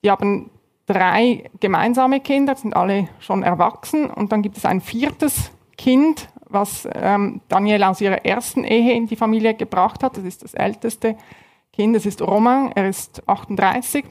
[0.02, 0.50] Die haben
[0.86, 4.10] drei gemeinsame Kinder, sind alle schon erwachsen.
[4.10, 9.06] Und dann gibt es ein viertes Kind, was ähm, Daniel aus ihrer ersten Ehe in
[9.06, 10.16] die Familie gebracht hat.
[10.16, 11.16] Das ist das älteste
[11.72, 14.04] Kind, das ist Romain, er ist 38.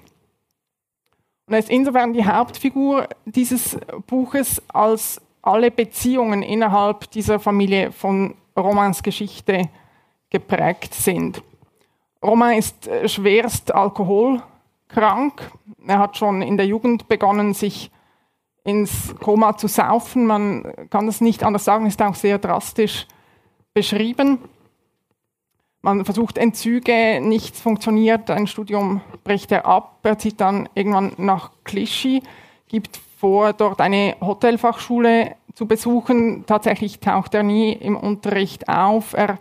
[1.48, 8.36] Und er ist insofern die Hauptfigur dieses Buches, als alle Beziehungen innerhalb dieser Familie von
[8.56, 9.70] Romains Geschichte
[10.30, 11.42] geprägt sind.
[12.24, 14.42] Romain ist äh, schwerst Alkohol
[14.90, 15.52] krank.
[15.86, 17.92] Er hat schon in der Jugend begonnen, sich
[18.64, 20.26] ins Koma zu saufen.
[20.26, 23.08] Man kann das nicht anders sagen, ist auch sehr drastisch
[23.74, 24.40] beschrieben.
[25.82, 31.52] Man versucht Entzüge, nichts funktioniert, ein Studium bricht er ab, er zieht dann irgendwann nach
[31.64, 32.24] Clichy,
[32.68, 36.46] gibt vor, dort eine Hotelfachschule zu besuchen.
[36.46, 39.40] Tatsächlich taucht er nie im Unterricht auf, er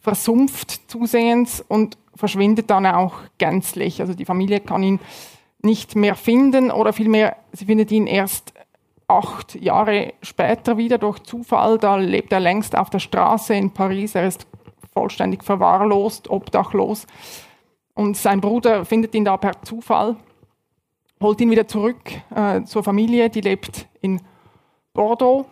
[0.00, 4.00] versumpft zusehends und verschwindet dann auch gänzlich.
[4.00, 5.00] Also die Familie kann ihn
[5.62, 8.54] nicht mehr finden oder vielmehr, sie findet ihn erst
[9.08, 11.78] acht Jahre später wieder durch Zufall.
[11.78, 14.14] Da lebt er längst auf der Straße in Paris.
[14.14, 14.46] Er ist
[14.92, 17.06] vollständig verwahrlost, obdachlos.
[17.94, 20.16] Und sein Bruder findet ihn da per Zufall,
[21.20, 21.98] holt ihn wieder zurück
[22.34, 24.20] äh, zur Familie, die lebt in
[24.92, 25.46] Bordeaux.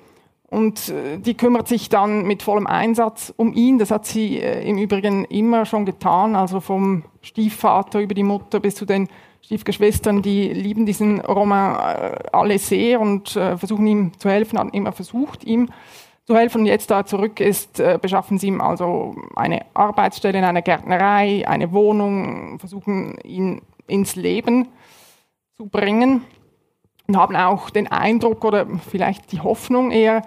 [0.49, 3.79] Und äh, die kümmert sich dann mit vollem Einsatz um ihn.
[3.79, 8.61] Das hat sie äh, im Übrigen immer schon getan, also vom Stiefvater über die Mutter
[8.61, 9.09] bis zu den
[9.43, 14.93] Stiefgeschwistern, die lieben diesen Roman äh, alle sehr und versuchen ihm zu helfen, haben immer
[14.93, 15.69] versucht, ihm
[16.27, 16.63] zu helfen.
[16.63, 20.63] Und jetzt da er zurück ist, äh, beschaffen sie ihm also eine Arbeitsstelle in einer
[20.63, 24.69] Gärtnerei, eine Wohnung, versuchen ihn ins Leben
[25.59, 26.23] zu bringen
[27.07, 30.23] und haben auch den Eindruck oder vielleicht die Hoffnung eher,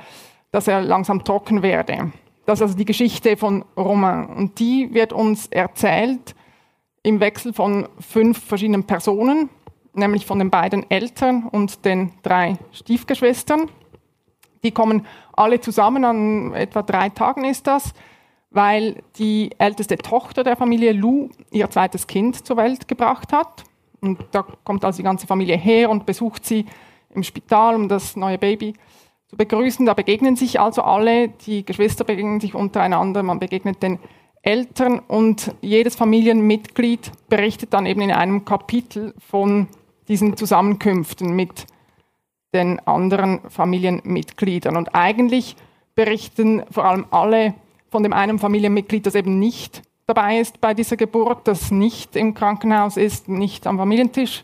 [0.52, 2.12] dass er langsam trocken werde.
[2.46, 4.26] Das ist also die Geschichte von Romain.
[4.26, 6.36] Und die wird uns erzählt
[7.04, 9.50] im Wechsel von fünf verschiedenen Personen,
[9.94, 13.70] nämlich von den beiden Eltern und den drei Stiefgeschwistern.
[14.64, 17.94] Die kommen alle zusammen, an etwa drei Tagen ist das,
[18.50, 23.69] weil die älteste Tochter der Familie Lou ihr zweites Kind zur Welt gebracht hat.
[24.02, 26.66] Und da kommt also die ganze Familie her und besucht sie
[27.14, 28.74] im Spital, um das neue Baby
[29.28, 29.86] zu begrüßen.
[29.86, 34.00] Da begegnen sich also alle, die Geschwister begegnen sich untereinander, man begegnet den
[34.42, 39.68] Eltern und jedes Familienmitglied berichtet dann eben in einem Kapitel von
[40.08, 41.68] diesen Zusammenkünften mit
[42.54, 44.78] den anderen Familienmitgliedern.
[44.78, 45.56] Und eigentlich
[45.94, 47.54] berichten vor allem alle
[47.90, 52.34] von dem einen Familienmitglied, das eben nicht dabei ist bei dieser Geburt, das nicht im
[52.34, 54.44] Krankenhaus ist, nicht am Familientisch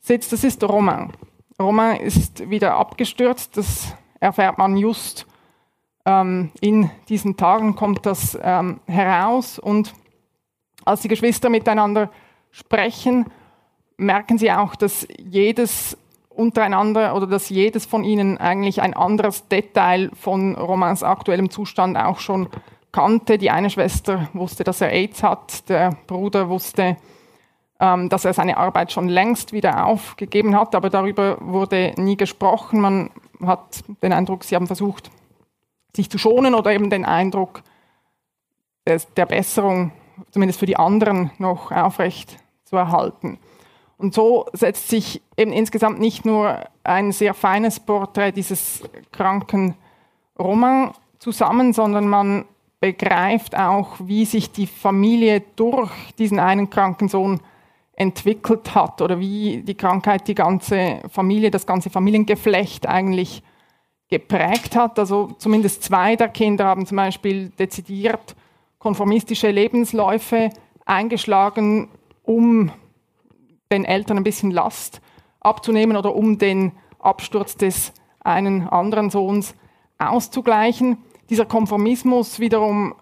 [0.00, 1.12] sitzt, das ist Romain.
[1.60, 5.26] Romain ist wieder abgestürzt, das erfährt man just
[6.04, 9.94] ähm, in diesen Tagen, kommt das ähm, heraus und
[10.84, 12.10] als die Geschwister miteinander
[12.50, 13.26] sprechen,
[13.96, 15.96] merken sie auch, dass jedes
[16.28, 22.18] untereinander oder dass jedes von ihnen eigentlich ein anderes Detail von Romans aktuellem Zustand auch
[22.18, 22.48] schon
[22.96, 23.36] kannte.
[23.36, 26.96] Die eine Schwester wusste, dass er AIDS hat, der Bruder wusste,
[27.78, 32.80] ähm, dass er seine Arbeit schon längst wieder aufgegeben hat, aber darüber wurde nie gesprochen.
[32.80, 33.10] Man
[33.44, 35.10] hat den Eindruck, sie haben versucht,
[35.94, 37.62] sich zu schonen oder eben den Eindruck
[38.86, 39.92] des, der Besserung,
[40.30, 43.38] zumindest für die anderen, noch aufrecht zu erhalten.
[43.98, 48.82] Und so setzt sich eben insgesamt nicht nur ein sehr feines Porträt dieses
[49.12, 49.74] kranken
[50.38, 52.46] Roman zusammen, sondern man
[52.86, 55.90] begreift auch, wie sich die Familie durch
[56.20, 57.40] diesen einen kranken Sohn
[57.94, 63.42] entwickelt hat oder wie die Krankheit die ganze Familie, das ganze Familiengeflecht eigentlich
[64.08, 65.00] geprägt hat.
[65.00, 68.36] Also zumindest zwei der Kinder haben zum Beispiel dezidiert
[68.78, 70.50] konformistische Lebensläufe
[70.84, 71.88] eingeschlagen,
[72.22, 72.70] um
[73.72, 75.00] den Eltern ein bisschen Last
[75.40, 79.56] abzunehmen oder um den Absturz des einen anderen Sohns
[79.98, 80.98] auszugleichen.
[81.30, 82.94] Dieser Konformismus wiederum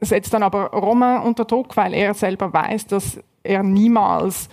[0.00, 4.48] setzt dann aber Romain unter Druck, weil er selber weiß, dass er niemals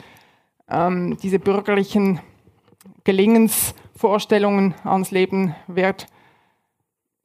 [0.69, 2.19] ähm, diese bürgerlichen
[3.03, 6.07] Gelingensvorstellungen ans Leben wird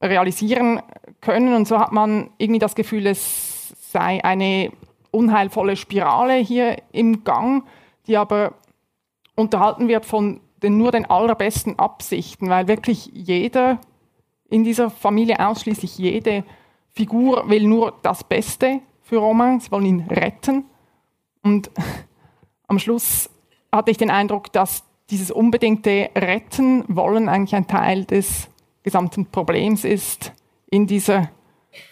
[0.01, 0.81] realisieren
[1.21, 1.53] können.
[1.53, 4.71] Und so hat man irgendwie das Gefühl, es sei eine
[5.11, 7.63] unheilvolle Spirale hier im Gang
[8.07, 8.53] die aber
[9.35, 13.79] unterhalten wird von den, nur den allerbesten Absichten, weil wirklich jeder
[14.49, 16.43] in dieser Familie, ausschließlich jede
[16.91, 20.65] Figur will nur das Beste für Roman, sie wollen ihn retten.
[21.41, 21.71] Und
[22.67, 23.29] am Schluss
[23.71, 28.49] hatte ich den Eindruck, dass dieses unbedingte Retten wollen eigentlich ein Teil des
[28.83, 30.31] gesamten Problems ist
[30.69, 31.29] in dieser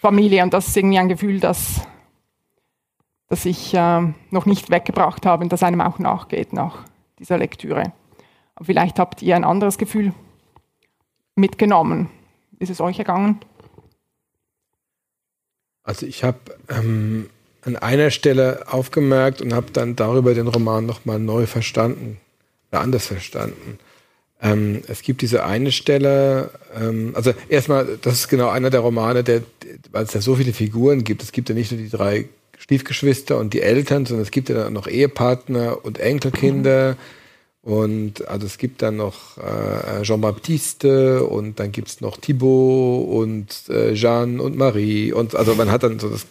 [0.00, 0.42] Familie.
[0.42, 1.82] Und das ist irgendwie ein Gefühl, das
[3.28, 4.00] das ich äh,
[4.30, 6.84] noch nicht weggebracht habe und das einem auch nachgeht nach
[7.18, 7.92] dieser Lektüre.
[8.60, 10.12] Vielleicht habt ihr ein anderes Gefühl
[11.34, 12.10] mitgenommen.
[12.64, 13.40] Ist es euch ergangen?
[15.82, 16.38] Also ich habe
[16.70, 17.28] ähm,
[17.60, 22.18] an einer Stelle aufgemerkt und habe dann darüber den Roman nochmal neu verstanden
[22.72, 23.78] oder anders verstanden.
[24.40, 29.22] Ähm, es gibt diese eine Stelle, ähm, also erstmal, das ist genau einer der Romane,
[29.22, 29.42] der,
[29.92, 31.22] weil es ja so viele Figuren gibt.
[31.22, 34.70] Es gibt ja nicht nur die drei Stiefgeschwister und die Eltern, sondern es gibt ja
[34.70, 36.96] noch Ehepartner und Enkelkinder.
[37.64, 43.46] Und also es gibt dann noch äh, Jean-Baptiste und dann gibt es noch Thibaut und
[43.70, 45.14] äh, Jeanne und Marie.
[45.14, 46.26] Und also man hat dann so, das,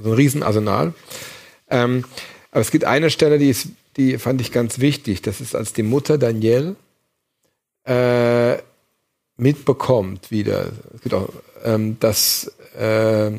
[0.00, 0.94] so ein Riesenarsenal.
[1.68, 2.04] Ähm,
[2.52, 5.20] aber es gibt eine Stelle, die, ist, die fand ich ganz wichtig.
[5.20, 6.76] Das ist, als die Mutter Danielle
[7.84, 8.58] äh,
[9.36, 11.28] mitbekommt wieder, es gibt auch,
[11.64, 13.32] ähm, dass äh,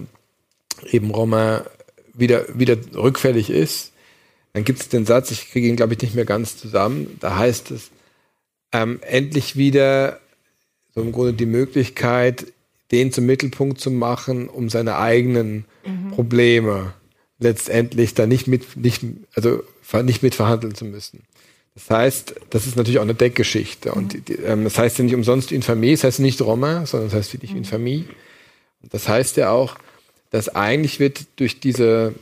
[0.91, 1.61] eben Romain
[2.13, 3.93] wieder, wieder rückfällig ist,
[4.59, 7.37] dann gibt es den Satz, ich kriege ihn, glaube ich, nicht mehr ganz zusammen, da
[7.37, 7.91] heißt es,
[8.73, 10.19] ähm, endlich wieder
[10.93, 12.47] so im Grunde die Möglichkeit,
[12.91, 16.11] den zum Mittelpunkt zu machen, um seine eigenen mhm.
[16.11, 16.93] Probleme
[17.39, 19.01] letztendlich da nicht mit, nicht,
[19.33, 19.63] also
[20.03, 21.23] nicht mitverhandeln zu müssen.
[21.73, 23.91] Das heißt, das ist natürlich auch eine Deckgeschichte.
[23.91, 23.95] Mhm.
[23.95, 27.09] Und die, die, ähm, das heißt ja nicht umsonst Infamie, das heißt nicht Roma, sondern
[27.09, 27.59] das heißt wirklich mhm.
[27.59, 28.09] Infamie.
[28.81, 29.77] Das heißt ja auch,
[30.31, 32.13] dass eigentlich wird durch diese,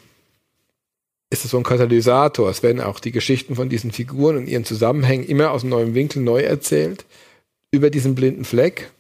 [1.30, 4.66] ist es so ein Katalysator, es werden auch die Geschichten von diesen Figuren und ihren
[4.66, 7.06] Zusammenhängen immer aus einem neuen Winkel neu erzählt,
[7.72, 8.92] über diesen blinden Fleck.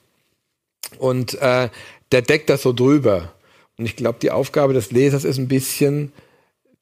[0.99, 1.69] Und äh,
[2.11, 3.33] der deckt das so drüber.
[3.77, 6.11] Und ich glaube, die Aufgabe des Lesers ist ein bisschen,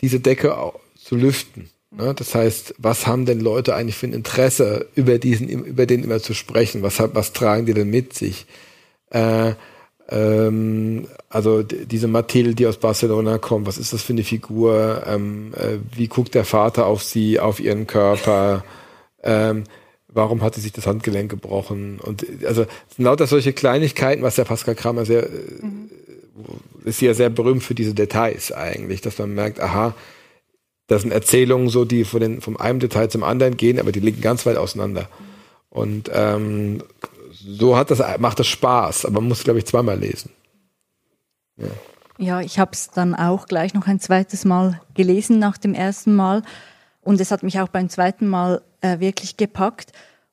[0.01, 0.55] diese Decke
[0.95, 1.69] zu lüften.
[1.91, 2.13] Ne?
[2.15, 6.19] Das heißt, was haben denn Leute eigentlich für ein Interesse, über diesen, über den immer
[6.19, 6.81] zu sprechen?
[6.81, 8.45] Was, was tragen die denn mit sich?
[9.11, 9.53] Äh,
[10.09, 15.03] ähm, also diese Mathilde, die aus Barcelona kommt, was ist das für eine Figur?
[15.07, 18.63] Ähm, äh, wie guckt der Vater auf sie, auf ihren Körper?
[19.23, 19.63] Ähm,
[20.07, 21.99] warum hat sie sich das Handgelenk gebrochen?
[21.99, 22.65] Und also
[22.95, 25.27] sind lauter solche Kleinigkeiten, was der Pascal Kramer sehr
[25.61, 25.89] mhm.
[26.85, 29.95] ist ja sehr berühmt für diese Details eigentlich, dass man merkt, aha,
[30.87, 33.99] das sind Erzählungen so, die von den, vom einen Detail zum anderen gehen, aber die
[33.99, 35.09] liegen ganz weit auseinander.
[35.69, 36.83] Und ähm,
[37.45, 40.31] so hat das, macht das Spaß, aber man muss, glaube ich, zweimal lesen.
[41.57, 41.67] Ja,
[42.17, 46.15] ja ich habe es dann auch gleich noch ein zweites Mal gelesen nach dem ersten
[46.15, 46.41] Mal.
[47.01, 49.91] Und es hat mich auch beim zweiten Mal äh, wirklich gepackt.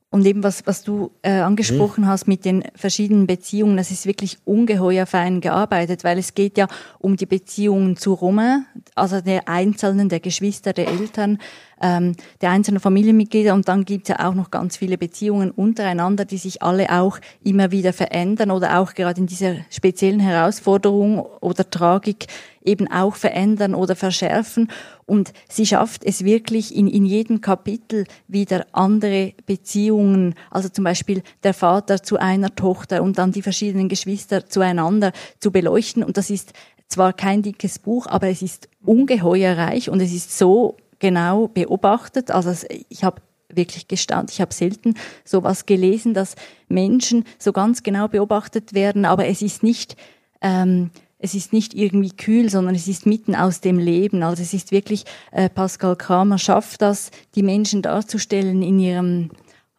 [0.08, 2.08] Und eben was, was du äh, angesprochen mhm.
[2.08, 6.68] hast mit den verschiedenen Beziehungen, das ist wirklich ungeheuer fein gearbeitet, weil es geht ja
[6.98, 11.38] um die Beziehungen zu Roma, also der Einzelnen, der Geschwister, der Eltern,
[11.82, 16.24] ähm, der einzelnen Familienmitglieder und dann gibt es ja auch noch ganz viele Beziehungen untereinander,
[16.24, 21.68] die sich alle auch immer wieder verändern oder auch gerade in dieser speziellen Herausforderung oder
[21.68, 22.26] Tragik
[22.64, 24.70] eben auch verändern oder verschärfen.
[25.04, 31.22] Und sie schafft es wirklich in, in jedem Kapitel wieder andere Beziehungen, also zum Beispiel
[31.42, 36.04] der Vater zu einer Tochter und dann die verschiedenen Geschwister zueinander zu beleuchten.
[36.04, 36.52] Und das ist
[36.88, 42.30] zwar kein dickes Buch, aber es ist ungeheuer reich und es ist so genau beobachtet.
[42.30, 43.20] Also ich habe
[43.50, 44.30] wirklich gestaunt.
[44.30, 46.36] Ich habe selten sowas gelesen, dass
[46.68, 49.96] Menschen so ganz genau beobachtet werden, aber es ist nicht
[50.40, 50.90] ähm,
[51.24, 54.24] es ist nicht irgendwie kühl, sondern es ist mitten aus dem Leben.
[54.24, 59.30] Also es ist wirklich, äh, Pascal Kramer schafft das, die Menschen darzustellen in ihrem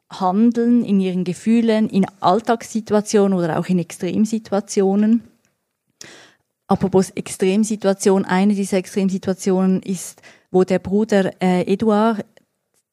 [0.09, 5.23] Handeln, in ihren Gefühlen, in Alltagssituationen oder auch in Extremsituationen.
[6.67, 10.21] Apropos Extremsituation, eine dieser Extremsituationen ist,
[10.53, 12.23] wo der Bruder äh, Edouard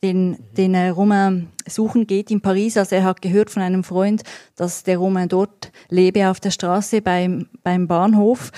[0.02, 2.76] den, den äh, Romain suchen geht in Paris.
[2.76, 4.22] Also er hat gehört von einem Freund,
[4.56, 8.50] dass der Romain dort lebe auf der Straße beim, beim Bahnhof.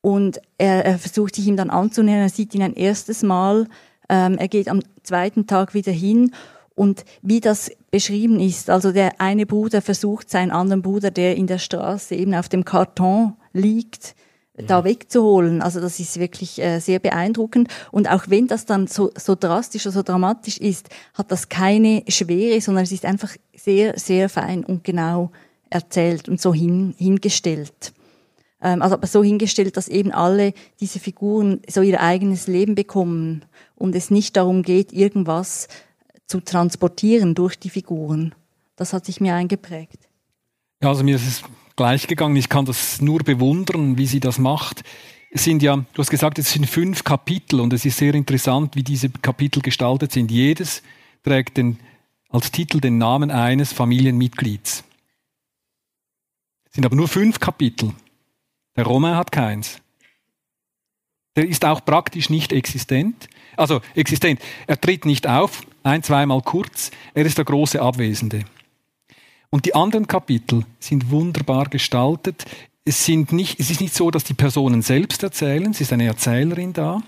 [0.00, 2.22] Und er, er versucht sich ihm dann anzunähern.
[2.22, 3.68] Er sieht ihn ein erstes Mal.
[4.08, 6.32] Ähm, er geht am zweiten Tag wieder hin.
[6.74, 11.46] Und wie das beschrieben ist, also der eine Bruder versucht seinen anderen Bruder, der in
[11.46, 14.16] der Straße eben auf dem Karton liegt,
[14.54, 15.62] da wegzuholen.
[15.62, 17.68] Also das ist wirklich äh, sehr beeindruckend.
[17.90, 22.04] Und auch wenn das dann so, so drastisch oder so dramatisch ist, hat das keine
[22.08, 25.30] Schwere, sondern es ist einfach sehr, sehr fein und genau
[25.70, 27.94] erzählt und so hin, hingestellt.
[28.60, 33.44] Ähm, also aber so hingestellt, dass eben alle diese Figuren so ihr eigenes Leben bekommen
[33.74, 35.68] und es nicht darum geht, irgendwas
[36.26, 38.34] zu transportieren durch die Figuren.
[38.76, 40.08] Das hat sich mir eingeprägt.
[40.82, 41.42] Ja, also mir ist es
[41.76, 42.36] gleich gegangen.
[42.36, 44.82] Ich kann das nur bewundern, wie sie das macht.
[45.30, 48.76] Es sind ja, du hast gesagt, es sind fünf Kapitel und es ist sehr interessant,
[48.76, 50.30] wie diese Kapitel gestaltet sind.
[50.30, 50.82] Jedes
[51.22, 51.78] trägt den,
[52.28, 54.84] als Titel den Namen eines Familienmitglieds.
[56.64, 57.92] Es sind aber nur fünf Kapitel.
[58.76, 59.80] Der Romain hat keins.
[61.36, 63.28] Der ist auch praktisch nicht existent.
[63.56, 64.40] Also existent.
[64.66, 66.90] Er tritt nicht auf, ein, zweimal kurz.
[67.14, 68.44] Er ist der große Abwesende.
[69.52, 72.46] Und die anderen Kapitel sind wunderbar gestaltet.
[72.86, 76.06] Es, sind nicht, es ist nicht so, dass die Personen selbst erzählen, es ist eine
[76.06, 77.02] Erzählerin da,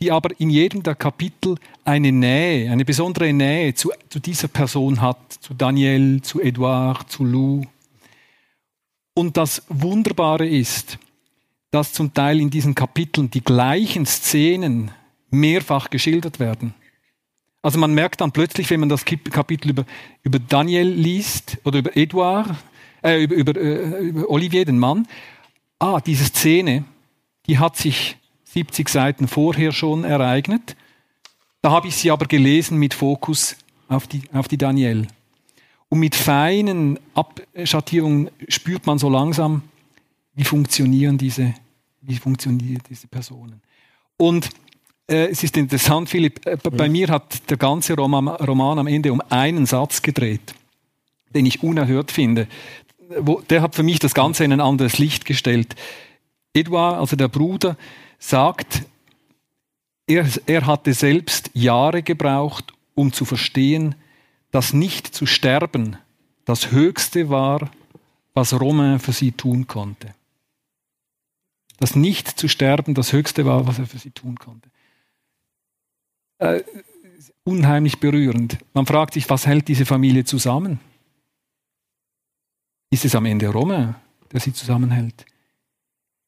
[0.00, 5.00] die aber in jedem der Kapitel eine Nähe, eine besondere Nähe zu, zu dieser Person
[5.00, 7.62] hat, zu Daniel, zu Edouard, zu Lou.
[9.14, 10.98] Und das Wunderbare ist,
[11.70, 14.90] dass zum Teil in diesen Kapiteln die gleichen Szenen
[15.30, 16.74] mehrfach geschildert werden.
[17.62, 19.84] Also man merkt dann plötzlich, wenn man das Kapitel über,
[20.22, 22.54] über Daniel liest oder über Edouard,
[23.02, 25.06] äh, über, über, äh, über Olivier, den Mann,
[25.78, 26.84] ah, diese Szene,
[27.46, 30.76] die hat sich 70 Seiten vorher schon ereignet.
[31.60, 33.56] Da habe ich sie aber gelesen mit Fokus
[33.88, 35.08] auf die, auf die Daniel.
[35.88, 39.62] Und mit feinen Abschattierungen spürt man so langsam,
[40.34, 41.54] wie funktionieren diese,
[42.02, 43.60] wie funktionieren diese Personen.
[44.16, 44.50] Und
[45.08, 46.92] es ist interessant, Philipp, äh, bei mhm.
[46.92, 50.54] mir hat der ganze Roman, Roman, am Ende um einen Satz gedreht,
[51.34, 52.46] den ich unerhört finde.
[53.48, 55.74] Der hat für mich das Ganze in ein anderes Licht gestellt.
[56.52, 57.78] Edouard, also der Bruder,
[58.18, 58.82] sagt,
[60.06, 63.94] er, er hatte selbst Jahre gebraucht, um zu verstehen,
[64.50, 65.96] dass nicht zu sterben
[66.44, 67.70] das Höchste war,
[68.34, 70.14] was Romain für sie tun konnte.
[71.78, 74.68] Dass nicht zu sterben das Höchste war, was er für sie tun konnte
[76.38, 76.62] äh,
[77.44, 78.58] unheimlich berührend.
[78.74, 80.80] Man fragt sich, was hält diese Familie zusammen?
[82.90, 83.94] ist es am Ende Romain,
[84.32, 85.26] der sie zusammenhält.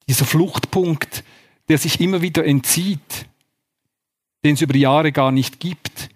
[0.09, 1.25] Dieser Fluchtpunkt,
[1.69, 3.27] der sich immer wieder entzieht,
[4.45, 6.11] den es über Jahre gar nicht gibt.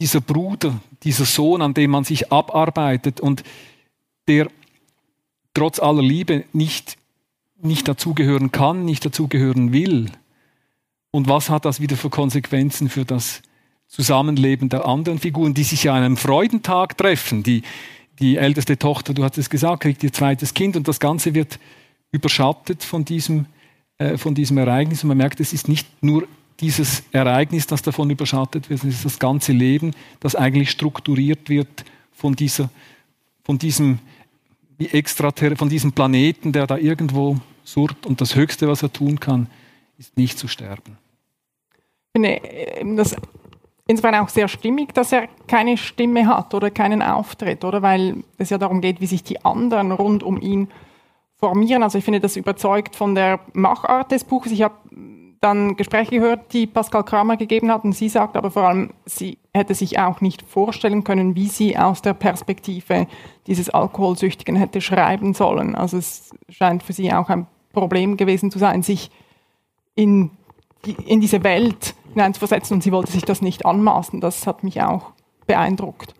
[0.00, 3.42] Dieser Bruder, dieser Sohn, an dem man sich abarbeitet und
[4.28, 4.50] der
[5.54, 6.98] trotz aller Liebe nicht,
[7.56, 10.10] nicht dazugehören kann, nicht dazugehören will.
[11.14, 13.40] Und was hat das wieder für Konsequenzen für das
[13.86, 17.44] Zusammenleben der anderen Figuren, die sich ja an einem Freudentag treffen?
[17.44, 17.62] Die,
[18.18, 21.60] die älteste Tochter, du hast es gesagt, kriegt ihr zweites Kind und das Ganze wird
[22.10, 23.46] überschattet von diesem,
[23.98, 25.04] äh, von diesem Ereignis.
[25.04, 26.26] Und man merkt, es ist nicht nur
[26.58, 31.84] dieses Ereignis, das davon überschattet wird, es ist das ganze Leben, das eigentlich strukturiert wird
[32.10, 32.70] von, dieser,
[33.44, 34.00] von diesem
[34.80, 39.46] extra von diesem Planeten, der da irgendwo surrt und das Höchste, was er tun kann,
[39.96, 41.03] ist nicht zu sterben.
[42.16, 43.16] Ich finde äh, das
[43.86, 47.82] insofern auch sehr stimmig, dass er keine Stimme hat oder keinen Auftritt, oder?
[47.82, 50.68] Weil es ja darum geht, wie sich die anderen rund um ihn
[51.38, 51.82] formieren.
[51.82, 54.52] Also ich finde das überzeugt von der Machart des Buches.
[54.52, 54.76] Ich habe
[55.40, 59.36] dann Gespräche gehört, die Pascal Kramer gegeben hat und sie sagt aber vor allem, sie
[59.52, 63.06] hätte sich auch nicht vorstellen können, wie sie aus der Perspektive
[63.46, 65.74] dieses Alkoholsüchtigen hätte schreiben sollen.
[65.74, 69.10] Also es scheint für sie auch ein Problem gewesen zu sein, sich
[69.96, 70.30] in,
[71.04, 74.20] in diese Welt hineinzuversetzen und sie wollte sich das nicht anmaßen.
[74.20, 75.12] Das hat mich auch
[75.46, 76.14] beeindruckt.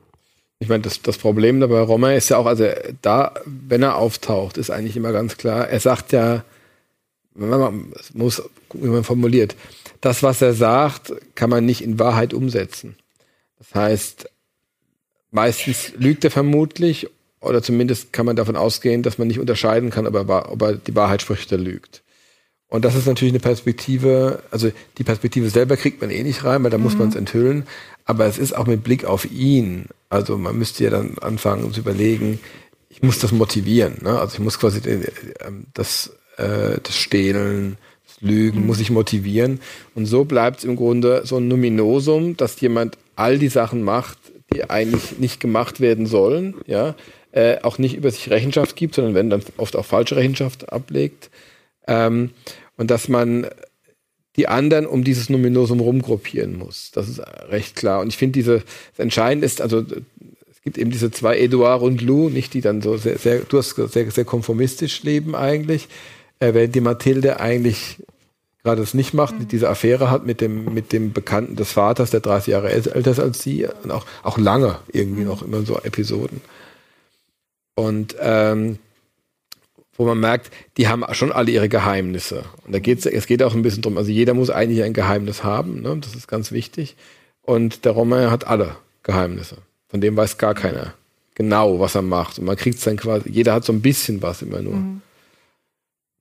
[0.59, 2.67] Ich meine, das, das Problem dabei Romer ist ja auch, also
[3.03, 6.45] da, wenn er auftaucht, ist eigentlich immer ganz klar, er sagt ja,
[7.35, 8.43] man muss,
[8.73, 9.57] wie man formuliert,
[10.01, 12.97] das, was er sagt, kann man nicht in Wahrheit umsetzen.
[13.59, 14.31] Das heißt,
[15.31, 17.09] meistens lügt er vermutlich,
[17.41, 20.75] oder zumindest kann man davon ausgehen, dass man nicht unterscheiden kann, ob er, ob er
[20.75, 22.04] die Wahrheit spricht oder lügt.
[22.69, 26.65] Und das ist natürlich eine Perspektive, also die Perspektive selber kriegt man eh nicht rein,
[26.65, 26.85] weil da mhm.
[26.85, 27.67] muss man es enthüllen.
[28.05, 29.87] Aber es ist auch mit Blick auf ihn.
[30.09, 32.41] Also man müsste ja dann anfangen zu überlegen,
[32.89, 33.99] ich muss das motivieren.
[34.03, 34.19] Ne?
[34.19, 34.81] Also ich muss quasi
[35.41, 37.77] ähm, das äh, das Stehlen,
[38.07, 38.67] das Lügen, mhm.
[38.67, 39.61] muss ich motivieren.
[39.95, 44.19] Und so bleibt es im Grunde so ein Numinosum, dass jemand all die Sachen macht,
[44.53, 46.95] die eigentlich nicht gemacht werden sollen, ja,
[47.33, 51.31] äh, auch nicht über sich Rechenschaft gibt, sondern wenn dann oft auch falsche Rechenschaft ablegt.
[51.87, 52.31] Ähm,
[52.77, 53.47] und dass man
[54.37, 56.91] die anderen um dieses Numinosum rumgruppieren muss.
[56.93, 58.01] Das ist recht klar.
[58.01, 59.85] Und ich finde, diese, das Entscheidende ist, also
[60.51, 63.59] es gibt eben diese zwei Edouard und Lou, nicht die dann so sehr, sehr, du
[63.59, 65.89] hast sehr, sehr konformistisch leben eigentlich,
[66.41, 67.99] äh, während die Mathilde eigentlich
[68.65, 69.49] gerade es nicht macht, mhm.
[69.49, 73.21] diese Affäre hat mit dem, mit dem Bekannten des Vaters, der 30 Jahre älter ist
[73.21, 75.29] als sie, und auch, auch lange irgendwie mhm.
[75.29, 76.41] noch immer so Episoden.
[77.75, 78.79] Und ähm,
[79.97, 82.45] wo man merkt, die haben schon alle ihre Geheimnisse.
[82.67, 85.45] Und da geht's, es geht auch ein bisschen drum, also jeder muss eigentlich ein Geheimnis
[85.45, 85.97] haben, ne?
[86.01, 86.97] das ist ganz wichtig.
[87.43, 89.59] Und der Roman hat alle Geheimnisse.
[89.89, 90.95] Von dem weiß gar keiner
[91.35, 92.39] genau, was er macht.
[92.39, 94.75] Und man kriegt es dann quasi, jeder hat so ein bisschen was immer nur.
[94.75, 95.03] Mhm.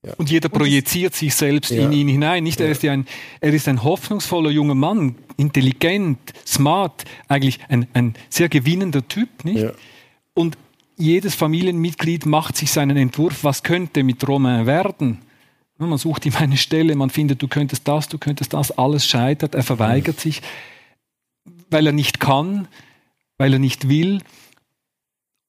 [0.06, 0.14] Ja.
[0.18, 1.84] Und jeder projiziert sich selbst ja.
[1.84, 2.44] in ihn hinein.
[2.44, 3.06] Nicht, er ist ja ein,
[3.40, 9.64] er ist ein hoffnungsvoller junger Mann, intelligent, smart, eigentlich ein, ein sehr gewinnender Typ, nicht?
[9.64, 9.72] Ja.
[10.34, 10.58] Und
[11.04, 15.20] jedes Familienmitglied macht sich seinen Entwurf, was könnte mit Romain werden.
[15.78, 19.54] Man sucht ihm eine Stelle, man findet, du könntest das, du könntest das, alles scheitert,
[19.54, 20.42] er verweigert sich,
[21.70, 22.70] weil er nicht kann,
[23.38, 24.22] weil er nicht will.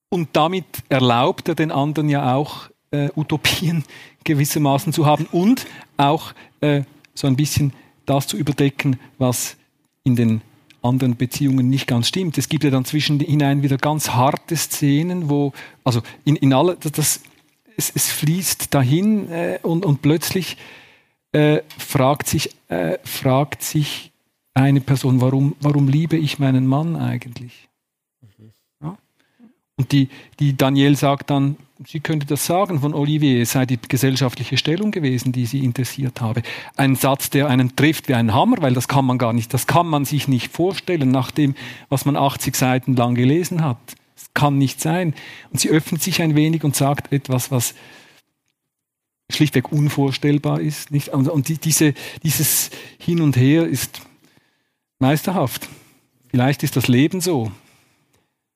[0.08, 3.84] Und damit erlaubt er den anderen ja auch äh, Utopien
[4.24, 5.66] gewissermaßen zu haben und
[5.96, 6.82] auch äh,
[7.14, 7.72] so ein bisschen
[8.06, 9.56] das zu überdecken, was
[10.02, 10.40] in den
[10.84, 12.38] anderen Beziehungen nicht ganz stimmt.
[12.38, 15.52] Es gibt ja dann zwischen hinein wieder ganz harte Szenen, wo,
[15.82, 17.20] also in, in alle, das,
[17.76, 20.56] es, es fließt dahin äh, und, und plötzlich
[21.32, 24.12] äh, fragt, sich, äh, fragt sich
[24.54, 27.68] eine Person, warum, warum liebe ich meinen Mann eigentlich?
[29.76, 33.78] Und die, die Danielle sagt dann, sie könnte das sagen von Olivier, es sei die
[33.78, 36.42] gesellschaftliche Stellung gewesen, die sie interessiert habe.
[36.76, 39.66] Ein Satz, der einen trifft wie ein Hammer, weil das kann man gar nicht, das
[39.66, 41.56] kann man sich nicht vorstellen nach dem,
[41.88, 43.78] was man 80 Seiten lang gelesen hat.
[44.14, 45.12] Das kann nicht sein.
[45.50, 47.74] Und sie öffnet sich ein wenig und sagt etwas, was
[49.28, 50.92] schlichtweg unvorstellbar ist.
[50.92, 51.08] Nicht?
[51.08, 54.02] Und die, diese, dieses Hin und Her ist
[55.00, 55.68] meisterhaft.
[56.28, 57.50] Vielleicht ist das Leben so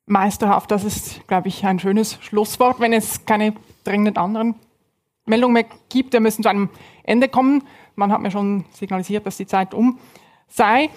[0.09, 0.71] meisterhaft.
[0.71, 2.81] Das ist, glaube ich, ein schönes Schlusswort.
[2.81, 3.55] Wenn es keine
[3.85, 4.55] dringenden anderen
[5.27, 6.71] Meldungen mehr gibt, wir müssen zu einem
[7.05, 7.65] Ende kommen.
[7.95, 9.99] Man hat mir schon signalisiert, dass die Zeit um
[10.49, 10.91] sei.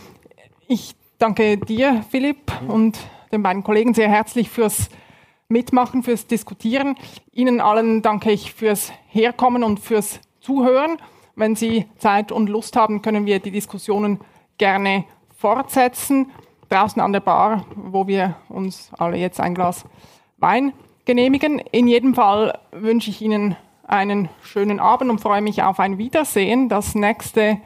[0.67, 2.97] Ich danke dir, Philipp, und
[3.31, 4.89] den beiden Kollegen sehr herzlich fürs
[5.47, 6.95] Mitmachen, fürs Diskutieren.
[7.31, 10.97] Ihnen allen danke ich fürs Herkommen und fürs Zuhören.
[11.35, 14.19] Wenn Sie Zeit und Lust haben, können wir die Diskussionen
[14.57, 15.05] gerne
[15.35, 16.31] fortsetzen
[16.71, 19.85] draußen an der Bar, wo wir uns alle jetzt ein Glas
[20.37, 20.73] Wein
[21.05, 21.59] genehmigen.
[21.59, 26.69] In jedem Fall wünsche ich Ihnen einen schönen Abend und freue mich auf ein Wiedersehen.
[26.69, 27.57] Das nächste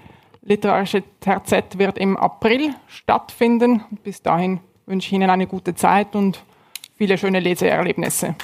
[0.42, 3.84] literarische Terzett wird im April stattfinden.
[4.04, 6.44] Bis dahin wünsche ich Ihnen eine gute Zeit und
[6.98, 8.36] viele schöne Leseerlebnisse.